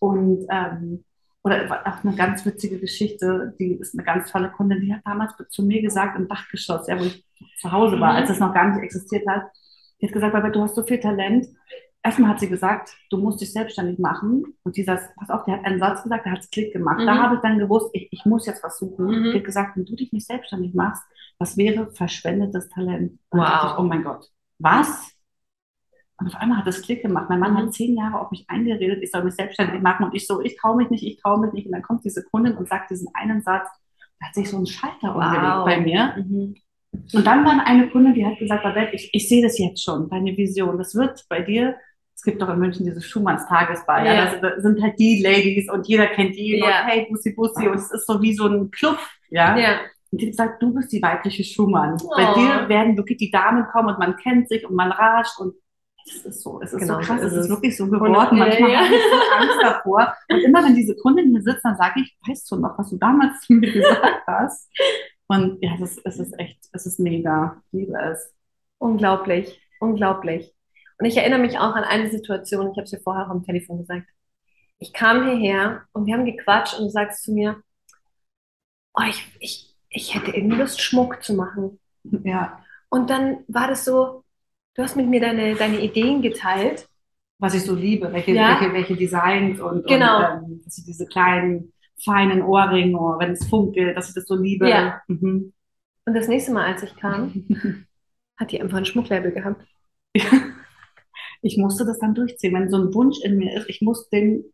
Und 0.00 0.46
ähm, 0.50 1.04
oder 1.44 1.64
auch 1.86 2.04
eine 2.04 2.14
ganz 2.16 2.44
witzige 2.44 2.78
Geschichte, 2.78 3.54
die 3.58 3.74
ist 3.74 3.94
eine 3.94 4.04
ganz 4.04 4.30
tolle 4.30 4.50
Kundin, 4.50 4.80
die 4.82 4.92
hat 4.92 5.00
damals 5.04 5.32
zu 5.48 5.62
mir 5.64 5.80
gesagt, 5.80 6.18
im 6.18 6.28
Dachgeschoss, 6.28 6.88
ja, 6.88 6.98
wo 6.98 7.04
ich 7.04 7.24
zu 7.60 7.70
Hause 7.72 7.98
war, 8.00 8.12
Mhm. 8.12 8.18
als 8.18 8.30
es 8.30 8.40
noch 8.40 8.52
gar 8.52 8.68
nicht 8.68 8.82
existiert 8.82 9.26
hat, 9.26 9.44
die 10.00 10.06
hat 10.06 10.12
gesagt, 10.12 10.32
Babette, 10.32 10.52
du 10.52 10.62
hast 10.62 10.74
so 10.74 10.82
viel 10.84 11.00
Talent. 11.00 11.46
Erstmal 12.08 12.30
hat 12.30 12.40
sie 12.40 12.48
gesagt, 12.48 12.96
du 13.10 13.18
musst 13.18 13.40
dich 13.42 13.52
selbstständig 13.52 13.98
machen. 13.98 14.44
Und 14.62 14.76
dieser, 14.78 14.98
pass 15.16 15.28
auf, 15.28 15.44
der 15.44 15.58
hat 15.58 15.66
einen 15.66 15.78
Satz 15.78 16.02
gesagt, 16.02 16.24
der 16.24 16.32
hat 16.32 16.38
es 16.40 16.48
Klick 16.50 16.72
gemacht. 16.72 17.00
Da 17.06 17.14
Mhm. 17.14 17.18
habe 17.22 17.34
ich 17.34 17.40
dann 17.42 17.58
gewusst, 17.58 17.90
ich, 17.92 18.08
ich 18.10 18.24
muss 18.24 18.46
jetzt 18.46 18.64
was 18.64 18.78
suchen. 18.78 19.04
Mhm. 19.06 19.24
Die 19.32 19.34
hat 19.38 19.44
gesagt, 19.44 19.76
wenn 19.76 19.84
du 19.84 19.94
dich 19.94 20.10
nicht 20.12 20.26
selbstständig 20.26 20.72
machst, 20.74 21.02
das 21.38 21.58
wäre 21.58 21.90
verschwendetes 21.92 22.70
Talent. 22.70 23.12
Und 23.28 23.38
dann 23.38 23.40
Wow. 23.40 23.48
dachte 23.48 23.72
ich, 23.74 23.78
oh 23.78 23.82
mein 23.82 24.04
Gott, 24.04 24.26
was? 24.58 25.12
Und 26.20 26.28
auf 26.28 26.36
einmal 26.36 26.58
hat 26.58 26.66
es 26.66 26.80
Klick 26.82 27.02
gemacht. 27.02 27.26
Mein 27.28 27.40
Mann 27.40 27.52
Mhm. 27.52 27.56
hat 27.58 27.74
zehn 27.74 27.94
Jahre 27.94 28.20
auf 28.20 28.30
mich 28.30 28.44
eingeredet, 28.48 29.02
ich 29.02 29.10
soll 29.10 29.22
mich 29.24 29.34
selbstständig 29.34 29.82
machen. 29.82 30.06
Und 30.06 30.14
ich 30.14 30.26
so, 30.26 30.40
ich 30.40 30.56
traue 30.56 30.76
mich 30.76 30.88
nicht, 30.90 31.04
ich 31.04 31.20
traue 31.20 31.38
mich 31.40 31.52
nicht. 31.52 31.66
Und 31.66 31.72
dann 31.72 31.82
kommt 31.82 32.04
diese 32.06 32.24
Kundin 32.24 32.56
und 32.56 32.68
sagt 32.68 32.90
diesen 32.90 33.08
einen 33.14 33.42
Satz, 33.42 33.68
da 34.18 34.26
hat 34.28 34.34
sich 34.34 34.48
so 34.48 34.56
ein 34.58 34.66
Schalter 34.66 35.14
umgelegt 35.14 35.42
Wow. 35.42 35.64
bei 35.66 35.80
mir. 35.80 36.14
Mhm. 36.16 36.54
Und 37.12 37.26
dann 37.26 37.44
war 37.44 37.64
eine 37.66 37.90
Kundin, 37.90 38.14
die 38.14 38.24
hat 38.26 38.38
gesagt, 38.38 38.62
Babette, 38.62 38.94
ich, 38.96 39.10
ich 39.12 39.28
sehe 39.28 39.42
das 39.42 39.58
jetzt 39.58 39.84
schon, 39.84 40.08
deine 40.08 40.34
Vision. 40.36 40.78
Das 40.78 40.94
wird 40.94 41.22
bei 41.28 41.42
dir, 41.42 41.76
es 42.18 42.22
gibt 42.24 42.42
doch 42.42 42.48
in 42.48 42.58
München 42.58 42.84
dieses 42.84 43.06
Schumanns 43.06 43.46
Tagesball, 43.46 44.04
ja. 44.04 44.12
Ja. 44.14 44.36
da 44.40 44.60
sind- 44.60 44.82
halt 44.82 44.98
die 44.98 45.22
Ladies 45.22 45.70
und 45.70 45.86
jeder 45.86 46.08
kennt 46.08 46.34
die 46.34 46.58
Ja. 46.58 46.66
und 46.66 46.86
hey, 46.88 47.06
Bussi 47.08 47.32
Bussi 47.32 47.68
und 47.68 47.76
es 47.76 47.92
ist 47.92 48.08
so 48.08 48.20
wie 48.20 48.34
so 48.34 48.46
ein 48.48 48.72
Club, 48.72 48.98
ja. 49.30 49.56
Ja, 49.56 49.78
Und 50.10 50.20
die 50.20 50.26
gesagt, 50.26 50.60
du 50.60 50.74
bist 50.74 50.90
die 50.90 51.00
weibliche 51.00 51.44
Schumann. 51.44 51.96
Oh. 52.02 52.10
Bei 52.16 52.34
dir 52.34 52.68
werden 52.68 52.96
wirklich 52.96 53.18
die 53.18 53.30
Damen 53.30 53.66
kommen 53.72 53.90
und 53.90 53.98
man 54.00 54.16
kennt 54.16 54.48
sich 54.48 54.66
und 54.68 54.74
man 54.74 54.90
ratscht 54.90 55.38
und 55.38 55.54
es 56.06 56.24
ist 56.24 56.42
so, 56.42 56.60
es 56.60 56.72
ist 56.72 56.80
Genau, 56.80 56.94
so 56.94 57.06
krass, 57.06 57.20
so 57.20 57.26
es 57.28 57.32
ist 57.34 57.38
ist 57.44 57.50
wirklich 57.50 57.76
so 57.76 57.84
Und- 57.84 57.90
geworden. 57.92 58.38
Manchmal 58.38 58.70
ja. 58.70 58.78
habe 58.80 58.94
ich 58.94 59.02
so 59.02 59.36
Angst 59.36 59.58
davor. 59.62 60.12
Und 60.30 60.38
immer 60.42 60.64
wenn 60.64 60.74
diese 60.74 60.96
Kundin 60.96 61.30
hier 61.30 61.42
sitzt, 61.42 61.64
dann 61.64 61.76
sage 61.76 62.00
ich, 62.00 62.16
weißt 62.26 62.50
du 62.50 62.56
noch, 62.56 62.76
was 62.78 62.90
du 62.90 62.96
damals 62.96 63.38
zu 63.42 63.52
mir 63.52 63.70
gesagt 63.72 64.22
hast? 64.26 64.68
Und 65.28 65.62
ja, 65.62 65.72
es 65.74 65.82
ist, 65.82 66.00
es 66.04 66.18
ist 66.18 66.38
echt, 66.40 66.58
es 66.72 66.84
ist 66.86 66.98
mega. 66.98 67.62
Ich 67.70 67.80
liebe 67.80 67.96
es. 68.10 68.34
unglaublich, 68.78 69.60
unglaublich. 69.80 70.54
Und 70.98 71.06
ich 71.06 71.16
erinnere 71.16 71.38
mich 71.40 71.58
auch 71.58 71.74
an 71.74 71.84
eine 71.84 72.10
Situation, 72.10 72.70
ich 72.70 72.76
habe 72.76 72.82
es 72.82 72.90
dir 72.90 73.00
vorher 73.00 73.26
auch 73.26 73.30
am 73.30 73.44
Telefon 73.44 73.78
gesagt. 73.78 74.06
Ich 74.78 74.92
kam 74.92 75.28
hierher 75.28 75.82
und 75.92 76.06
wir 76.06 76.14
haben 76.14 76.24
gequatscht 76.24 76.78
und 76.78 76.86
du 76.86 76.90
sagst 76.90 77.22
zu 77.24 77.32
mir, 77.32 77.60
oh, 78.94 79.02
ich, 79.08 79.24
ich, 79.40 79.74
ich 79.90 80.14
hätte 80.14 80.32
irgendwie 80.36 80.56
Lust, 80.58 80.80
Schmuck 80.80 81.22
zu 81.22 81.34
machen. 81.34 81.78
Ja, 82.24 82.62
Und 82.88 83.10
dann 83.10 83.38
war 83.48 83.68
das 83.68 83.84
so, 83.84 84.24
du 84.74 84.82
hast 84.82 84.96
mit 84.96 85.08
mir 85.08 85.20
deine, 85.20 85.54
deine 85.54 85.80
Ideen 85.80 86.22
geteilt. 86.22 86.88
was 87.40 87.54
ich 87.54 87.62
so 87.62 87.74
liebe, 87.74 88.12
welche, 88.12 88.32
Ja. 88.32 88.58
welche, 88.60 88.72
welche 88.74 88.96
Designs 88.96 89.60
und, 89.60 89.86
Genau. 89.86 90.38
und 90.38 90.50
ähm, 90.50 90.62
diese 90.66 91.06
kleinen, 91.06 91.72
feinen 92.04 92.42
Ohrringe, 92.42 92.98
wenn 93.20 93.32
es 93.32 93.46
funkelt, 93.48 93.96
dass 93.96 94.08
ich 94.08 94.14
das 94.14 94.26
so 94.26 94.34
liebe. 94.34 94.68
Ja. 94.68 95.00
Mhm. 95.06 95.52
Und 96.04 96.14
das 96.14 96.26
nächste 96.26 96.52
Mal, 96.52 96.64
als 96.72 96.82
ich 96.82 96.96
kam, 96.96 97.44
hat 98.36 98.50
die 98.50 98.60
einfach 98.60 98.78
ein 98.78 98.84
Schmucklabel 98.84 99.30
gehabt. 99.32 99.64
Ich 101.42 101.56
musste 101.56 101.84
das 101.84 101.98
dann 101.98 102.14
durchziehen. 102.14 102.54
Wenn 102.54 102.70
so 102.70 102.76
ein 102.78 102.94
Wunsch 102.94 103.18
in 103.22 103.38
mir 103.38 103.56
ist, 103.56 103.68
ich 103.68 103.82
muss 103.82 104.08
den, 104.10 104.44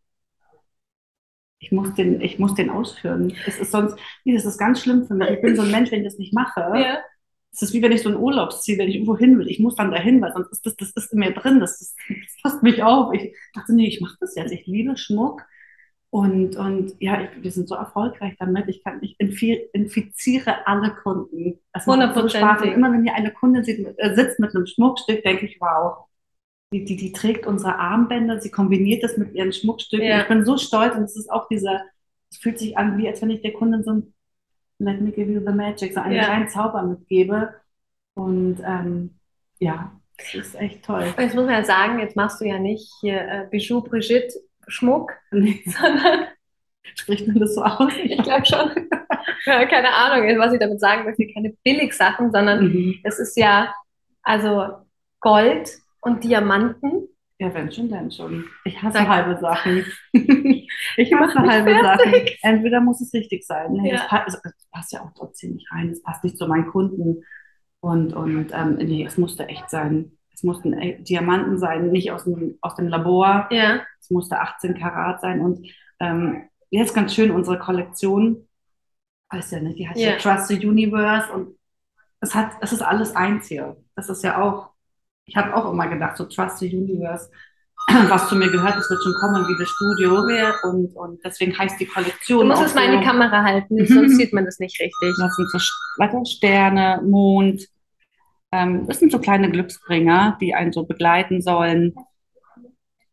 ich 1.59 1.71
muss 1.71 1.93
den, 1.93 2.21
ich 2.21 2.39
muss 2.39 2.53
den 2.55 2.69
ausführen. 2.69 3.33
Es 3.47 3.59
ist 3.59 3.71
sonst, 3.71 3.97
das 4.25 4.45
ist 4.45 4.57
ganz 4.57 4.81
schlimm 4.81 5.05
für 5.05 5.15
mich. 5.15 5.29
Ich 5.29 5.41
bin 5.41 5.55
so 5.55 5.63
ein 5.63 5.71
Mensch, 5.71 5.91
wenn 5.91 6.01
ich 6.01 6.07
das 6.07 6.17
nicht 6.17 6.33
mache. 6.33 6.61
Ja. 6.75 6.99
Es 7.51 7.61
ist 7.61 7.73
wie 7.73 7.81
wenn 7.81 7.93
ich 7.93 8.01
so 8.01 8.09
ein 8.09 8.17
Urlaubsziel, 8.17 8.77
wenn 8.77 8.89
ich 8.89 8.95
irgendwo 8.95 9.17
hin 9.17 9.39
will. 9.39 9.47
Ich 9.47 9.61
muss 9.61 9.75
dann 9.75 9.89
dahin, 9.89 10.21
weil 10.21 10.33
sonst 10.33 10.51
ist 10.51 10.65
das, 10.65 10.75
das 10.75 10.91
ist 10.91 11.13
in 11.13 11.19
mir 11.19 11.31
drin. 11.31 11.61
Das, 11.61 11.79
das, 11.79 11.95
das 12.09 12.41
fasst 12.41 12.63
mich 12.63 12.83
auf. 12.83 13.13
Ich 13.13 13.33
dachte, 13.53 13.73
nee, 13.73 13.87
ich 13.87 14.01
mache 14.01 14.17
das 14.19 14.35
jetzt. 14.35 14.51
Ich 14.51 14.67
liebe 14.67 14.97
Schmuck. 14.97 15.41
Und, 16.09 16.55
und 16.55 16.95
ja, 16.99 17.21
ich, 17.21 17.43
wir 17.43 17.51
sind 17.51 17.67
so 17.67 17.75
erfolgreich 17.75 18.35
damit. 18.39 18.67
Ich 18.67 18.83
kann, 18.83 18.99
ich 19.01 19.15
infi 19.19 19.69
infiziere 19.73 20.67
alle 20.67 20.95
Kunden. 20.95 21.59
Das 21.73 21.85
macht 21.87 22.15
so 22.15 22.27
Spaß. 22.27 22.61
Und 22.61 22.71
immer 22.73 22.91
wenn 22.91 23.03
hier 23.03 23.15
eine 23.15 23.31
Kundin 23.31 23.63
sieht, 23.63 23.85
äh, 23.97 24.15
sitzt 24.15 24.39
mit 24.39 24.55
einem 24.55 24.65
Schmuckstück, 24.65 25.23
denke 25.23 25.45
ich, 25.45 25.57
wow. 25.59 26.05
Die, 26.75 26.83
die, 26.83 26.97
die 26.97 27.13
trägt 27.13 27.47
unsere 27.47 27.77
Armbänder, 27.79 28.41
sie 28.41 28.51
kombiniert 28.51 29.01
das 29.01 29.15
mit 29.15 29.33
ihren 29.33 29.53
Schmuckstücken. 29.53 30.05
Ja. 30.07 30.21
Ich 30.23 30.27
bin 30.27 30.43
so 30.43 30.57
stolz 30.57 30.93
und 30.95 31.03
es 31.03 31.15
ist 31.15 31.31
auch 31.31 31.47
dieser, 31.47 31.81
es 32.29 32.37
fühlt 32.37 32.59
sich 32.59 32.77
an, 32.77 32.97
wie 32.97 33.07
als 33.07 33.21
wenn 33.21 33.29
ich 33.29 33.41
der 33.41 33.53
Kundin 33.53 33.81
so 33.83 33.91
ein 33.91 34.13
Let 34.79 34.99
me 34.99 35.11
give 35.13 35.31
you 35.31 35.39
the 35.39 35.53
magic, 35.53 35.93
so 35.93 36.01
einen 36.01 36.15
Ja. 36.15 36.25
kleinen 36.25 36.49
Zauber 36.49 36.83
mitgebe. 36.83 37.53
Und 38.13 38.57
ähm, 38.65 39.11
ja, 39.59 39.93
das 40.17 40.35
ist 40.35 40.55
echt 40.55 40.83
toll. 40.83 41.05
Und 41.15 41.23
jetzt 41.23 41.33
muss 41.33 41.45
man 41.45 41.53
ja 41.53 41.63
sagen, 41.63 41.99
jetzt 41.99 42.17
machst 42.17 42.41
du 42.41 42.45
ja 42.45 42.59
nicht 42.59 42.91
hier 42.99 43.21
äh, 43.21 43.47
Bijou 43.49 43.81
Brigitte 43.81 44.33
Schmuck, 44.67 45.13
Nee, 45.31 45.63
sondern 45.65 46.25
spricht 46.93 47.25
man 47.25 47.39
das 47.39 47.55
so 47.55 47.63
aus? 47.63 47.93
ich 48.03 48.21
glaube 48.21 48.45
schon, 48.45 48.69
ja, 49.45 49.65
keine 49.65 49.93
Ahnung, 49.93 50.27
was 50.39 50.51
ich 50.51 50.59
damit 50.59 50.81
sagen 50.81 51.05
möchte, 51.05 51.25
keine 51.33 51.53
Billigsachen, 51.63 52.33
sondern 52.33 52.65
Mhm. 52.67 52.99
es 53.03 53.17
ist 53.19 53.37
ja 53.37 53.73
also 54.23 54.73
Gold 55.21 55.71
und 56.05 56.23
Diamanten. 56.23 57.07
Ja, 57.37 57.53
wenn 57.53 57.69
schon, 57.71 57.89
dann 57.89 58.09
schon. 58.11 58.45
Ich 58.63 58.81
hasse 58.81 58.99
Sag- 58.99 59.07
halbe 59.09 59.37
Sachen. 59.41 59.85
ich 60.13 61.13
hasse 61.13 61.39
halbe 61.39 61.73
Sachen. 61.81 62.09
fertig. 62.11 62.39
Entweder 62.41 62.79
muss 62.79 63.01
es 63.01 63.13
richtig 63.13 63.45
sein. 63.45 63.73
Nee, 63.73 63.89
Ja. 63.91 63.97
das, 63.97 64.07
pa 64.07 64.23
es, 64.25 64.35
es 64.35 64.67
passt 64.71 64.93
ja 64.93 65.01
auch 65.01 65.11
trotzdem 65.17 65.53
nicht 65.55 65.69
rein. 65.71 65.89
Es 65.89 66.01
passt 66.01 66.23
nicht 66.23 66.37
zu 66.37 66.47
meinen 66.47 66.67
Kunden. 66.67 67.23
Und, 67.81 68.13
und 68.13 68.51
ähm, 68.53 68.75
nee, 68.75 69.03
es 69.05 69.17
musste 69.17 69.47
echt 69.49 69.69
sein. 69.69 70.13
es 70.33 70.43
mussten 70.43 70.71
äh, 70.73 71.01
Diamanten 71.03 71.57
sein, 71.57 71.91
nicht 71.91 72.11
aus 72.11 72.23
dem, 72.23 72.57
aus 72.61 72.75
dem 72.75 72.87
Labor. 72.87 73.47
Ja. 73.51 73.81
Es 73.99 74.09
musste 74.09 74.39
18 74.39 74.75
Karat 74.75 75.19
sein. 75.19 75.41
Und 75.41 75.67
ähm, 75.99 76.47
jetzt 76.69 76.95
ganz 76.95 77.13
schön 77.13 77.31
unsere 77.31 77.59
Kollektion, 77.59 78.47
weiß 79.29 79.51
ja 79.51 79.59
nicht, 79.59 79.77
die 79.77 79.89
heißt 79.89 79.99
ja, 79.99 80.11
Ja. 80.11 80.17
Trust 80.17 80.47
the 80.47 80.65
Universe 80.65 81.31
und 81.33 81.57
es 82.21 82.33
hat, 82.33 82.51
es 82.61 82.71
ist 82.71 82.81
alles 82.81 83.13
eins 83.15 83.47
hier. 83.47 83.75
Das 83.95 84.07
ist 84.09 84.23
ja 84.23 84.41
auch, 84.41 84.69
ich 85.25 85.35
habe 85.35 85.55
auch 85.55 85.71
immer 85.71 85.87
gedacht, 85.87 86.17
so 86.17 86.25
Trust 86.25 86.59
the 86.59 86.75
Universe, 86.75 87.29
was 88.09 88.29
zu 88.29 88.35
mir 88.35 88.49
gehört, 88.51 88.75
das 88.77 88.89
wird 88.89 89.03
schon 89.03 89.13
kommen 89.13 89.47
wie 89.47 89.59
das 89.59 89.69
Studio. 89.69 90.51
Und, 90.63 90.95
und 90.95 91.19
deswegen 91.23 91.57
heißt 91.57 91.79
die 91.79 91.85
Du 91.85 91.91
Kollektion 91.93 92.47
musst 92.47 92.61
auch 92.61 92.65
es 92.65 92.75
mal 92.75 92.85
in 92.85 92.99
die 92.99 93.05
Kamera 93.05 93.43
halten, 93.43 93.75
Mhm. 93.75 93.85
sonst 93.87 94.17
sieht 94.17 94.33
man 94.33 94.45
das 94.45 94.59
nicht 94.59 94.79
richtig. 94.79 95.13
das 95.19 95.35
sind 95.35 95.49
so 95.51 95.59
warte, 95.97 96.25
Sterne, 96.25 97.01
Mond. 97.03 97.67
Ähm, 98.51 98.87
das 98.87 98.99
sind 98.99 99.11
so 99.11 99.19
kleine 99.19 99.51
Glücksbringer, 99.51 100.37
die 100.39 100.53
einen 100.55 100.71
so 100.71 100.85
begleiten 100.85 101.41
sollen. 101.41 101.93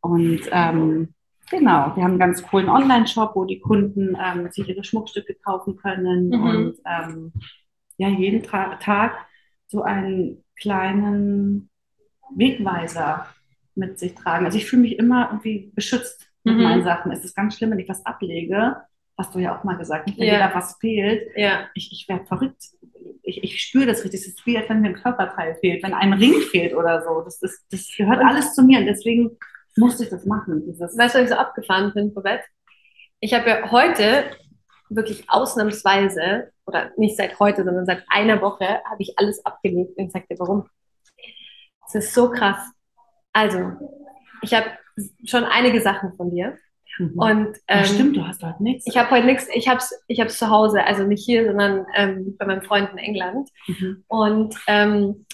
Und 0.01 0.41
ähm, 0.51 1.15
genau, 1.51 1.93
wir 1.95 2.03
haben 2.03 2.13
einen 2.13 2.19
ganz 2.19 2.43
coolen 2.43 2.69
Online-Shop, 2.69 3.33
wo 3.35 3.45
die 3.45 3.61
Kunden 3.61 4.17
ähm, 4.23 4.51
sich 4.51 4.69
ihre 4.69 4.85
Schmuckstücke 4.85 5.35
kaufen 5.45 5.77
können 5.77 6.29
Mhm. 6.29 6.43
und 6.45 6.75
ähm, 6.87 7.33
ja, 7.99 8.09
jeden 8.09 8.43
Tra 8.43 8.77
Tag 8.77 9.15
so 9.69 9.83
einen 9.83 10.43
kleinen 10.61 11.69
Wegweiser 12.37 13.27
mit 13.75 13.99
sich 13.99 14.15
tragen. 14.15 14.45
Also 14.47 14.59
ich 14.59 14.67
fühle 14.67 14.83
mich 14.83 14.99
immer 14.99 15.29
irgendwie 15.31 15.73
beschützt 15.75 16.29
mit 16.45 16.57
Mhm. 16.57 16.63
meinen 16.63 16.85
Sachen. 16.85 17.13
Es 17.13 17.25
ist 17.25 17.35
ganz 17.37 17.57
schlimm, 17.57 17.71
wenn 17.71 17.79
ich 17.79 17.89
was 17.89 18.05
ablege, 18.05 18.77
hast 19.17 19.35
du 19.35 19.39
ja 19.39 19.57
auch 19.57 19.65
mal 19.65 19.77
gesagt, 19.77 20.07
nicht, 20.07 20.19
wenn 20.19 20.27
Ja. 20.27 20.49
da 20.49 20.55
was 20.55 20.77
fehlt, 20.81 21.31
Ja. 21.37 21.69
ich, 21.75 21.91
ich 21.93 22.09
werde 22.09 22.27
verrückt. 22.27 22.63
Ich, 23.23 23.43
ich 23.45 23.63
spüre 23.63 23.87
das 23.87 24.03
richtig. 24.05 24.21
Es 24.21 24.27
ist 24.29 24.45
wie, 24.47 24.57
als 24.59 24.69
wenn 24.69 24.81
mir 24.81 24.89
ein 24.89 24.95
Körperteil 25.03 25.55
fehlt, 25.61 25.83
wenn 25.83 25.95
ein 25.95 26.13
Ring 26.13 26.35
fehlt 26.51 26.75
oder 26.75 27.03
so. 27.03 27.21
Das, 27.23 27.41
ist, 27.43 27.65
das 27.71 27.89
gehört 27.97 28.21
alles 28.21 28.55
zu 28.55 28.63
mir 28.63 28.81
und 28.81 28.87
deswegen 28.87 29.37
musste 29.77 30.05
ich 30.05 30.11
das 30.11 30.27
machen. 30.27 30.65
Dieses, 30.67 30.99
Weißt 30.99 31.15
du, 31.15 31.19
was 31.19 31.25
ich 31.25 31.31
so 31.31 31.37
abgefahren 31.37 31.93
bin, 31.95 32.13
Babette? 32.13 32.45
Ich 33.21 33.33
habe 33.35 33.49
ja 33.49 33.71
heute 33.71 34.25
wirklich 34.91 35.25
ausnahmsweise, 35.31 36.51
oder 36.67 36.91
nicht 36.97 37.17
seit 37.17 37.39
heute, 37.41 37.65
sondern 37.65 37.87
seit 37.87 38.05
einer 38.09 38.43
Woche, 38.43 38.67
habe 38.67 39.01
ich 39.01 39.19
alles 39.19 39.45
abgelegt 39.47 39.97
und 39.97 40.07
ich 40.07 40.13
sag 40.13 40.27
dir 40.29 40.39
warum. 40.39 40.69
Es 41.95 42.07
ist 42.07 42.15
so 42.15 42.31
krass. 42.31 42.59
Also, 43.33 43.73
ich 44.43 44.55
habe 44.55 44.67
schon 45.25 45.45
einige 45.45 45.81
Sachen 45.81 46.15
von 46.15 46.31
dir 46.31 46.57
Mhm. 46.99 47.19
und 47.19 47.57
ja, 47.69 47.77
ähm, 47.79 47.85
stimmt, 47.85 48.17
du 48.17 48.27
hast 48.27 48.43
heute 48.43 48.63
nichts. 48.63 48.87
ich 48.87 48.99
habe 48.99 49.11
heute 49.11 49.25
nichts, 49.25 49.49
ich 49.55 49.67
habe 49.69 49.79
es 49.79 49.99
ich 50.09 50.21
hab's 50.21 50.37
zu 50.39 50.51
Hause, 50.51 50.85
also 50.85 51.05
nicht 51.05 51.25
hier, 51.25 51.47
sondern 51.47 51.87
ähm, 51.95 52.37
bei 52.39 52.45
meinem 52.45 52.63
Freund 52.63 52.91
in 52.93 52.99
England. 52.99 53.49
Mhm. 53.67 54.05
Und 54.09 54.55
ähm, 54.67 55.25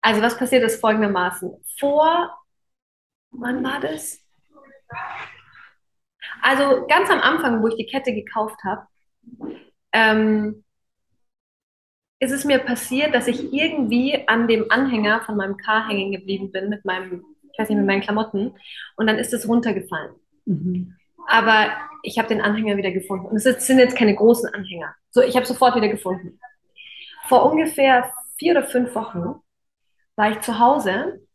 also 0.00 0.22
was 0.22 0.36
passiert 0.36 0.64
ist 0.64 0.80
folgendermaßen. 0.80 1.52
Vor, 1.78 2.36
wann 3.30 3.62
war 3.62 3.78
das? 3.80 4.18
Also 6.42 6.84
ganz 6.88 7.08
am 7.10 7.20
Anfang, 7.20 7.62
wo 7.62 7.68
ich 7.68 7.76
die 7.76 7.86
Kette 7.86 8.12
gekauft 8.12 8.58
habe, 8.64 8.86
ähm, 9.92 10.64
ist 12.22 12.30
es 12.30 12.44
mir 12.44 12.60
passiert, 12.60 13.14
dass 13.14 13.26
ich 13.26 13.52
irgendwie 13.52 14.28
an 14.28 14.46
dem 14.46 14.66
Anhänger 14.70 15.22
von 15.22 15.36
meinem 15.36 15.56
Car 15.56 15.88
hängen 15.88 16.12
geblieben 16.12 16.52
bin 16.52 16.68
mit 16.68 16.84
meinem, 16.84 17.24
ich 17.52 17.58
weiß 17.58 17.68
nicht, 17.68 17.78
mit 17.78 17.86
meinen 17.86 18.00
Klamotten. 18.00 18.54
Und 18.96 19.08
dann 19.08 19.18
ist 19.18 19.32
es 19.34 19.48
runtergefallen. 19.48 20.14
Mhm. 20.44 20.94
Aber 21.26 21.72
ich 22.04 22.18
habe 22.18 22.28
den 22.28 22.40
Anhänger 22.40 22.76
wieder 22.76 22.92
gefunden. 22.92 23.26
Und 23.26 23.36
es 23.36 23.66
sind 23.66 23.80
jetzt 23.80 23.96
keine 23.96 24.14
großen 24.14 24.54
Anhänger. 24.54 24.94
So, 25.10 25.20
ich 25.20 25.34
habe 25.34 25.46
sofort 25.46 25.74
wieder 25.74 25.88
gefunden. 25.88 26.38
Vor 27.26 27.50
ungefähr 27.50 28.12
vier 28.38 28.52
oder 28.52 28.62
fünf 28.68 28.94
Wochen 28.94 29.40
war 30.14 30.30
ich 30.30 30.40
zu 30.42 30.60
Hause, 30.60 31.26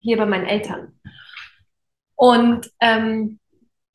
hier 0.00 0.18
bei 0.18 0.26
meinen 0.26 0.46
Eltern. 0.46 1.00
Und 2.16 2.70
ähm, 2.80 3.40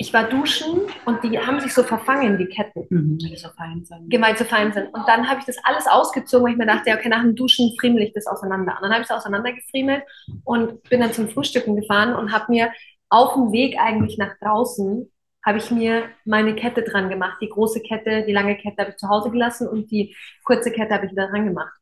ich 0.02 0.14
war 0.14 0.24
duschen 0.30 0.80
und 1.06 1.22
die 1.24 1.38
haben 1.38 1.60
sich 1.60 1.74
so 1.74 1.84
verfangen, 1.84 2.38
die 2.38 2.46
Ketten, 2.46 2.88
Mhm. 2.90 3.18
Wenn 3.22 3.30
die 3.32 3.36
so 3.36 3.50
fein 3.50 3.84
sind. 3.84 4.10
gemeint 4.10 4.38
zu 4.38 4.46
fein 4.46 4.72
sind. 4.72 4.88
Und 4.94 5.04
dann 5.08 5.30
habe 5.30 5.42
ich 5.42 5.46
das 5.46 5.58
alles 5.66 5.88
ausgezogen, 5.88 6.46
weil 6.46 6.54
ich 6.54 6.58
mir 6.58 6.66
dachte, 6.66 6.90
ja, 6.90 6.96
okay, 6.96 7.10
nach 7.10 7.22
dem 7.22 7.36
Duschen 7.36 7.76
friemel 7.78 8.04
ich 8.04 8.14
das 8.14 8.26
auseinander. 8.26 8.76
Und 8.78 8.84
dann 8.84 8.92
habe 8.94 9.02
ich 9.02 9.10
es 9.10 9.16
auseinandergefriemelt 9.16 10.04
und 10.46 10.82
bin 10.90 11.02
dann 11.02 11.12
zum 11.12 11.28
Frühstücken 11.28 11.76
gefahren 11.76 12.16
und 12.16 12.32
habe 12.32 12.46
mir 12.50 12.72
auf 13.10 13.34
dem 13.34 13.52
Weg 13.52 13.78
eigentlich 13.78 14.18
nach 14.18 14.38
draußen, 14.40 15.12
habe 15.46 15.58
ich 15.58 15.70
mir 15.70 16.04
meine 16.24 16.56
Kette 16.56 16.82
dran 16.84 17.10
gemacht. 17.10 17.38
Die 17.42 17.50
große 17.50 17.82
Kette, 17.82 18.24
die 18.26 18.32
lange 18.34 18.56
Kette 18.56 18.78
habe 18.82 18.92
ich 18.92 18.98
zu 18.98 19.10
Hause 19.10 19.32
gelassen 19.32 19.68
und 19.68 19.92
die 19.92 20.16
kurze 20.46 20.72
Kette 20.72 20.94
habe 20.94 21.08
ich 21.08 21.12
wieder 21.12 21.28
dran 21.28 21.46
gemacht. 21.46 21.74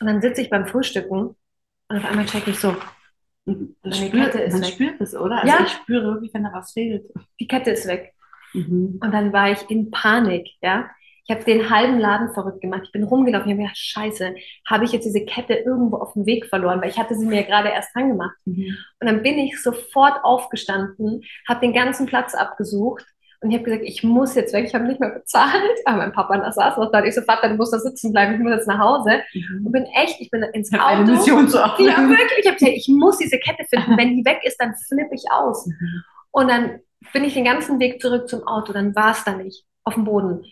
Und 0.00 0.08
dann 0.08 0.20
sitze 0.20 0.40
ich 0.40 0.50
beim 0.50 0.66
Frühstücken 0.66 1.36
und 1.88 1.96
auf 1.96 2.04
einmal 2.04 2.26
checke 2.26 2.50
ich 2.50 2.58
so, 2.58 2.74
Meine 3.44 3.94
spürt, 3.94 4.34
man 4.52 4.64
spürt 4.64 5.00
es, 5.00 5.14
oder? 5.14 5.42
Also 5.42 5.48
Ja. 5.48 5.64
ich 5.64 5.72
spüre 5.72 6.14
wirklich, 6.14 6.32
wenn 6.34 6.44
da 6.44 6.52
was 6.52 6.72
fehlt. 6.72 7.06
die 7.40 7.48
Kette 7.48 7.70
ist 7.70 7.86
weg. 7.88 8.14
Mhm. 8.54 8.98
Und 9.02 9.12
dann 9.12 9.32
war 9.32 9.50
ich 9.50 9.68
in 9.70 9.90
Panik, 9.90 10.48
ja. 10.62 10.88
Ich 11.24 11.30
habe 11.34 11.44
den 11.44 11.70
halben 11.70 12.00
Laden 12.00 12.34
verrückt 12.34 12.60
gemacht. 12.60 12.82
Ich 12.84 12.92
bin 12.92 13.04
rumgelaufen. 13.04 13.46
Ich 13.48 13.52
habe 13.52 13.60
mir 13.62 13.68
gedacht, 13.68 13.78
scheiße, 13.78 14.34
habe 14.68 14.84
ich 14.84 14.90
jetzt 14.92 15.04
diese 15.04 15.24
Kette 15.24 15.54
irgendwo 15.54 15.96
auf 15.98 16.14
dem 16.14 16.26
Weg 16.26 16.46
verloren, 16.46 16.80
weil 16.82 16.90
ich 16.90 16.98
hatte 16.98 17.14
sie 17.14 17.26
mir 17.26 17.44
gerade 17.44 17.68
erst 17.68 17.94
dran 17.94 18.08
gemacht. 18.08 18.36
Mhm. 18.44 18.76
Und 19.00 19.06
dann 19.06 19.22
bin 19.22 19.38
ich 19.38 19.62
sofort 19.62 20.18
aufgestanden, 20.24 21.22
habe 21.48 21.60
den 21.60 21.72
ganzen 21.72 22.06
Platz 22.06 22.34
abgesucht 22.34 23.06
und 23.42 23.50
ich 23.50 23.56
habe 23.56 23.64
gesagt, 23.64 23.82
ich 23.84 24.02
muss 24.04 24.34
jetzt 24.34 24.52
weg. 24.52 24.64
Ich 24.66 24.74
habe 24.74 24.84
nicht 24.86 25.00
mehr 25.00 25.10
bezahlt. 25.10 25.62
Aber 25.84 25.98
mein 25.98 26.12
Papa 26.12 26.38
da 26.38 26.52
saß 26.52 26.76
noch 26.78 26.90
da. 26.92 27.04
Ich 27.04 27.14
so, 27.14 27.22
Vater, 27.22 27.48
du 27.48 27.56
musst 27.56 27.72
da 27.72 27.78
sitzen 27.78 28.12
bleiben. 28.12 28.34
Ich 28.34 28.40
muss 28.40 28.52
jetzt 28.52 28.68
nach 28.68 28.78
Hause. 28.78 29.20
Mhm. 29.34 29.66
Und 29.66 29.72
bin 29.72 29.84
echt, 29.86 30.20
ich 30.20 30.30
bin 30.30 30.42
ins 30.44 30.72
habe 30.72 30.84
eine 30.86 31.02
Auto. 31.02 31.12
Mission 31.12 31.48
zu 31.48 31.56
Ja, 31.58 31.64
erfüllen. 31.64 32.08
wirklich. 32.08 32.38
Ich 32.38 32.46
habe 32.46 32.56
gesagt, 32.56 32.76
ich 32.76 32.88
muss 32.88 33.18
diese 33.18 33.38
Kette 33.38 33.64
finden. 33.68 33.98
Wenn 33.98 34.16
die 34.16 34.24
weg 34.24 34.40
ist, 34.44 34.56
dann 34.58 34.74
flippe 34.88 35.14
ich 35.14 35.24
aus. 35.30 35.66
Mhm. 35.66 36.02
Und 36.30 36.48
dann 36.48 36.80
bin 37.12 37.24
ich 37.24 37.34
den 37.34 37.44
ganzen 37.44 37.80
Weg 37.80 38.00
zurück 38.00 38.28
zum 38.28 38.46
Auto, 38.46 38.72
dann 38.72 38.94
war 38.94 39.10
es 39.10 39.24
da 39.24 39.32
nicht, 39.34 39.64
auf 39.84 39.94
dem 39.94 40.04
Boden. 40.04 40.44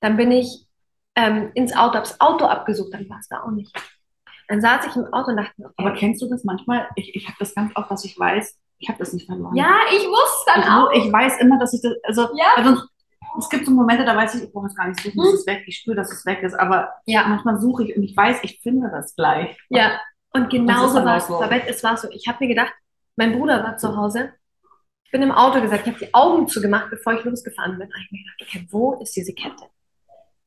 Dann 0.00 0.16
bin 0.16 0.32
ich 0.32 0.66
ähm, 1.14 1.50
ins 1.54 1.72
Auto, 1.74 1.94
habe 1.94 2.00
das 2.08 2.20
Auto 2.20 2.46
abgesucht, 2.46 2.92
dann 2.92 3.08
war 3.08 3.18
es 3.20 3.28
da 3.28 3.42
auch 3.44 3.52
nicht. 3.52 3.72
Dann 4.48 4.60
saß 4.60 4.86
ich 4.86 4.96
im 4.96 5.04
Auto 5.12 5.30
und 5.30 5.36
dachte 5.36 5.52
okay, 5.58 5.72
Aber 5.76 5.92
kennst 5.92 6.20
du 6.20 6.28
das 6.28 6.42
manchmal? 6.44 6.88
Ich, 6.96 7.14
ich 7.14 7.26
habe 7.28 7.36
das 7.38 7.54
ganz 7.54 7.70
oft, 7.76 7.90
dass 7.90 8.04
ich 8.04 8.18
weiß, 8.18 8.58
ich 8.82 8.88
habe 8.88 8.98
das 8.98 9.12
nicht 9.12 9.26
verloren. 9.26 9.54
ja, 9.54 9.70
ich 9.90 10.04
wusste 10.06 10.52
dann 10.54 10.60
ich, 10.62 10.68
auch. 10.68 10.90
ich 11.06 11.12
weiß 11.12 11.38
immer, 11.40 11.58
dass 11.58 11.72
ich 11.72 11.80
das, 11.82 11.92
also, 12.02 12.28
Ja. 12.36 12.46
also 12.56 12.82
es 13.38 13.48
gibt 13.48 13.64
so 13.64 13.70
Momente, 13.72 14.04
da 14.04 14.16
weiß 14.16 14.34
ich, 14.34 14.42
ich 14.44 14.52
brauche 14.52 14.66
es 14.66 14.74
gar 14.74 14.88
nicht 14.88 15.00
suchen, 15.00 15.18
Hm. 15.22 15.28
es 15.28 15.34
ist 15.40 15.46
weg, 15.46 15.62
ich 15.66 15.78
spüre, 15.78 15.96
dass 15.96 16.12
es 16.12 16.26
weg 16.26 16.42
ist, 16.42 16.54
aber 16.54 16.90
Ja. 17.06 17.26
manchmal 17.28 17.58
suche 17.60 17.84
ich 17.84 17.96
und 17.96 18.02
ich 18.02 18.16
weiß, 18.16 18.40
ich 18.42 18.60
finde 18.62 18.90
das 18.90 19.14
gleich. 19.14 19.56
Ja, 19.70 20.00
und 20.32 20.50
genauso 20.50 21.04
war 21.04 21.16
es. 21.16 21.28
Babette, 21.28 21.68
Es 21.68 21.82
war 21.84 21.96
so. 21.96 22.08
Ich 22.10 22.26
habe 22.26 22.38
mir 22.40 22.48
gedacht, 22.48 22.72
mein 23.16 23.32
Bruder 23.38 23.62
war 23.62 23.76
zu 23.76 23.96
Hause. 23.96 24.32
Ich 25.04 25.10
bin 25.12 25.22
im 25.22 25.30
Auto 25.32 25.60
gesagt, 25.60 25.86
ich 25.86 25.92
habe 25.94 26.04
die 26.06 26.14
Augen 26.14 26.48
zugemacht, 26.48 26.88
bevor 26.90 27.12
ich 27.12 27.22
losgefahren 27.24 27.78
bin. 27.78 27.86
Und 27.86 27.94
ich 27.94 28.06
habe 28.06 28.12
mir 28.12 28.22
gedacht, 28.24 28.40
okay, 28.42 28.68
wo 28.70 28.94
ist 29.00 29.14
diese 29.14 29.34
Kette? 29.34 29.64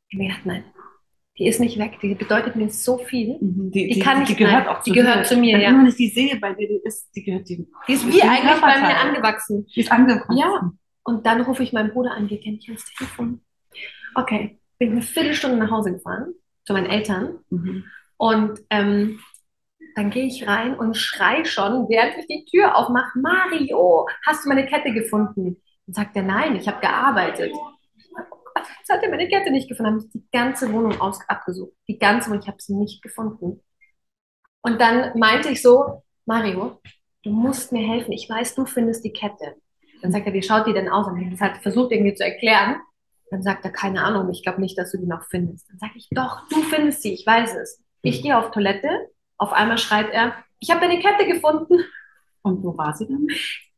Ich 0.10 0.16
habe 0.16 0.24
mir 0.24 0.28
gedacht, 0.30 0.46
nein, 0.46 0.64
die 1.38 1.48
ist 1.48 1.60
nicht 1.60 1.78
weg. 1.78 2.00
Die 2.02 2.16
bedeutet 2.16 2.56
mir 2.56 2.70
so 2.70 2.98
viel. 2.98 3.38
Mhm. 3.42 3.72
Die, 3.72 3.88
Die 3.90 4.00
kann 4.00 4.24
die 4.26 4.32
ich- 4.32 4.38
gehört 4.38 4.66
nein, 4.66 4.76
auch 4.76 4.82
die 4.84 4.92
zu 4.92 4.96
gehört 4.96 5.20
dir. 5.20 5.24
zu 5.24 5.38
mir, 5.38 5.56
Wenn 5.56 5.62
ja. 5.62 5.70
immer 5.70 5.88
ich 5.88 5.96
die 5.96 6.08
sehe 6.10 6.36
bei 6.40 6.54
dir, 6.54 6.68
die 6.68 6.82
ist, 6.84 7.10
die 7.16 7.24
gehört 7.24 7.50
die. 7.50 7.68
Die 7.88 7.94
ist 7.94 8.06
die 8.06 8.14
wie 8.14 8.22
eigentlich 8.22 8.62
bei 8.62 8.80
mir 8.80 8.98
angewachsen. 8.98 9.66
Die 9.76 9.80
ist 9.82 9.92
angewachsen. 9.92 10.38
Ja. 10.38 10.72
Und 11.04 11.26
dann 11.26 11.42
rufe 11.42 11.62
ich 11.64 11.74
meinen 11.74 11.92
Bruder 11.92 12.12
an, 12.12 12.28
geht 12.28 12.46
der 12.46 12.54
nicht 12.54 12.68
ans 12.70 12.86
Telefon? 12.98 13.42
Okay, 14.16 14.60
bin 14.80 14.92
eine 14.94 15.02
Viertelstunde 15.02 15.58
nach 15.58 15.70
Hause 15.72 15.92
gefahren 15.94 16.34
zu 16.64 16.74
meinen 16.74 16.88
Eltern. 16.90 17.40
Mhm. 17.50 17.84
Und 18.18 18.60
ähm, 18.70 19.20
dann 19.96 20.10
gehe 20.10 20.26
ich 20.26 20.48
rein 20.48 20.76
und 20.76 20.96
schrei 20.98 21.44
schon, 21.46 21.88
während 21.90 22.18
ich 22.18 22.28
die 22.28 22.46
Tür 22.50 22.76
aufmache, 22.76 23.20
Mario, 23.20 24.08
hast 24.26 24.44
du 24.46 24.50
meine 24.50 24.66
Kette 24.66 24.94
gefunden? 24.94 25.62
Dann 25.86 25.94
sagt 25.94 26.16
er, 26.16 26.24
nein, 26.24 26.56
ich 26.56 26.68
habe 26.68 26.80
gearbeitet. 26.82 27.52
Jetzt 28.56 28.90
hat 28.90 29.04
er 29.04 29.10
meine 29.10 29.28
Kette 29.28 29.52
nicht 29.52 29.68
gefunden. 29.68 29.92
Dann 29.92 30.00
habe 30.00 30.06
ich 30.06 30.22
die 30.22 30.28
ganze 30.32 30.72
Wohnung 30.72 31.00
aus 31.02 31.20
abgesucht. 31.28 31.74
Die 31.88 32.00
ganze 32.00 32.30
Wohnung, 32.30 32.42
ich 32.42 32.48
habe 32.48 32.62
sie 32.62 32.76
nicht 32.76 33.02
gefunden. 33.02 33.62
Und 34.62 34.80
dann 34.80 35.18
meinte 35.18 35.50
ich 35.50 35.62
so, 35.62 36.04
Mario, 36.26 36.82
du 37.24 37.30
musst 37.32 37.72
mir 37.72 37.88
helfen. 37.88 38.12
Ich 38.12 38.30
weiß, 38.30 38.56
du 38.56 38.66
findest 38.66 39.04
die 39.04 39.14
Kette. 39.14 39.56
Dann 40.02 40.12
sagt 40.12 40.28
er, 40.28 40.34
wie 40.34 40.44
schaut 40.44 40.68
die 40.68 40.74
denn 40.74 40.90
aus? 40.90 41.08
Und 41.08 41.18
ich 41.18 41.26
habe 41.26 41.32
das 41.32 41.42
halt 41.42 41.58
versucht 41.58 41.92
irgendwie 41.92 42.16
zu 42.16 42.24
erklären. 42.24 42.82
Dann 43.32 43.44
sagt 43.44 43.66
er, 43.66 43.72
keine 43.72 44.04
Ahnung, 44.04 44.30
ich 44.30 44.44
glaube 44.44 44.62
nicht, 44.62 44.78
dass 44.78 44.92
du 44.92 44.98
die 44.98 45.08
noch 45.08 45.24
findest. 45.30 45.70
Dann 45.70 45.80
sage 45.80 45.94
ich, 45.96 46.08
doch, 46.12 46.48
du 46.50 46.62
findest 46.64 47.02
sie, 47.02 47.14
ich 47.14 47.26
weiß 47.26 47.56
es. 47.56 47.84
Ich 48.02 48.22
gehe 48.22 48.38
auf 48.38 48.52
Toilette, 48.52 49.10
auf 49.38 49.52
einmal 49.52 49.78
schreit 49.78 50.12
er, 50.12 50.36
ich 50.60 50.70
habe 50.70 50.82
deine 50.82 51.00
Kette 51.00 51.26
gefunden. 51.26 51.84
Und 52.44 52.64
wo 52.64 52.78
war 52.78 52.96
sie 52.96 53.08
denn? 53.08 53.28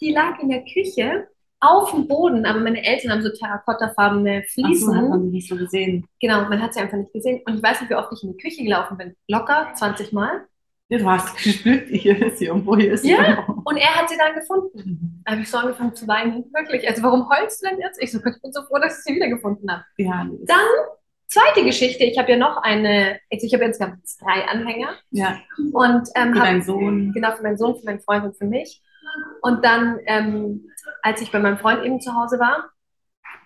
Die 0.02 0.12
lag 0.12 0.40
in 0.40 0.50
der 0.50 0.66
Küche 0.66 1.28
auf 1.60 1.92
dem 1.92 2.08
Boden, 2.08 2.46
aber 2.46 2.60
meine 2.60 2.84
Eltern 2.86 3.12
haben 3.12 3.22
so 3.24 3.30
terrakottafarbene 3.30 4.44
Ach 4.44 4.50
so, 4.50 4.62
Fliesen. 4.62 4.96
hat 4.96 5.10
man 5.10 5.30
nicht 5.30 5.50
so 5.50 5.56
gesehen. 5.56 6.06
Genau, 6.22 6.42
man 6.48 6.62
hat 6.62 6.74
sie 6.74 6.80
einfach 6.80 6.98
nicht 6.98 7.14
gesehen. 7.14 7.42
Und 7.46 7.56
ich 7.58 7.64
weiß 7.64 7.82
nicht, 7.82 7.90
wie 7.90 7.96
oft 7.96 8.12
ich 8.14 8.24
in 8.24 8.32
die 8.34 8.38
Küche 8.38 8.64
gelaufen 8.64 8.98
bin. 8.98 9.16
Locker 9.28 9.72
20 9.74 10.14
Mal. 10.14 10.46
Du 10.90 11.04
hast 11.10 11.36
gespürt, 11.44 11.88
hier 11.90 12.26
ist 12.28 12.38
sie 12.38 12.46
irgendwo, 12.46 12.78
hier 12.78 12.94
ist 12.94 13.02
sie. 13.02 13.12
Ja. 13.12 13.30
irgendwo. 13.40 13.62
Und 13.66 13.78
er 13.78 13.94
hat 13.96 14.08
sie 14.10 14.18
dann 14.18 14.36
gefunden. 14.36 14.78
Mhm. 14.78 15.22
Da 15.26 15.32
habe 15.34 15.42
ich 15.42 15.50
so 15.50 15.58
angefangen 15.58 15.94
zu 15.96 16.08
weinen. 16.08 16.46
Wirklich. 16.54 16.88
Also 16.88 17.04
warum 17.04 17.28
heulst 17.30 17.62
du 17.64 17.70
denn 17.70 17.80
jetzt? 17.82 18.02
Ich 18.02 18.12
so, 18.12 18.20
ich 18.20 18.42
bin 18.42 18.54
so 18.54 18.62
froh, 18.64 18.78
dass 18.80 19.00
ich 19.00 19.04
sie 19.04 19.16
wiedergefunden 19.16 19.70
habe. 19.70 19.84
Ja, 19.98 20.26
Dann 20.46 20.58
zweite 21.28 21.66
Geschichte, 21.66 22.06
ich 22.06 22.18
habe 22.18 22.32
ja 22.32 22.38
noch 22.38 22.58
eine, 22.58 23.20
also 23.30 23.46
ich 23.46 23.54
habe 23.54 23.66
insgesamt 23.66 24.00
drei 24.22 24.48
Anhänger. 24.48 24.92
Ja. 25.12 25.40
Und 25.74 26.08
ähm, 26.16 26.34
Für 26.34 26.40
hab, 26.40 26.46
deinen 26.46 26.62
Sohn. 26.62 27.12
genau 27.14 27.32
für 27.36 27.44
meinen 27.44 27.58
Sohn, 27.58 27.76
für 27.76 27.86
meinen 27.86 28.00
Freund 28.00 28.24
und 28.24 28.38
für 28.38 28.46
mich. 28.46 28.82
Und 29.42 29.64
dann, 29.64 30.00
ähm, 30.06 30.70
als 31.02 31.22
ich 31.22 31.32
bei 31.32 31.40
meinem 31.40 31.58
Freund 31.58 31.84
eben 31.84 32.02
zu 32.02 32.14
Hause 32.16 32.40
war, 32.40 32.70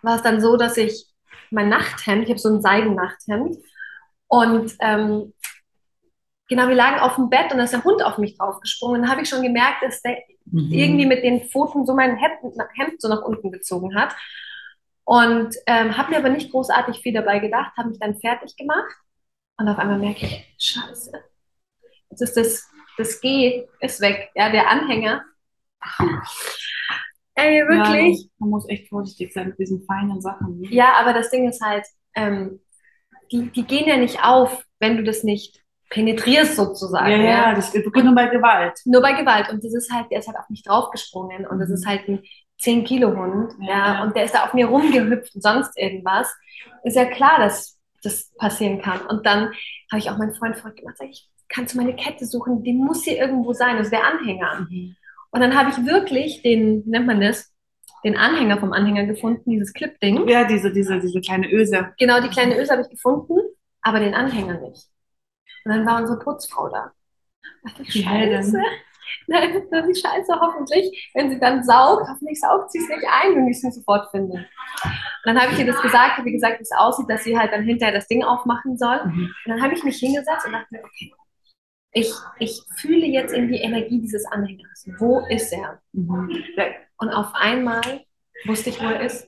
war 0.01 0.15
es 0.15 0.21
dann 0.21 0.41
so, 0.41 0.57
dass 0.57 0.77
ich 0.77 1.07
mein 1.49 1.69
Nachthemd, 1.69 2.23
ich 2.23 2.29
habe 2.29 2.39
so 2.39 2.49
ein 2.49 2.61
Seidennachthemd 2.61 3.57
und 4.27 4.73
ähm, 4.79 5.33
genau, 6.47 6.67
wir 6.67 6.75
lagen 6.75 6.99
auf 6.99 7.15
dem 7.15 7.29
Bett 7.29 7.51
und 7.51 7.57
da 7.57 7.65
ist 7.65 7.73
der 7.73 7.83
Hund 7.83 8.03
auf 8.03 8.17
mich 8.17 8.37
draufgesprungen. 8.37 8.95
Und 8.95 9.01
dann 9.03 9.11
habe 9.11 9.21
ich 9.21 9.29
schon 9.29 9.43
gemerkt, 9.43 9.83
dass 9.83 10.01
der 10.01 10.17
Mhm. 10.45 10.71
irgendwie 10.71 11.05
mit 11.05 11.23
den 11.23 11.47
Pfoten 11.47 11.85
so 11.85 11.93
mein 11.93 12.17
Hemd, 12.17 12.55
Hemd 12.75 13.01
so 13.01 13.07
nach 13.07 13.21
unten 13.21 13.51
gezogen 13.51 13.95
hat. 13.95 14.13
Und 15.03 15.55
ähm, 15.65 15.97
habe 15.97 16.11
mir 16.11 16.17
aber 16.17 16.29
nicht 16.29 16.51
großartig 16.51 16.99
viel 16.99 17.13
dabei 17.13 17.39
gedacht, 17.39 17.75
habe 17.77 17.89
mich 17.89 17.99
dann 17.99 18.19
fertig 18.19 18.55
gemacht 18.55 18.91
und 19.57 19.67
auf 19.67 19.77
einmal 19.77 19.97
merke 19.97 20.25
ich, 20.25 20.55
scheiße, 20.57 21.11
jetzt 22.11 22.21
ist 22.21 22.37
das, 22.37 22.69
das 22.97 23.19
G 23.19 23.67
ist 23.79 23.99
weg, 23.99 24.29
ja, 24.35 24.51
der 24.51 24.69
Anhänger. 24.69 25.23
Ey, 27.35 27.61
wirklich. 27.67 28.21
Ja, 28.23 28.27
man 28.39 28.49
muss 28.49 28.67
echt 28.69 28.89
vorsichtig 28.89 29.33
sein 29.33 29.49
mit 29.49 29.59
diesen 29.59 29.83
feinen 29.85 30.21
Sachen. 30.21 30.59
ne? 30.59 30.67
Ja, 30.69 30.93
aber 30.99 31.13
das 31.13 31.29
Ding 31.31 31.47
ist 31.47 31.61
halt, 31.61 31.85
ähm, 32.15 32.59
die, 33.31 33.49
die 33.51 33.63
gehen 33.63 33.87
ja 33.87 33.97
nicht 33.97 34.23
auf, 34.23 34.63
wenn 34.79 34.97
du 34.97 35.03
das 35.03 35.23
nicht 35.23 35.59
penetrierst 35.89 36.55
sozusagen. 36.55 37.09
ja, 37.11 37.17
ja, 37.21 37.55
das 37.55 37.71
geht 37.71 37.85
nur 37.85 38.15
bei 38.15 38.27
Gewalt. 38.27 38.79
Nur 38.85 39.01
bei 39.01 39.13
Gewalt. 39.13 39.49
Und 39.49 39.63
das 39.63 39.73
ist 39.73 39.91
halt, 39.91 40.11
der 40.11 40.19
ist 40.19 40.27
halt 40.27 40.37
auf 40.37 40.49
mich 40.49 40.63
draufgesprungen 40.63 41.45
und 41.47 41.59
das 41.59 41.69
Mhm. 41.69 41.75
ist 41.75 41.85
halt 41.87 42.07
ein 42.07 42.23
10 42.59 42.83
Kilo 42.83 43.15
Hund, 43.15 43.53
Ja, 43.59 43.95
ja, 43.95 44.03
und 44.03 44.15
der 44.15 44.25
ist 44.25 44.35
da 44.35 44.43
auf 44.45 44.53
mir 44.53 44.67
rumgehüpft 44.67 45.33
und 45.35 45.41
sonst 45.41 45.77
irgendwas. 45.77 46.31
Ist 46.83 46.95
ja 46.95 47.05
klar, 47.05 47.39
dass 47.39 47.79
das 48.03 48.31
passieren 48.37 48.81
kann. 48.81 49.01
Und 49.07 49.25
dann 49.25 49.45
habe 49.91 49.97
ich 49.99 50.09
auch 50.09 50.17
meinen 50.17 50.33
Freund 50.33 50.57
gemacht, 50.57 50.97
sag 50.97 51.09
ich, 51.09 51.27
kannst 51.49 51.73
du 51.73 51.77
meine 51.79 51.95
Kette 51.95 52.25
suchen? 52.25 52.63
Die 52.63 52.73
muss 52.73 53.03
hier 53.03 53.17
irgendwo 53.17 53.53
sein, 53.53 53.77
das 53.77 53.87
ist 53.87 53.93
der 53.93 54.05
Anhänger. 54.05 54.67
Mhm. 54.69 54.95
Und 55.31 55.41
dann 55.41 55.57
habe 55.57 55.69
ich 55.69 55.85
wirklich 55.85 56.41
den, 56.41 56.85
wie 56.85 56.89
nennt 56.89 57.07
man 57.07 57.21
das, 57.21 57.53
den 58.03 58.17
Anhänger 58.17 58.57
vom 58.59 58.73
Anhänger 58.73 59.05
gefunden, 59.05 59.51
dieses 59.51 59.73
Clip-Ding. 59.73 60.27
Ja, 60.27 60.45
diese, 60.45 60.71
diese, 60.71 60.99
diese 60.99 61.21
kleine 61.21 61.51
Öse. 61.51 61.93
Genau, 61.97 62.19
die 62.19 62.29
kleine 62.29 62.59
Öse 62.59 62.71
habe 62.71 62.81
ich 62.81 62.89
gefunden, 62.89 63.35
aber 63.81 63.99
den 63.99 64.13
Anhänger 64.13 64.59
nicht. 64.59 64.87
Und 65.65 65.71
dann 65.71 65.85
war 65.85 65.99
unsere 66.01 66.19
Putzfrau 66.19 66.69
da. 66.69 66.91
Da 67.63 67.69
dachte 67.69 67.83
ich. 67.83 68.03
Scheiße. 68.03 68.59
Nein, 69.27 69.61
das 69.69 69.87
ist 69.87 70.01
Scheiße, 70.01 70.39
hoffentlich. 70.39 71.11
Wenn 71.13 71.29
sie 71.29 71.39
dann 71.39 71.63
saugt, 71.63 72.07
hoffentlich 72.09 72.39
saugt 72.39 72.71
sie 72.71 72.79
es 72.79 72.87
nicht 72.87 73.05
ein, 73.23 73.35
wenn 73.35 73.47
ich 73.47 73.57
es 73.57 73.63
nicht 73.63 73.75
sofort 73.75 74.09
finde. 74.11 74.33
Und 74.33 74.45
dann 75.25 75.39
habe 75.39 75.53
ich 75.53 75.59
ihr 75.59 75.65
das 75.65 75.81
gesagt, 75.81 76.19
ihr 76.23 76.31
gesagt, 76.31 76.59
wie 76.59 76.63
es 76.63 76.71
aussieht, 76.71 77.09
dass 77.09 77.23
sie 77.23 77.37
halt 77.37 77.51
dann 77.51 77.63
hinterher 77.63 77.93
das 77.93 78.07
Ding 78.07 78.23
aufmachen 78.23 78.77
soll. 78.77 79.05
Mhm. 79.05 79.33
Und 79.45 79.51
dann 79.51 79.61
habe 79.61 79.73
ich 79.73 79.83
mich 79.83 79.97
hingesetzt 79.97 80.45
und 80.45 80.53
dachte 80.53 80.67
mir, 80.71 80.83
okay, 80.83 81.13
ich, 81.93 82.11
ich 82.39 82.61
fühle 82.77 83.05
jetzt 83.05 83.33
in 83.33 83.47
die 83.49 83.57
Energie 83.57 83.99
dieses 83.99 84.25
Anhängers. 84.25 84.87
Wo 84.97 85.25
ist 85.29 85.51
er? 85.51 85.81
Mhm. 85.93 86.43
Und 86.97 87.09
auf 87.09 87.33
einmal 87.33 87.81
wusste 88.45 88.69
ich, 88.69 88.81
wo 88.81 88.85
er 88.87 89.01
ist. 89.01 89.27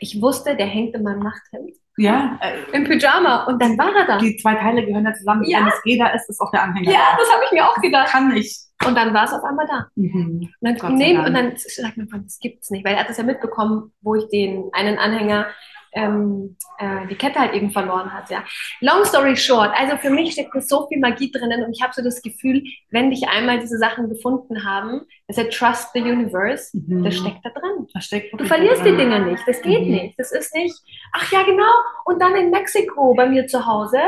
Ich 0.00 0.20
wusste, 0.20 0.56
der 0.56 0.66
hängt 0.66 0.94
in 0.94 1.02
meinem 1.02 1.20
Nachthemd. 1.20 1.72
Ja, 1.98 2.38
äh, 2.40 2.74
Im 2.74 2.84
Pyjama. 2.84 3.44
Und 3.44 3.60
dann 3.62 3.76
war 3.76 3.94
er 3.94 4.06
da. 4.06 4.18
die 4.18 4.36
zwei 4.36 4.54
Teile 4.54 4.84
gehören 4.84 5.04
ja 5.04 5.12
zusammen. 5.12 5.44
Ja. 5.44 5.58
Wenn 5.60 5.68
es 5.68 5.98
da 5.98 6.08
ist, 6.08 6.30
ist 6.30 6.40
auch 6.40 6.50
der 6.50 6.62
Anhänger 6.62 6.90
Ja, 6.90 7.10
da. 7.12 7.18
das 7.18 7.30
habe 7.32 7.44
ich 7.44 7.52
mir 7.52 7.68
auch 7.68 7.76
gedacht. 7.76 8.08
Kann 8.08 8.34
ich. 8.34 8.58
Und 8.86 8.96
dann 8.96 9.12
war 9.12 9.24
es 9.24 9.32
auf 9.32 9.44
einmal 9.44 9.66
da. 9.66 9.86
Mhm. 9.94 10.48
Und 10.60 10.82
dann, 10.82 10.98
Dank. 10.98 11.26
und 11.26 11.34
dann 11.34 11.52
sagt 11.56 11.96
mein 11.98 12.08
Freund, 12.08 12.26
das 12.26 12.38
gibt's 12.38 12.70
nicht, 12.70 12.84
weil 12.84 12.94
er 12.94 13.00
hat 13.00 13.10
das 13.10 13.18
ja 13.18 13.24
mitbekommen, 13.24 13.92
wo 14.00 14.14
ich 14.14 14.26
den 14.28 14.70
einen 14.72 14.98
Anhänger 14.98 15.46
ähm, 15.94 16.56
äh, 16.78 17.06
die 17.08 17.14
Kette 17.16 17.38
halt 17.38 17.52
eben 17.54 17.70
verloren 17.70 18.12
hat. 18.12 18.30
Ja. 18.30 18.42
Long 18.80 19.04
story 19.04 19.36
short, 19.36 19.70
also 19.78 19.96
für 19.98 20.10
mich 20.10 20.32
steckt 20.32 20.50
so 20.62 20.86
viel 20.88 20.98
Magie 20.98 21.30
drinnen 21.30 21.64
und 21.64 21.72
ich 21.74 21.82
habe 21.82 21.92
so 21.94 22.02
das 22.02 22.22
Gefühl, 22.22 22.62
wenn 22.90 23.10
dich 23.10 23.28
einmal 23.28 23.58
diese 23.60 23.78
Sachen 23.78 24.08
gefunden 24.08 24.64
haben, 24.64 25.02
ist 25.28 25.38
ja 25.38 25.44
Trust 25.44 25.90
the 25.94 26.00
Universe, 26.02 26.76
Mhm. 26.76 27.04
das 27.04 27.16
steckt 27.16 27.44
da 27.44 27.50
drin. 27.50 27.86
Steckt 28.00 28.40
Du 28.40 28.44
verlierst 28.44 28.78
was 28.80 28.84
die 28.84 28.96
drin. 28.96 29.10
Dinge 29.10 29.20
nicht, 29.30 29.42
das 29.46 29.60
geht 29.62 29.82
Mhm. 29.86 29.92
nicht. 29.92 30.18
Das 30.18 30.32
ist 30.32 30.54
nicht, 30.54 30.74
ach 31.12 31.30
ja, 31.32 31.42
genau. 31.42 31.70
Und 32.06 32.20
dann 32.22 32.34
in 32.36 32.50
Mexiko 32.50 33.14
bei 33.14 33.28
mir 33.28 33.46
zu 33.46 33.66
Hause, 33.66 33.98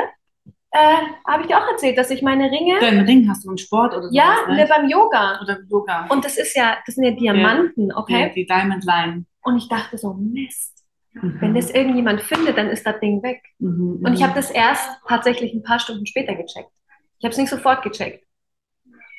äh, 0.77 0.97
habe 1.29 1.43
ich 1.43 1.47
dir 1.49 1.59
auch 1.59 1.69
erzählt, 1.71 1.97
dass 1.99 2.11
ich 2.11 2.21
meine 2.23 2.51
Ringe, 2.51 2.81
Deinen 2.81 3.05
Ring 3.07 3.29
hast 3.29 3.45
du 3.45 3.49
einen 3.51 3.59
Sport 3.59 3.93
oder 3.93 4.09
sowas, 4.09 4.15
ja, 4.15 4.37
ne, 4.49 4.57
ne? 4.57 4.67
beim 4.69 4.89
Yoga. 4.89 5.39
Oder 5.41 5.59
Yoga. 5.71 6.07
Und 6.09 6.25
das 6.25 6.37
ist 6.37 6.57
ja, 6.57 6.79
das 6.85 6.97
sind 6.97 7.05
ja 7.05 7.13
Diamanten, 7.13 7.93
okay? 7.95 8.31
Die, 8.35 8.41
die 8.41 8.47
Diamond 8.47 8.85
Line. 8.85 9.25
Und 9.43 9.57
ich 9.59 9.69
dachte 9.69 9.97
so, 9.99 10.15
Mist, 10.15 10.74
Mhm. 11.15 11.41
wenn 11.41 11.55
das 11.55 11.71
irgendjemand 11.71 12.23
findet, 12.23 12.59
dann 12.59 12.69
ist 12.69 12.85
das 12.87 12.99
Ding 13.01 13.23
weg. 13.23 13.43
Mhm. 13.59 14.01
Und 14.05 14.15
ich 14.15 14.23
habe 14.23 14.35
das 14.35 14.51
erst 14.51 14.89
tatsächlich 15.09 15.55
ein 15.55 15.63
paar 15.63 15.79
Stunden 15.79 16.07
später 16.07 16.35
gecheckt. 16.35 16.71
Ich 17.19 17.25
habe 17.25 17.33
es 17.33 17.39
nicht 17.39 17.51
sofort 17.51 17.83
gecheckt. 17.83 18.27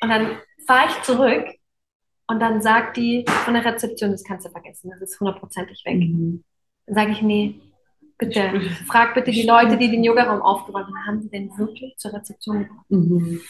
Und 0.02 0.10
dann 0.10 0.36
fahre 0.66 0.88
ich 0.88 1.02
zurück 1.02 1.46
und 2.26 2.40
dann 2.40 2.60
sagt 2.60 2.96
die 2.96 3.24
von 3.26 3.54
der 3.54 3.64
Rezeption, 3.64 4.10
das 4.10 4.24
kannst 4.24 4.46
du 4.46 4.50
vergessen, 4.50 4.90
das 4.90 5.00
ist 5.00 5.20
hundertprozentig 5.20 5.82
weg. 5.84 5.96
Mhm. 5.96 6.44
Dann 6.86 6.94
sage 6.94 7.12
ich, 7.12 7.22
nee, 7.22 7.60
bitte, 8.18 8.60
frag 8.86 9.14
bitte 9.14 9.30
die 9.30 9.46
Leute, 9.46 9.76
die 9.76 9.90
den 9.90 10.04
Yogaraum 10.04 10.42
aufgeräumt 10.42 10.86
haben, 10.86 11.06
haben 11.06 11.20
die 11.22 11.30
denn 11.30 11.50
wirklich 11.56 11.96
zur 11.96 12.12
Rezeption 12.12 12.60
gebracht? 12.60 12.86
Mhm. 12.90 13.40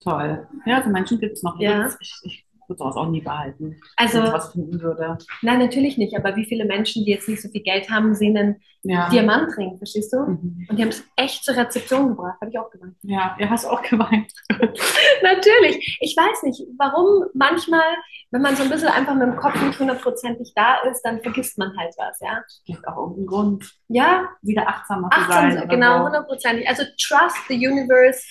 Toll. 0.00 0.46
Ja, 0.64 0.82
so 0.82 0.90
Menschen 0.90 1.18
gibt 1.18 1.34
es 1.34 1.42
noch. 1.42 1.58
Ja. 1.58 1.90
Ich, 2.00 2.20
ich 2.22 2.46
würde 2.68 2.78
sowas 2.78 2.96
auch 2.96 3.08
nie 3.08 3.20
behalten. 3.22 3.80
Also, 3.96 4.18
wenn 4.18 4.26
ich 4.26 4.32
was 4.32 4.52
finden 4.52 4.80
würde. 4.80 5.18
nein, 5.42 5.58
natürlich 5.58 5.96
nicht, 5.98 6.16
aber 6.16 6.36
wie 6.36 6.44
viele 6.44 6.64
Menschen, 6.66 7.04
die 7.04 7.10
jetzt 7.10 7.28
nicht 7.28 7.40
so 7.42 7.48
viel 7.48 7.62
Geld 7.62 7.90
haben, 7.90 8.14
sehen 8.14 8.36
einen 8.36 8.56
Ja. 8.82 9.08
Diamantring, 9.08 9.76
verstehst 9.78 10.12
du? 10.12 10.18
Mhm. 10.20 10.66
Und 10.68 10.76
die 10.78 10.82
haben 10.82 10.90
es 10.90 11.02
echt 11.16 11.44
zur 11.44 11.56
Rezeption 11.56 12.08
gebracht, 12.08 12.36
habe 12.40 12.50
ich 12.50 12.58
auch 12.58 12.70
gemacht. 12.70 12.92
Ja, 13.02 13.36
ja, 13.38 13.48
hast 13.50 13.64
auch 13.64 13.82
geweint. 13.82 14.32
Natürlich. 15.22 15.98
Ich 16.00 16.16
weiß 16.16 16.42
nicht, 16.44 16.62
warum 16.78 17.24
manchmal, 17.34 17.84
wenn 18.30 18.42
man 18.42 18.54
so 18.56 18.62
ein 18.62 18.70
bisschen 18.70 18.88
einfach 18.88 19.14
mit 19.14 19.22
dem 19.28 19.36
Kopf 19.36 19.60
nicht 19.62 19.78
hundertprozentig 19.78 20.52
da 20.54 20.76
ist, 20.90 21.02
dann 21.02 21.20
vergisst 21.22 21.58
man 21.58 21.76
halt 21.76 21.94
was, 21.96 22.18
ja. 22.20 22.42
Gibt 22.66 22.86
auch 22.86 22.96
irgendeinen 22.96 23.26
Grund, 23.26 23.72
Ja, 23.88 24.28
wieder 24.42 24.68
achtsamer 24.68 25.10
zu 25.10 25.18
achtsam, 25.18 25.52
sein. 25.52 25.68
genau, 25.68 26.04
hundertprozentig. 26.04 26.68
Also 26.68 26.84
trust 27.00 27.36
the 27.48 27.54
universe 27.54 28.22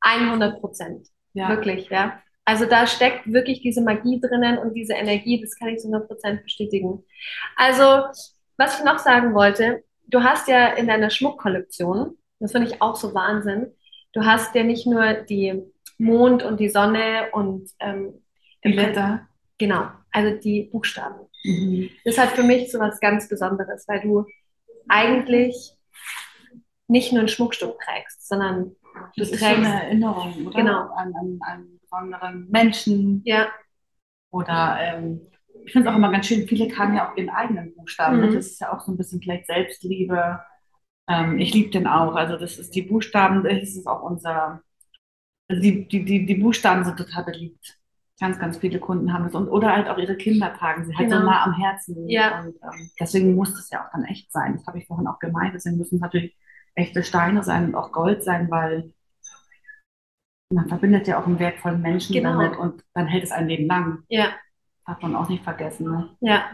100 0.00 0.60
Prozent. 0.60 1.08
Ja. 1.34 1.48
Wirklich, 1.48 1.88
ja. 1.88 2.20
Also 2.44 2.66
da 2.66 2.86
steckt 2.86 3.32
wirklich 3.32 3.62
diese 3.62 3.80
Magie 3.82 4.20
drinnen 4.20 4.58
und 4.58 4.74
diese 4.74 4.94
Energie, 4.94 5.40
das 5.40 5.56
kann 5.58 5.68
ich 5.68 5.78
zu 5.78 5.88
100 5.88 6.08
Prozent 6.08 6.42
bestätigen. 6.42 7.02
Also, 7.56 8.04
was 8.58 8.78
ich 8.78 8.84
noch 8.84 8.98
sagen 8.98 9.34
wollte, 9.34 9.82
du 10.08 10.22
hast 10.22 10.48
ja 10.48 10.68
in 10.74 10.86
deiner 10.86 11.10
Schmuckkollektion, 11.10 12.16
das 12.40 12.52
finde 12.52 12.68
ich 12.68 12.82
auch 12.82 12.96
so 12.96 13.14
Wahnsinn, 13.14 13.72
du 14.12 14.24
hast 14.24 14.54
ja 14.54 14.62
nicht 14.62 14.86
nur 14.86 15.14
die 15.14 15.62
Mond 15.98 16.42
und 16.42 16.60
die 16.60 16.68
Sonne 16.68 17.28
und 17.32 17.70
ähm, 17.80 18.22
Die 18.64 18.72
Blätter. 18.72 19.26
Genau, 19.58 19.88
also 20.10 20.36
die 20.38 20.64
Buchstaben. 20.64 21.26
Mhm. 21.44 21.88
Das 22.04 22.18
hat 22.18 22.30
für 22.30 22.42
mich 22.42 22.70
so 22.70 22.78
was 22.78 23.00
ganz 23.00 23.28
Besonderes, 23.28 23.86
weil 23.88 24.00
du 24.00 24.26
eigentlich 24.88 25.72
nicht 26.88 27.12
nur 27.12 27.22
ein 27.22 27.28
Schmuckstück 27.28 27.78
trägst, 27.80 28.26
sondern 28.28 28.64
du 28.64 28.74
Das 29.16 29.30
ist 29.30 29.40
so 29.40 29.46
trägst. 29.46 29.64
eine 29.64 29.82
Erinnerung, 29.84 30.46
oder? 30.46 30.56
Genau. 30.58 30.80
An, 30.94 31.14
an, 31.14 31.38
an 31.40 31.73
besonderen 31.94 32.48
Menschen. 32.50 33.22
Ja, 33.24 33.48
Oder 34.30 34.78
ähm, 34.80 35.20
ich 35.64 35.72
finde 35.72 35.88
es 35.88 35.92
auch 35.92 35.96
immer 35.98 36.10
ganz 36.10 36.26
schön, 36.26 36.46
viele 36.46 36.68
tragen 36.68 36.96
ja 36.96 37.10
auch 37.10 37.16
ihren 37.16 37.30
eigenen 37.30 37.74
Buchstaben. 37.74 38.18
Mhm. 38.18 38.22
Das 38.22 38.34
ist 38.34 38.60
ja 38.60 38.72
auch 38.72 38.80
so 38.80 38.92
ein 38.92 38.96
bisschen 38.96 39.20
vielleicht 39.22 39.46
Selbstliebe. 39.46 40.40
Ähm, 41.08 41.38
ich 41.38 41.54
liebe 41.54 41.70
den 41.70 41.86
auch. 41.86 42.14
Also 42.16 42.36
das 42.36 42.58
ist 42.58 42.74
die 42.74 42.82
Buchstaben, 42.82 43.44
das 43.44 43.54
ist 43.76 43.86
auch 43.86 44.02
unser, 44.02 44.62
also 45.48 45.62
die, 45.62 45.88
die, 45.88 46.04
die, 46.04 46.26
die 46.26 46.34
Buchstaben 46.36 46.84
sind 46.84 46.98
total 46.98 47.24
beliebt. 47.24 47.78
Ganz, 48.20 48.38
ganz 48.38 48.58
viele 48.58 48.78
Kunden 48.80 49.12
haben 49.12 49.24
das. 49.24 49.34
Und, 49.34 49.48
oder 49.48 49.74
halt 49.74 49.88
auch 49.88 49.98
ihre 49.98 50.16
Kinder 50.16 50.52
tragen 50.54 50.84
sie 50.86 50.96
halt 50.96 51.10
so 51.10 51.16
Genau. 51.18 51.30
nah 51.30 51.44
am 51.44 51.54
Herzen. 51.54 52.08
Ja. 52.08 52.40
Und 52.40 52.54
ähm, 52.62 52.90
deswegen 53.00 53.34
muss 53.34 53.52
das 53.54 53.70
ja 53.70 53.84
auch 53.84 53.90
dann 53.92 54.04
echt 54.04 54.32
sein. 54.32 54.54
Das 54.56 54.66
habe 54.66 54.78
ich 54.78 54.86
vorhin 54.86 55.06
auch 55.08 55.18
gemeint. 55.18 55.54
Deswegen 55.54 55.78
müssen 55.78 55.96
es 55.96 56.00
natürlich 56.00 56.36
echte 56.74 57.02
Steine 57.02 57.42
sein 57.44 57.66
und 57.66 57.74
auch 57.74 57.92
Gold 57.92 58.24
sein, 58.24 58.50
weil 58.50 58.92
man 60.50 60.68
verbindet 60.68 61.06
ja 61.08 61.20
auch 61.20 61.26
einen 61.26 61.38
wertvollen 61.38 61.80
Menschen 61.80 62.12
Genau. 62.14 62.32
damit 62.38 62.56
und 62.58 62.82
dann 62.94 63.06
hält 63.06 63.24
es 63.24 63.32
ein 63.32 63.48
Leben 63.48 63.66
lang. 63.66 64.02
ja, 64.08 64.28
Darf 64.86 65.00
man 65.00 65.16
auch 65.16 65.28
nicht 65.28 65.42
vergessen. 65.44 65.90
Ne? 65.90 66.10
ja. 66.20 66.44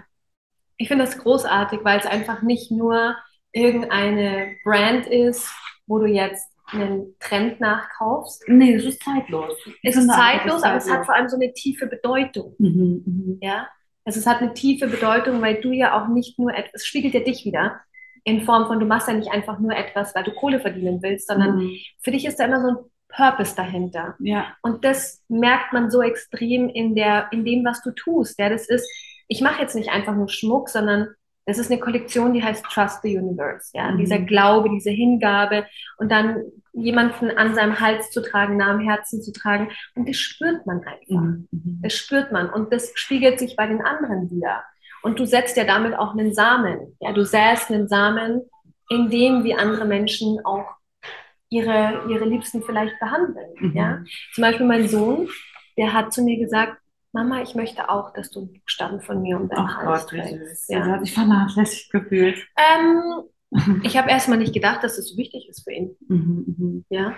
Ich 0.76 0.88
finde 0.88 1.04
das 1.04 1.18
großartig, 1.18 1.80
weil 1.82 1.98
es 1.98 2.06
einfach 2.06 2.40
nicht 2.40 2.70
nur 2.70 3.14
irgendeine 3.52 4.56
Brand 4.64 5.06
ist, 5.06 5.52
wo 5.86 5.98
du 5.98 6.06
jetzt 6.06 6.48
einen 6.66 7.16
Trend 7.18 7.60
nachkaufst. 7.60 8.44
Nee, 8.48 8.74
es 8.74 8.84
ist 8.86 9.02
zeitlos. 9.02 9.54
Es 9.82 9.96
ist 9.96 10.08
zeitlos, 10.08 10.62
aber 10.62 10.76
es 10.76 10.90
hat 10.90 11.04
vor 11.04 11.14
allem 11.14 11.28
so 11.28 11.36
eine 11.36 11.52
tiefe 11.52 11.86
Bedeutung. 11.86 12.54
Mhm, 12.58 13.02
mhm. 13.04 13.38
Ja, 13.42 13.68
also 14.06 14.20
es 14.20 14.26
hat 14.26 14.40
eine 14.40 14.54
tiefe 14.54 14.86
Bedeutung, 14.86 15.42
weil 15.42 15.60
du 15.60 15.72
ja 15.72 16.00
auch 16.00 16.08
nicht 16.08 16.38
nur 16.38 16.54
etwas, 16.54 16.70
es 16.82 16.86
spiegelt 16.86 17.12
ja 17.12 17.20
dich 17.20 17.44
wieder 17.44 17.80
in 18.24 18.42
Form 18.42 18.66
von, 18.66 18.80
du 18.80 18.86
machst 18.86 19.08
ja 19.08 19.14
nicht 19.14 19.30
einfach 19.30 19.58
nur 19.58 19.72
etwas, 19.76 20.14
weil 20.14 20.24
du 20.24 20.32
Kohle 20.32 20.60
verdienen 20.60 21.02
willst, 21.02 21.26
sondern 21.28 21.56
Mhm. 21.58 21.76
für 22.02 22.10
dich 22.12 22.24
ist 22.24 22.36
da 22.40 22.44
immer 22.44 22.60
so 22.62 22.68
ein 22.68 22.76
Purpose 23.14 23.54
dahinter. 23.56 24.14
Ja, 24.20 24.56
Und 24.62 24.84
das 24.84 25.22
merkt 25.28 25.72
man 25.72 25.90
so 25.90 26.02
extrem 26.02 26.68
in 26.68 26.94
der, 26.94 27.28
in 27.32 27.44
dem, 27.44 27.64
was 27.64 27.82
du 27.82 27.90
tust. 27.92 28.38
Ja, 28.38 28.48
das 28.48 28.68
ist, 28.68 28.88
ich 29.28 29.40
mache 29.40 29.60
jetzt 29.62 29.74
nicht 29.74 29.90
einfach 29.90 30.14
nur 30.14 30.28
Schmuck, 30.28 30.68
sondern 30.68 31.08
Das 31.46 31.58
ist 31.58 31.70
eine 31.70 31.80
Kollektion, 31.80 32.32
die 32.34 32.44
heißt 32.44 32.64
Trust 32.66 33.02
the 33.02 33.16
Universe. 33.18 33.70
Ja, 33.74 33.90
Mhm. 33.90 33.98
dieser 33.98 34.18
Glaube, 34.20 34.68
diese 34.70 34.90
Hingabe 34.90 35.66
und 35.98 36.12
dann 36.12 36.36
jemanden 36.72 37.30
an 37.36 37.54
seinem 37.54 37.80
Hals 37.80 38.10
zu 38.10 38.22
tragen, 38.22 38.56
nah 38.58 38.70
am 38.70 38.78
Herzen 38.80 39.20
zu 39.22 39.32
tragen. 39.32 39.70
Und 39.96 40.08
das 40.08 40.16
spürt 40.16 40.64
man 40.66 40.78
einfach. 40.84 41.22
Mhm. 41.22 41.48
Mhm. 41.50 41.80
Das 41.82 41.94
spürt 41.94 42.30
man 42.30 42.50
und 42.50 42.72
das 42.72 42.92
spiegelt 42.94 43.38
sich 43.40 43.56
bei 43.56 43.66
den 43.66 43.80
anderen 43.82 44.30
wieder. 44.30 44.62
Und 45.02 45.18
du 45.18 45.24
setzt 45.24 45.56
ja 45.56 45.64
damit 45.64 45.94
auch 45.98 46.12
einen 46.12 46.32
Samen. 46.34 46.96
Ja, 47.00 47.12
du 47.12 47.24
säst 47.24 47.70
einen 47.70 47.88
Samen, 47.88 48.42
in 48.90 49.08
dem 49.10 49.42
wie 49.42 49.54
andere 49.54 49.86
Menschen 49.86 50.38
auch 50.44 50.66
ihre, 51.50 52.04
ihre 52.08 52.24
Liebsten 52.24 52.62
vielleicht 52.62 52.98
behandeln. 52.98 53.50
Mhm. 53.58 53.76
Ja? 53.76 54.04
Zum 54.32 54.42
Beispiel 54.42 54.66
mein 54.66 54.88
Sohn, 54.88 55.28
der 55.76 55.92
hat 55.92 56.12
zu 56.12 56.22
mir 56.22 56.38
gesagt, 56.38 56.76
Mama, 57.12 57.42
ich 57.42 57.54
möchte 57.56 57.90
auch, 57.90 58.12
dass 58.12 58.30
du 58.30 58.40
einen 58.40 58.52
Buchstaben 58.52 59.00
von 59.00 59.20
mir 59.20 59.36
um 59.40 59.50
Hals 59.50 60.02
Gott, 60.06 60.12
wie 60.12 60.20
trägst. 60.20 60.70
Ja. 60.70 60.78
Er 60.78 60.86
hat 60.86 61.00
sich 61.00 61.12
vernachlässigt 61.12 61.90
gefühlt. 61.90 62.46
Ähm, 62.56 63.80
ich 63.82 63.98
habe 63.98 64.08
erstmal 64.10 64.38
nicht 64.38 64.54
gedacht, 64.54 64.84
dass 64.84 64.96
es 64.96 65.10
so 65.10 65.16
wichtig 65.16 65.48
ist 65.48 65.64
für 65.64 65.72
ihn. 65.72 65.96
Mhm. 66.08 66.54
Mhm. 66.56 66.84
Ja. 66.88 67.14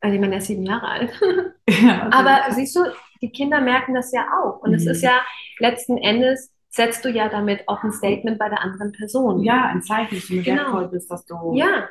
Also 0.00 0.14
ich 0.14 0.20
meine, 0.20 0.34
er 0.34 0.38
ist 0.38 0.46
sieben 0.46 0.64
Jahre 0.66 0.86
alt. 0.88 1.12
Ja, 1.70 2.02
also- 2.02 2.18
Aber 2.18 2.52
siehst 2.52 2.76
du, 2.76 2.80
die 3.22 3.30
Kinder 3.30 3.60
merken 3.60 3.94
das 3.94 4.12
ja 4.12 4.26
auch. 4.42 4.60
Und 4.62 4.74
es 4.74 4.84
Mhm. 4.84 4.90
ist 4.90 5.02
ja 5.02 5.22
letzten 5.58 5.96
Endes, 5.96 6.52
setzt 6.68 7.04
du 7.04 7.08
ja 7.08 7.28
damit 7.28 7.66
auch 7.68 7.82
ein 7.84 7.92
Statement 7.92 8.38
bei 8.38 8.48
der 8.50 8.60
anderen 8.60 8.92
Person. 8.92 9.42
ja, 9.42 9.66
ein 9.68 9.80
Zeichen, 9.80 10.16
dass 10.16 10.26
du 10.26 10.34
mir 10.34 10.42
Genau. 10.42 10.62
wertvoll 10.64 10.88
bist, 10.88 11.10
dass 11.10 11.24
du. 11.24 11.54
Ja, 11.54 11.88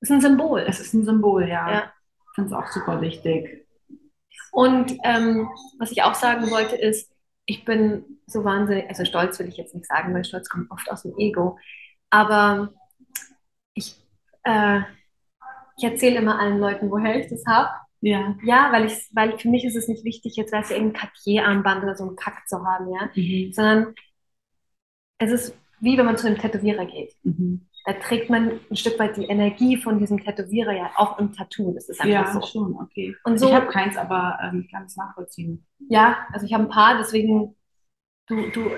ist 0.00 0.10
ein 0.10 0.20
Symbol. 0.20 0.60
Es 0.60 0.80
ist 0.80 0.94
ein 0.94 1.04
Symbol, 1.04 1.48
ja. 1.48 1.70
Ja. 1.70 1.92
Ich 2.30 2.34
finde 2.34 2.50
es 2.50 2.56
auch 2.56 2.66
super 2.68 3.00
wichtig. 3.00 3.66
Und 4.52 4.96
ähm, 5.04 5.48
was 5.78 5.90
ich 5.90 6.02
auch 6.02 6.14
sagen 6.14 6.50
wollte 6.50 6.76
ist, 6.76 7.12
ich 7.46 7.64
bin 7.64 8.04
so 8.26 8.44
wahnsinnig, 8.44 8.88
also 8.88 9.04
stolz 9.04 9.38
will 9.38 9.48
ich 9.48 9.56
jetzt 9.56 9.74
nicht 9.74 9.86
sagen, 9.86 10.14
weil 10.14 10.24
Stolz 10.24 10.48
kommt 10.48 10.70
oft 10.70 10.90
aus 10.90 11.02
dem 11.02 11.16
Ego. 11.18 11.58
Aber 12.10 12.72
ich, 13.74 13.96
äh, 14.44 14.80
ich 15.76 15.84
erzähle 15.84 16.18
immer 16.18 16.38
allen 16.38 16.58
Leuten, 16.58 16.90
woher 16.90 17.18
ich 17.18 17.28
das 17.28 17.44
habe. 17.46 17.70
Ja. 18.00 18.36
Ja, 18.44 18.70
weil 18.70 18.86
ich, 18.86 19.08
weil 19.12 19.38
für 19.38 19.48
mich 19.48 19.64
ist 19.64 19.76
es 19.76 19.88
nicht 19.88 20.04
wichtig, 20.04 20.36
jetzt 20.36 20.52
weißt 20.52 20.70
du, 20.70 20.74
irgendein 20.74 21.00
Cartier-Armband 21.00 21.82
oder 21.82 21.96
so 21.96 22.04
einen 22.04 22.16
Kack 22.16 22.48
zu 22.48 22.64
haben, 22.64 22.92
ja. 22.92 23.10
Mhm. 23.14 23.52
Sondern 23.52 23.94
es 25.18 25.32
ist 25.32 25.54
wie 25.80 25.96
wenn 25.96 26.06
man 26.06 26.16
zu 26.16 26.26
einem 26.26 26.38
Tätowierer 26.38 26.86
geht. 26.86 27.14
Mhm. 27.22 27.67
Da 27.88 27.94
trägt 27.94 28.28
man 28.28 28.60
ein 28.70 28.76
Stück 28.76 28.98
weit 28.98 29.16
die 29.16 29.24
Energie 29.24 29.78
von 29.78 29.98
diesem 29.98 30.22
Tätowierer 30.22 30.72
ja 30.72 30.90
auch 30.96 31.18
im 31.18 31.32
Tattoo. 31.32 31.72
Das 31.72 31.88
ist 31.88 31.98
einfach 32.02 32.34
Ja, 32.34 32.38
so. 32.38 32.46
schon, 32.46 32.74
okay. 32.78 33.16
Und 33.24 33.38
so, 33.40 33.48
Ich 33.48 33.54
habe 33.54 33.68
keins, 33.68 33.96
aber 33.96 34.38
ähm, 34.42 34.60
ich 34.66 34.70
kann 34.70 34.84
es 34.84 34.94
nachvollziehen. 34.96 35.64
ja, 35.88 36.18
also 36.30 36.44
ich 36.44 36.52
habe 36.52 36.64
ein 36.64 36.68
paar, 36.68 36.98
deswegen 36.98 37.56
du, 38.26 38.50
du 38.50 38.70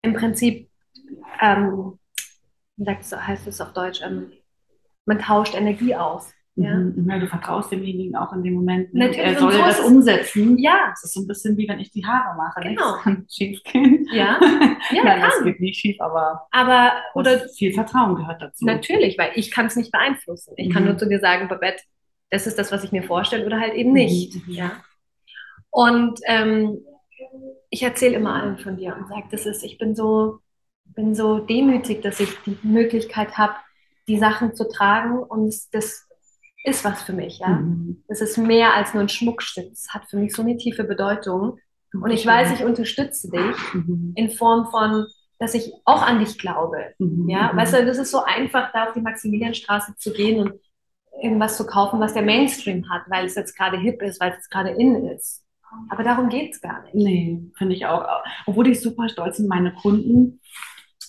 im 0.00 0.14
Prinzip, 0.14 0.70
ähm, 1.42 1.98
wie 2.78 2.86
heißt 2.88 3.46
es 3.46 3.60
auf 3.60 3.74
Deutsch, 3.74 4.00
ähm, 4.02 4.32
man 5.04 5.18
tauscht 5.18 5.54
Energie 5.54 5.94
aus. 5.94 6.32
Ja, 6.54 6.74
Mhm. 6.76 7.08
Ja, 7.10 7.18
du 7.18 7.26
vertraust 7.26 7.72
demjenigen 7.72 8.14
auch 8.14 8.32
in 8.34 8.42
dem 8.42 8.52
Moment. 8.54 8.92
Ne? 8.92 9.06
Natürlich, 9.06 9.24
Er 9.26 9.38
soll 9.38 9.52
so 9.52 9.58
das 9.58 9.80
umsetzen. 9.80 10.58
ja, 10.58 10.88
Das 10.90 11.02
ist 11.04 11.14
so 11.14 11.20
ein 11.22 11.26
bisschen 11.26 11.56
wie 11.56 11.66
wenn 11.66 11.78
ich 11.80 11.90
die 11.90 12.04
Haare 12.04 12.36
mache. 12.36 12.60
Genau. 12.60 12.92
Das 12.96 13.02
kann 13.02 13.26
schief 13.30 13.62
gehen. 13.64 14.06
ja, 14.12 14.38
ja, 14.92 15.02
Nein, 15.04 15.20
das 15.22 15.34
kann. 15.36 15.44
geht 15.44 15.60
nicht 15.60 15.78
schief, 15.80 15.98
aber 16.00 16.46
Aber, 16.50 16.92
oder 17.14 17.38
das 17.38 17.56
viel 17.56 17.72
Vertrauen 17.72 18.16
gehört 18.16 18.42
dazu. 18.42 18.66
Natürlich, 18.66 19.16
weil 19.16 19.30
ich 19.34 19.50
kann 19.50 19.66
es 19.66 19.76
nicht 19.76 19.90
beeinflussen. 19.92 20.52
Ich 20.58 20.70
kann 20.70 20.82
Mhm. 20.82 20.88
nur 20.90 20.98
zu 20.98 21.08
dir 21.08 21.20
sagen, 21.20 21.48
Babette, 21.48 21.82
das 22.30 22.46
ist 22.46 22.58
das, 22.58 22.70
was 22.70 22.84
ich 22.84 22.92
mir 22.92 23.02
vorstelle 23.02 23.46
oder 23.46 23.58
halt 23.58 23.72
eben 23.74 23.90
Mhm, 23.90 23.94
nicht. 23.94 24.46
mhm. 24.46 24.52
Ja. 24.52 24.72
Und 25.70 26.20
ähm, 26.26 26.78
ich 27.70 27.82
erzähle 27.82 28.16
immer 28.16 28.34
allen 28.34 28.58
von 28.58 28.76
dir 28.76 28.94
und 28.96 29.08
sage, 29.08 29.24
das 29.30 29.46
ist, 29.46 29.62
ich 29.64 29.78
bin 29.78 29.94
so, 29.94 30.40
bin 30.84 31.14
so 31.14 31.38
demütig, 31.38 32.02
dass 32.02 32.20
ich 32.20 32.28
die 32.44 32.58
Möglichkeit 32.62 33.38
habe, 33.38 33.54
die 34.06 34.18
Sachen 34.18 34.54
zu 34.54 34.68
tragen 34.68 35.18
und 35.18 35.54
das 35.72 36.06
ist 36.64 36.84
was 36.84 37.02
für 37.02 37.12
mich. 37.12 37.38
Ja. 37.38 37.48
Mhm. 37.48 38.02
Das 38.08 38.20
ist 38.20 38.36
mehr 38.38 38.74
als 38.74 38.94
nur 38.94 39.02
ein 39.02 39.08
Schmuckstück. 39.08 39.70
Es 39.72 39.88
hat 39.90 40.08
für 40.08 40.16
mich 40.16 40.34
so 40.34 40.42
eine 40.42 40.56
tiefe 40.56 40.84
Bedeutung. 40.84 41.58
Und 41.92 42.10
ich 42.10 42.24
weiß, 42.26 42.52
ich 42.52 42.64
unterstütze 42.64 43.30
dich 43.30 43.74
Mhm. 43.74 44.12
in 44.16 44.30
Form 44.30 44.70
von, 44.70 45.06
dass 45.38 45.54
ich 45.54 45.72
auch 45.84 46.02
an 46.02 46.20
dich 46.20 46.38
glaube. 46.38 46.78
Mhm. 46.98 47.28
Ja, 47.28 47.52
Mhm. 47.52 47.56
weißt 47.58 47.74
du, 47.74 47.84
das 47.86 47.98
ist 47.98 48.10
so 48.10 48.22
einfach, 48.24 48.72
da 48.72 48.86
auf 48.86 48.92
die 48.94 49.00
Maximilianstraße 49.02 49.94
zu 49.96 50.12
gehen 50.12 50.40
und 50.40 50.52
irgendwas 51.22 51.56
zu 51.56 51.66
kaufen, 51.66 52.00
was 52.00 52.14
der 52.14 52.22
Mainstream 52.22 52.88
hat, 52.88 53.02
weil 53.08 53.26
es 53.26 53.34
jetzt 53.34 53.56
gerade 53.56 53.78
hip 53.78 54.00
ist, 54.02 54.20
weil 54.20 54.30
es 54.30 54.36
jetzt 54.36 54.50
gerade 54.50 54.70
in 54.70 55.06
ist. 55.08 55.42
Aber 55.88 56.02
darum 56.02 56.28
geht's 56.28 56.60
gar 56.60 56.82
nicht. 56.82 56.94
Nee, 56.94 57.40
finde 57.56 57.74
ich 57.74 57.86
auch. 57.86 58.04
Obwohl 58.46 58.68
ich 58.68 58.80
super 58.80 59.08
stolz 59.08 59.38
bin, 59.38 59.48
meine 59.48 59.72
Kunden, 59.74 60.40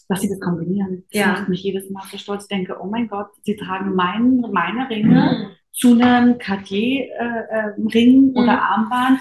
dass 0.09 0.21
sie 0.21 0.29
das 0.29 0.39
kombinieren. 0.39 1.03
Das 1.11 1.19
Ja. 1.21 1.27
macht 1.27 1.49
mich 1.49 1.63
jedes 1.63 1.89
Mal 1.89 2.03
so 2.11 2.17
stolz. 2.17 2.43
Ich 2.43 2.49
denke, 2.49 2.77
oh 2.81 2.85
mein 2.87 3.07
Gott, 3.07 3.27
sie 3.43 3.55
tragen 3.55 3.95
mein, 3.95 4.41
meine 4.51 4.89
Ringe 4.89 5.51
zu 5.71 5.93
einem 5.99 6.37
Cartier-Ring 6.37 8.31
Mhm. 8.31 8.37
oder 8.37 8.61
Armband. 8.61 9.19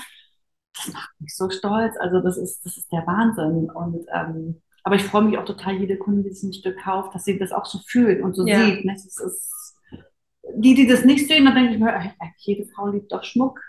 Das 0.75 0.93
macht 0.93 1.11
mich 1.21 1.35
so 1.37 1.51
stolz. 1.51 1.95
Also 1.99 2.21
das 2.21 2.37
ist, 2.39 2.65
das 2.65 2.77
ist 2.77 2.91
der 2.93 3.07
Wahnsinn. 3.07 3.71
Und, 3.71 4.07
ähm, 4.15 4.63
aber 4.85 4.97
ich 4.97 5.05
freue 5.05 5.23
mich 5.23 5.39
auch 5.39 5.45
total, 5.45 5.75
jede 5.75 5.97
Kunde, 5.97 6.23
die 6.23 6.35
sich 6.35 6.49
ein 6.51 6.53
Stück 6.55 6.79
kauft, 6.83 7.15
dass 7.15 7.25
sie 7.25 7.39
das 7.39 7.53
auch 7.53 7.67
so 7.67 7.79
fühlt 7.87 8.23
und 8.23 8.35
so 8.35 8.47
Ja. 8.47 8.65
sieht. 8.65 8.85
ne? 8.85 8.93
Das 8.95 9.05
ist, 9.05 9.77
die, 10.57 10.75
die 10.75 10.87
das 10.87 11.05
nicht 11.05 11.29
sehen, 11.29 11.45
dann 11.45 11.55
denke 11.55 11.75
ich 11.75 11.79
mir, 11.79 11.95
äh, 11.95 12.11
jede 12.39 12.65
Frau 12.75 12.89
liebt 12.89 13.13
doch 13.13 13.23
Schmuck. 13.25 13.61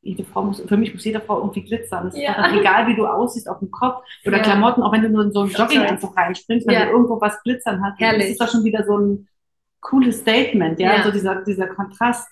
Jede 0.00 0.24
Frau 0.24 0.44
muss, 0.44 0.60
für 0.60 0.76
mich 0.76 0.94
muss 0.94 1.04
jede 1.04 1.20
Frau 1.20 1.38
irgendwie 1.40 1.64
glitzern. 1.64 2.10
Ja. 2.14 2.30
ist 2.30 2.38
dann 2.38 2.58
egal, 2.58 2.86
wie 2.86 2.94
du 2.96 3.06
aussiehst 3.06 3.48
auf 3.48 3.58
dem 3.58 3.70
Kopf 3.70 4.04
oder 4.24 4.36
Ja. 4.38 4.42
Klamotten, 4.42 4.82
auch 4.82 4.92
wenn 4.92 5.02
du 5.02 5.08
nur 5.10 5.24
in 5.24 5.32
so 5.32 5.40
einen 5.40 5.50
Jogginganzug 5.50 6.16
reinspringst, 6.16 6.66
wenn 6.66 6.74
Ja. 6.74 6.84
du 6.86 6.92
irgendwo 6.92 7.20
was 7.20 7.42
glitzern 7.42 7.82
hast, 7.84 7.98
Herrlich. 8.00 8.26
ist 8.26 8.30
es 8.32 8.38
doch 8.38 8.48
schon 8.48 8.64
wieder 8.64 8.84
so 8.84 8.96
ein 8.96 9.28
cooles 9.80 10.20
Statement, 10.20 10.78
ja, 10.78 10.96
Ja. 10.96 11.02
so 11.04 11.10
dieser, 11.10 11.42
dieser 11.42 11.66
Kontrast. 11.66 12.28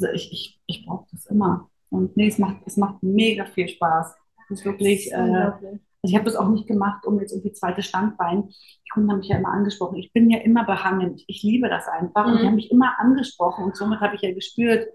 Also 0.00 0.12
ich, 0.14 0.32
ich, 0.32 0.60
ich 0.66 0.86
brauche 0.86 1.06
das 1.12 1.26
immer. 1.26 1.68
Und 1.90 2.16
nee, 2.16 2.28
es 2.28 2.38
macht, 2.38 2.56
es 2.66 2.76
macht 2.76 3.02
mega 3.02 3.44
viel 3.44 3.68
Spaß. 3.68 4.14
Es 4.48 4.60
ist 4.60 4.64
wirklich, 4.64 5.12
äh, 5.12 5.16
also 5.16 5.78
ich 6.02 6.14
habe 6.14 6.24
das 6.24 6.36
auch 6.36 6.48
nicht 6.48 6.66
gemacht, 6.68 7.04
um 7.06 7.18
jetzt 7.20 7.32
irgendwie 7.32 7.52
zweites 7.52 7.86
Standbein. 7.86 8.48
Die 8.48 8.88
Kunden 8.94 9.10
haben 9.10 9.18
mich 9.18 9.28
ja 9.28 9.36
immer 9.38 9.50
angesprochen. 9.52 9.96
Ich 9.98 10.12
bin 10.12 10.30
ja 10.30 10.38
immer 10.38 10.64
behangen. 10.64 11.14
Ich, 11.16 11.24
ich 11.28 11.42
liebe 11.42 11.68
das 11.68 11.86
einfach. 11.88 12.24
Und 12.26 12.36
die 12.38 12.42
Mhm. 12.42 12.46
haben 12.46 12.54
mich 12.54 12.70
immer 12.70 12.98
angesprochen. 12.98 13.64
Und 13.64 13.76
somit 13.76 14.00
habe 14.00 14.14
ich 14.14 14.22
ja 14.22 14.32
gespürt, 14.32 14.86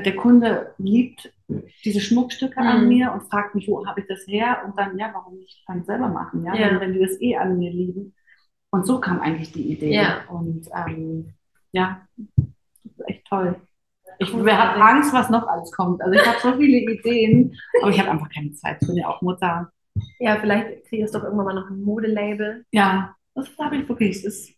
der 0.00 0.16
Kunde 0.16 0.74
liebt 0.78 1.32
diese 1.84 2.00
Schmuckstücke 2.00 2.58
an 2.58 2.82
Mhm. 2.82 2.88
mir 2.88 3.12
und 3.12 3.28
fragt 3.30 3.54
mich, 3.54 3.68
wo 3.68 3.86
habe 3.86 4.00
ich 4.00 4.06
das 4.06 4.26
her? 4.26 4.62
Und 4.66 4.78
dann, 4.78 4.98
ja, 4.98 5.10
warum 5.12 5.38
nicht? 5.38 5.58
Ich 5.60 5.66
kann 5.66 5.80
es 5.80 5.86
selber 5.86 6.08
machen, 6.08 6.44
ja, 6.44 6.54
Ja. 6.54 6.70
Wenn, 6.70 6.80
wenn 6.80 6.92
die 6.94 7.00
das 7.00 7.20
eh 7.20 7.36
an 7.36 7.58
mir 7.58 7.70
lieben. 7.70 8.14
Und 8.70 8.86
so 8.86 9.00
kam 9.00 9.20
eigentlich 9.20 9.52
die 9.52 9.72
Idee. 9.72 9.94
Ja. 9.94 10.24
Und 10.30 10.66
ähm, 10.74 11.34
ja, 11.72 12.06
das 12.36 12.92
ist 12.98 13.08
echt 13.08 13.26
toll. 13.26 13.56
Ich 14.18 14.32
habe 14.32 14.82
Angst, 14.82 15.12
was 15.12 15.30
noch 15.30 15.46
alles 15.46 15.72
kommt. 15.72 16.00
Also 16.02 16.14
ich 16.18 16.26
habe 16.26 16.38
so 16.40 16.56
viele 16.58 16.78
Ideen, 16.78 17.54
aber 17.82 17.90
ich 17.90 17.98
habe 17.98 18.10
einfach 18.10 18.28
keine 18.30 18.52
Zeit. 18.52 18.78
Ich 18.80 18.86
bin 18.88 18.96
ja 18.96 19.08
auch 19.08 19.20
Mutter. 19.22 19.70
Ja, 20.20 20.36
vielleicht 20.40 20.86
kriegst 20.86 21.14
du 21.14 21.18
doch 21.18 21.24
irgendwann 21.24 21.46
mal 21.46 21.54
noch 21.54 21.68
ein 21.70 21.82
Modelabel. 21.82 22.64
Ja, 22.72 23.14
das 23.34 23.50
habe 23.58 23.76
ich 23.76 23.88
wirklich. 23.88 24.22
Das 24.22 24.48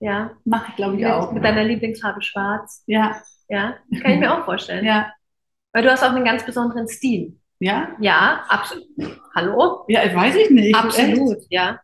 Ja, 0.00 0.32
mache 0.44 0.70
ich, 0.70 0.76
glaube 0.76 0.94
ich, 0.94 1.02
mit, 1.02 1.10
auch. 1.10 1.32
mit 1.32 1.44
deiner 1.44 1.62
Lieblingsfarbe 1.64 2.22
schwarz. 2.22 2.82
Ja, 2.86 3.20
Ja, 3.50 3.76
kann 4.02 4.12
ich 4.12 4.18
mir 4.20 4.32
auch 4.32 4.44
vorstellen. 4.44 4.84
ja, 4.84 5.12
Weil 5.72 5.82
du 5.82 5.90
hast 5.90 6.02
auch 6.04 6.12
einen 6.14 6.24
ganz 6.24 6.44
besonderen 6.46 6.86
Stil. 6.88 7.36
ja. 7.58 7.88
Ja, 8.00 8.44
absolut. 8.48 8.86
Hallo? 9.34 9.84
Ja, 9.88 10.02
weiß 10.14 10.36
ich 10.36 10.50
nicht. 10.50 10.74
Absolut, 10.74 11.38
ja. 11.50 11.80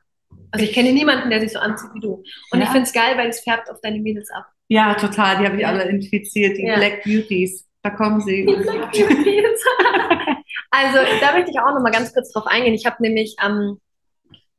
Also 0.53 0.65
ich 0.65 0.73
kenne 0.73 0.93
niemanden, 0.93 1.29
der 1.29 1.41
sich 1.41 1.53
so 1.53 1.59
anzieht 1.59 1.91
wie 1.95 2.01
du. 2.01 2.23
Und 2.53 2.59
ich 2.61 2.65
Ja. 2.67 2.71
finde 2.71 2.83
es 2.85 2.93
geil, 2.93 3.17
weil 3.19 3.29
es 3.29 3.41
färbt 3.41 3.69
auf 3.71 3.81
deine 3.83 3.99
Mädels 4.01 4.31
ab. 4.31 4.47
Ja, 4.69 4.95
total. 4.95 5.39
Die 5.39 5.45
habe 5.45 5.57
ich 5.57 5.63
Ja. 5.63 5.69
alle 5.69 5.85
infiziert. 5.89 6.57
Die 6.57 6.63
Ja. 6.67 6.77
Black 6.77 7.03
Beauties. 7.05 7.67
Da 7.83 7.91
kommen 7.91 8.21
sie. 8.21 8.47
also 10.71 10.99
da 11.21 11.33
möchte 11.33 11.51
ich 11.51 11.59
auch 11.61 11.73
noch 11.75 11.83
mal 11.83 11.91
ganz 11.91 12.13
kurz 12.15 12.33
drauf 12.33 12.47
eingehen. 12.47 12.75
Ich 12.75 12.87
habe 12.87 12.97
nämlich 13.03 13.37
am, 13.39 13.81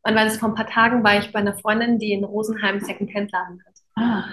wann 0.03 0.16
war 0.16 0.26
das, 0.26 0.38
vor 0.38 0.49
ein 0.49 0.55
paar 0.55 0.68
Tagen 0.68 1.03
war 1.03 1.18
ich 1.20 1.32
bei 1.32 1.39
einer 1.39 1.58
Freundin, 1.58 1.99
die 1.99 2.12
in 2.14 2.24
Rosenheim 2.24 2.76
einen 2.78 2.86
Second-Hand-Laden 2.86 3.64
hat. 3.66 3.74
Ah, 3.95 4.24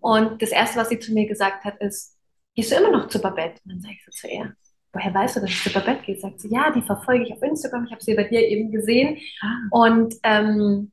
Und 0.00 0.42
das 0.42 0.50
Erste, 0.50 0.78
was 0.78 0.88
sie 0.90 0.98
zu 0.98 1.12
mir 1.12 1.26
gesagt 1.26 1.64
hat, 1.64 1.78
ist, 1.80 2.16
gehst 2.58 2.72
du 2.72 2.76
immer 2.76 2.90
noch 2.90 3.06
zu 3.06 3.20
Babette? 3.20 3.60
Und 3.64 3.70
dann 3.72 3.80
sage 3.80 3.94
ich 3.94 4.04
so 4.04 4.10
zu 4.10 4.26
ihr, 4.26 4.52
woher 4.92 5.14
weißt 5.14 5.36
du, 5.36 5.40
dass 5.40 5.50
ich 5.50 5.62
zu 5.62 5.72
Babette 5.72 6.02
gehe? 6.02 6.18
Sagt 6.18 6.40
sie, 6.40 6.48
ja, 6.48 6.72
die 6.72 6.82
verfolge 6.82 7.22
ich 7.24 7.32
auf 7.32 7.40
Instagram, 7.40 7.84
ich 7.84 7.92
habe 7.92 8.02
sie 8.02 8.14
bei 8.14 8.24
dir 8.24 8.40
eben 8.40 8.72
gesehen. 8.72 9.16
ah. 9.40 9.58
Und 9.70 10.16
ähm, 10.24 10.90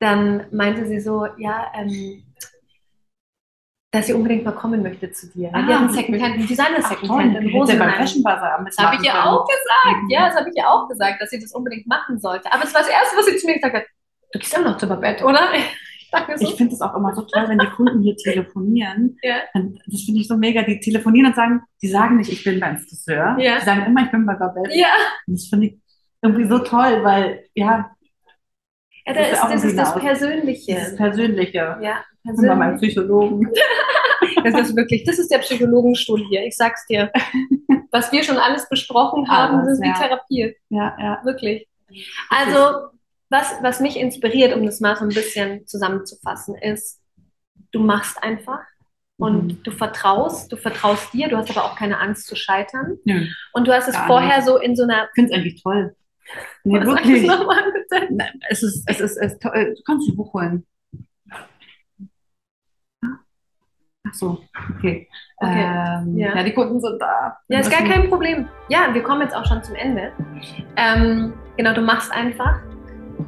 dann 0.00 0.46
meinte 0.52 0.86
sie 0.86 1.00
so, 1.00 1.26
ja, 1.36 1.70
ähm, 1.74 2.24
dass 3.90 4.06
sie 4.06 4.14
unbedingt 4.14 4.46
mal 4.46 4.52
kommen 4.52 4.82
möchte 4.82 5.12
zu 5.12 5.28
dir. 5.28 5.50
Ah, 5.52 5.60
die 5.60 5.74
hat 5.74 5.80
einen 5.82 5.92
Secondhand, 5.92 6.34
einen 6.34 6.46
Designer 6.46 6.78
Ach, 6.82 6.88
toll. 6.88 7.00
Secondhand 7.00 7.36
in 7.36 7.50
Rosenheim. 7.50 7.90
Fashion 7.90 8.22
Bazaar 8.22 8.64
Das 8.64 8.78
habe 8.78 8.96
ich 8.96 9.02
ihr 9.02 9.14
auch 9.14 9.46
gesagt. 9.46 10.04
Ja, 10.08 10.28
das 10.28 10.36
habe 10.38 10.48
ich 10.48 10.56
ihr 10.56 10.66
auch 10.66 10.88
gesagt, 10.88 11.20
dass 11.20 11.28
sie 11.28 11.38
das 11.38 11.52
unbedingt 11.52 11.86
machen 11.86 12.18
sollte. 12.18 12.50
Aber 12.50 12.64
es 12.64 12.72
war 12.72 12.80
das 12.80 12.90
Erste, 12.90 13.18
was 13.18 13.26
sie 13.26 13.36
zu 13.36 13.46
mir 13.46 13.56
gesagt 13.56 13.74
hat. 13.74 13.84
Du 14.32 14.38
gehst 14.38 14.54
immer 14.56 14.70
noch 14.70 14.78
zu 14.78 14.88
Babette, 14.88 15.22
oder? 15.26 15.46
Ich 16.40 16.48
so, 16.48 16.56
finde 16.56 16.74
es 16.74 16.80
auch 16.80 16.94
immer 16.94 17.14
so 17.14 17.22
toll, 17.22 17.44
wenn 17.48 17.58
die 17.58 17.66
Kunden 17.66 18.02
hier 18.02 18.16
telefonieren. 18.16 19.18
ja. 19.22 19.36
Und 19.54 19.78
Das 19.86 20.02
finde 20.02 20.20
ich 20.20 20.28
so 20.28 20.36
mega. 20.36 20.62
Die 20.62 20.78
telefonieren 20.80 21.28
und 21.28 21.36
sagen, 21.36 21.62
die 21.80 21.88
sagen 21.88 22.16
nicht, 22.18 22.30
ich 22.30 22.44
bin 22.44 22.60
beim 22.60 22.78
Friseur. 22.78 23.36
Ja. 23.38 23.58
Die 23.58 23.64
sagen 23.64 23.84
immer, 23.86 24.04
ich 24.04 24.10
bin 24.10 24.26
bei 24.26 24.34
Babette. 24.34 24.76
Ja, 24.76 24.94
Und 25.26 25.34
das 25.34 25.46
finde 25.46 25.66
ich 25.66 25.78
irgendwie 26.22 26.46
so 26.46 26.58
toll, 26.58 27.02
weil, 27.02 27.44
ja, 27.54 27.90
Ja, 29.06 29.14
das, 29.14 29.32
ist, 29.32 29.42
das, 29.42 29.64
ist 29.64 29.78
das 29.78 29.94
Persönliche. 29.96 30.74
Das 30.74 30.96
Persönliche. 30.96 31.78
Ja, 31.80 32.04
persönlich. 32.24 32.50
Bei 32.50 32.56
meinem 32.56 32.76
Psychologen. 32.78 33.48
Das 34.44 34.54
ist 34.54 34.76
wirklich, 34.76 35.04
das 35.04 35.18
ist 35.18 35.30
der 35.30 35.38
Psychologenstuhl 35.38 36.24
hier. 36.28 36.44
Ich 36.46 36.56
sag's 36.56 36.86
dir. 36.86 37.12
Was 37.90 38.10
wir 38.12 38.22
schon 38.22 38.38
alles 38.38 38.68
besprochen 38.68 39.28
haben, 39.28 39.58
alles, 39.58 39.78
ist 39.78 39.84
ja. 39.84 39.90
wie 39.90 39.98
Therapie. 39.98 40.56
Ja, 40.68 40.96
ja. 40.98 41.20
Wirklich. 41.24 41.68
Also, 42.30 42.88
was, 43.32 43.52
was 43.62 43.80
mich 43.80 43.98
inspiriert, 43.98 44.54
um 44.54 44.64
das 44.64 44.80
mal 44.80 44.94
so 44.96 45.04
ein 45.04 45.08
bisschen 45.08 45.66
zusammenzufassen, 45.66 46.54
ist, 46.54 47.00
du 47.72 47.80
machst 47.80 48.22
einfach 48.22 48.60
und 49.16 49.44
mhm. 49.44 49.62
du 49.62 49.70
vertraust, 49.70 50.52
du 50.52 50.56
vertraust 50.56 51.12
dir, 51.12 51.28
du 51.28 51.36
hast 51.36 51.50
aber 51.50 51.64
auch 51.64 51.76
keine 51.76 51.98
Angst 51.98 52.26
zu 52.26 52.36
scheitern. 52.36 52.98
Ja. 53.04 53.20
Und 53.52 53.66
du 53.66 53.72
hast 53.72 53.88
es 53.88 53.96
vorher 53.96 54.36
nicht. 54.36 54.46
so 54.46 54.58
in 54.58 54.76
so 54.76 54.84
einer. 54.84 55.04
Ich 55.04 55.14
finde 55.14 55.30
es 55.30 55.36
eigentlich 55.36 55.62
toll. 55.62 55.96
Nee, 56.64 56.80
Was 56.80 56.86
wirklich. 56.86 57.26
Nochmal, 57.26 57.72
bitte? 57.72 58.14
Nein, 58.14 58.40
es 58.48 58.62
ist, 58.62 58.84
es 58.86 59.00
ist, 59.00 59.16
es 59.16 59.32
ist 59.32 59.42
toll. 59.42 59.74
Du 59.76 59.82
kannst 59.84 60.08
ein 60.08 60.16
Buch 60.16 60.32
holen. 60.34 60.66
Ach 64.04 64.14
so, 64.14 64.40
okay. 64.76 65.08
okay. 65.36 65.62
Ähm, 65.62 66.18
ja. 66.18 66.36
ja. 66.36 66.42
die 66.42 66.52
Kunden 66.52 66.80
sind 66.80 67.00
da. 67.00 67.38
Ja, 67.48 67.60
ist 67.60 67.70
gar 67.70 67.84
kein 67.84 68.08
Problem. 68.08 68.48
Ja, 68.68 68.92
wir 68.92 69.02
kommen 69.02 69.22
jetzt 69.22 69.34
auch 69.34 69.46
schon 69.46 69.62
zum 69.62 69.76
Ende. 69.76 70.12
Ähm, 70.76 71.32
genau, 71.56 71.72
du 71.72 71.80
machst 71.80 72.10
einfach. 72.10 72.60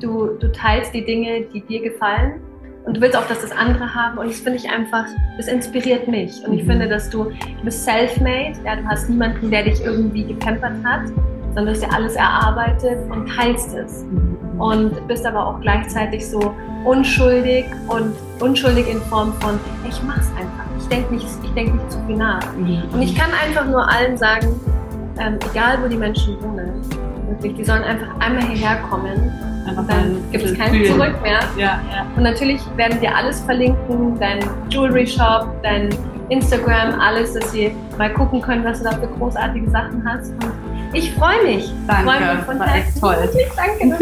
Du, 0.00 0.36
du 0.38 0.50
teilst 0.52 0.94
die 0.94 1.04
Dinge, 1.04 1.42
die 1.52 1.60
dir 1.62 1.82
gefallen. 1.82 2.40
Und 2.84 2.98
du 2.98 3.00
willst 3.00 3.16
auch, 3.16 3.26
dass 3.26 3.40
das 3.40 3.50
andere 3.52 3.94
haben. 3.94 4.18
Und 4.18 4.28
das 4.28 4.40
finde 4.40 4.58
ich 4.58 4.68
einfach, 4.68 5.06
das 5.38 5.48
inspiriert 5.48 6.06
mich. 6.06 6.42
Und 6.46 6.52
ich 6.52 6.64
mhm. 6.64 6.70
finde, 6.70 6.88
dass 6.88 7.08
du, 7.08 7.24
du 7.24 7.64
bist 7.64 7.84
self-made. 7.84 8.58
Ja, 8.64 8.76
du 8.76 8.84
hast 8.86 9.08
niemanden, 9.08 9.50
der 9.50 9.64
dich 9.64 9.82
irgendwie 9.82 10.24
gepampert 10.24 10.74
hat, 10.84 11.06
sondern 11.54 11.66
du 11.66 11.70
hast 11.70 11.82
ja 11.82 11.88
alles 11.90 12.14
erarbeitet 12.14 12.98
und 13.10 13.26
teilst 13.26 13.74
es. 13.74 14.04
Mhm. 14.04 14.60
Und 14.60 15.08
bist 15.08 15.24
aber 15.24 15.46
auch 15.46 15.60
gleichzeitig 15.60 16.26
so 16.28 16.54
unschuldig 16.84 17.64
und 17.88 18.12
unschuldig 18.40 18.86
in 18.90 19.00
Form 19.02 19.32
von, 19.40 19.58
ich 19.88 20.02
mach's 20.02 20.30
einfach. 20.38 20.64
Ich 20.78 20.86
denke 20.88 21.14
nicht, 21.14 21.26
denk 21.56 21.72
nicht 21.72 21.90
zu 21.90 21.98
viel 22.06 22.16
nach. 22.16 22.54
Mhm. 22.54 22.82
Und 22.92 23.00
ich 23.00 23.16
kann 23.16 23.30
einfach 23.32 23.64
nur 23.66 23.88
allen 23.88 24.18
sagen, 24.18 24.60
ähm, 25.18 25.38
egal 25.50 25.78
wo 25.82 25.88
die 25.88 25.96
Menschen 25.96 26.36
wohnen, 26.42 26.82
wirklich, 27.28 27.54
die 27.54 27.64
sollen 27.64 27.82
einfach 27.82 28.08
einmal 28.20 28.44
hierher 28.44 28.76
kommen 28.90 29.53
und 29.76 29.88
dann 29.90 30.22
gibt 30.30 30.44
es 30.44 30.56
kein 30.56 30.84
Zurück 30.84 31.20
mehr. 31.22 31.40
Ja, 31.56 31.80
ja. 31.90 32.06
Und 32.16 32.22
natürlich 32.22 32.60
werden 32.76 33.00
wir 33.00 33.14
alles 33.14 33.40
verlinken, 33.40 34.18
dein 34.18 34.40
Jewelry 34.68 35.06
Shop, 35.06 35.48
dein 35.62 35.88
Instagram, 36.28 36.98
alles, 37.00 37.34
dass 37.34 37.52
sie 37.52 37.74
mal 37.98 38.12
gucken 38.12 38.40
können, 38.40 38.64
was 38.64 38.78
du 38.78 38.84
da 38.84 38.92
für 38.92 39.06
großartige 39.06 39.70
Sachen 39.70 40.02
hast. 40.06 40.30
Und 40.30 40.52
ich 40.92 41.12
freue 41.12 41.42
mich. 41.44 41.70
Danke, 41.86 42.10
freue 42.10 42.36
mich 42.36 42.44
von 42.44 42.58
war 42.58 42.74
echt 42.74 43.00
toll. 43.00 43.16
Danke. 43.56 43.98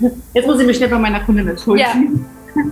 Jetzt 0.34 0.46
muss 0.46 0.60
ich 0.60 0.66
mich 0.66 0.76
schnell 0.76 0.88
bei 0.88 0.98
meiner 0.98 1.20
Kundin 1.20 1.48
entschuldigen. 1.48 2.26
Ja. 2.54 2.62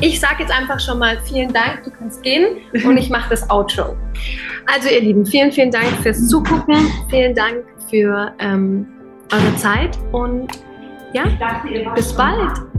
Ich 0.00 0.18
sage 0.18 0.36
jetzt 0.40 0.50
einfach 0.50 0.80
schon 0.80 0.98
mal 0.98 1.16
vielen 1.22 1.52
Dank, 1.52 1.84
du 1.84 1.90
kannst 1.92 2.24
gehen 2.24 2.56
und 2.84 2.96
ich 2.96 3.08
mache 3.08 3.30
das 3.30 3.48
Outro. 3.48 3.96
Also 4.66 4.88
ihr 4.88 5.00
Lieben, 5.00 5.24
vielen, 5.24 5.52
vielen 5.52 5.70
Dank 5.70 5.86
fürs 6.02 6.26
Zugucken, 6.26 6.74
vielen 7.08 7.36
Dank 7.36 7.62
für 7.88 8.32
ähm, 8.40 8.84
eure 9.32 9.56
Zeit 9.56 9.96
und 10.10 10.48
ja, 11.12 11.24
bis 11.94 12.12
bald. 12.14 12.71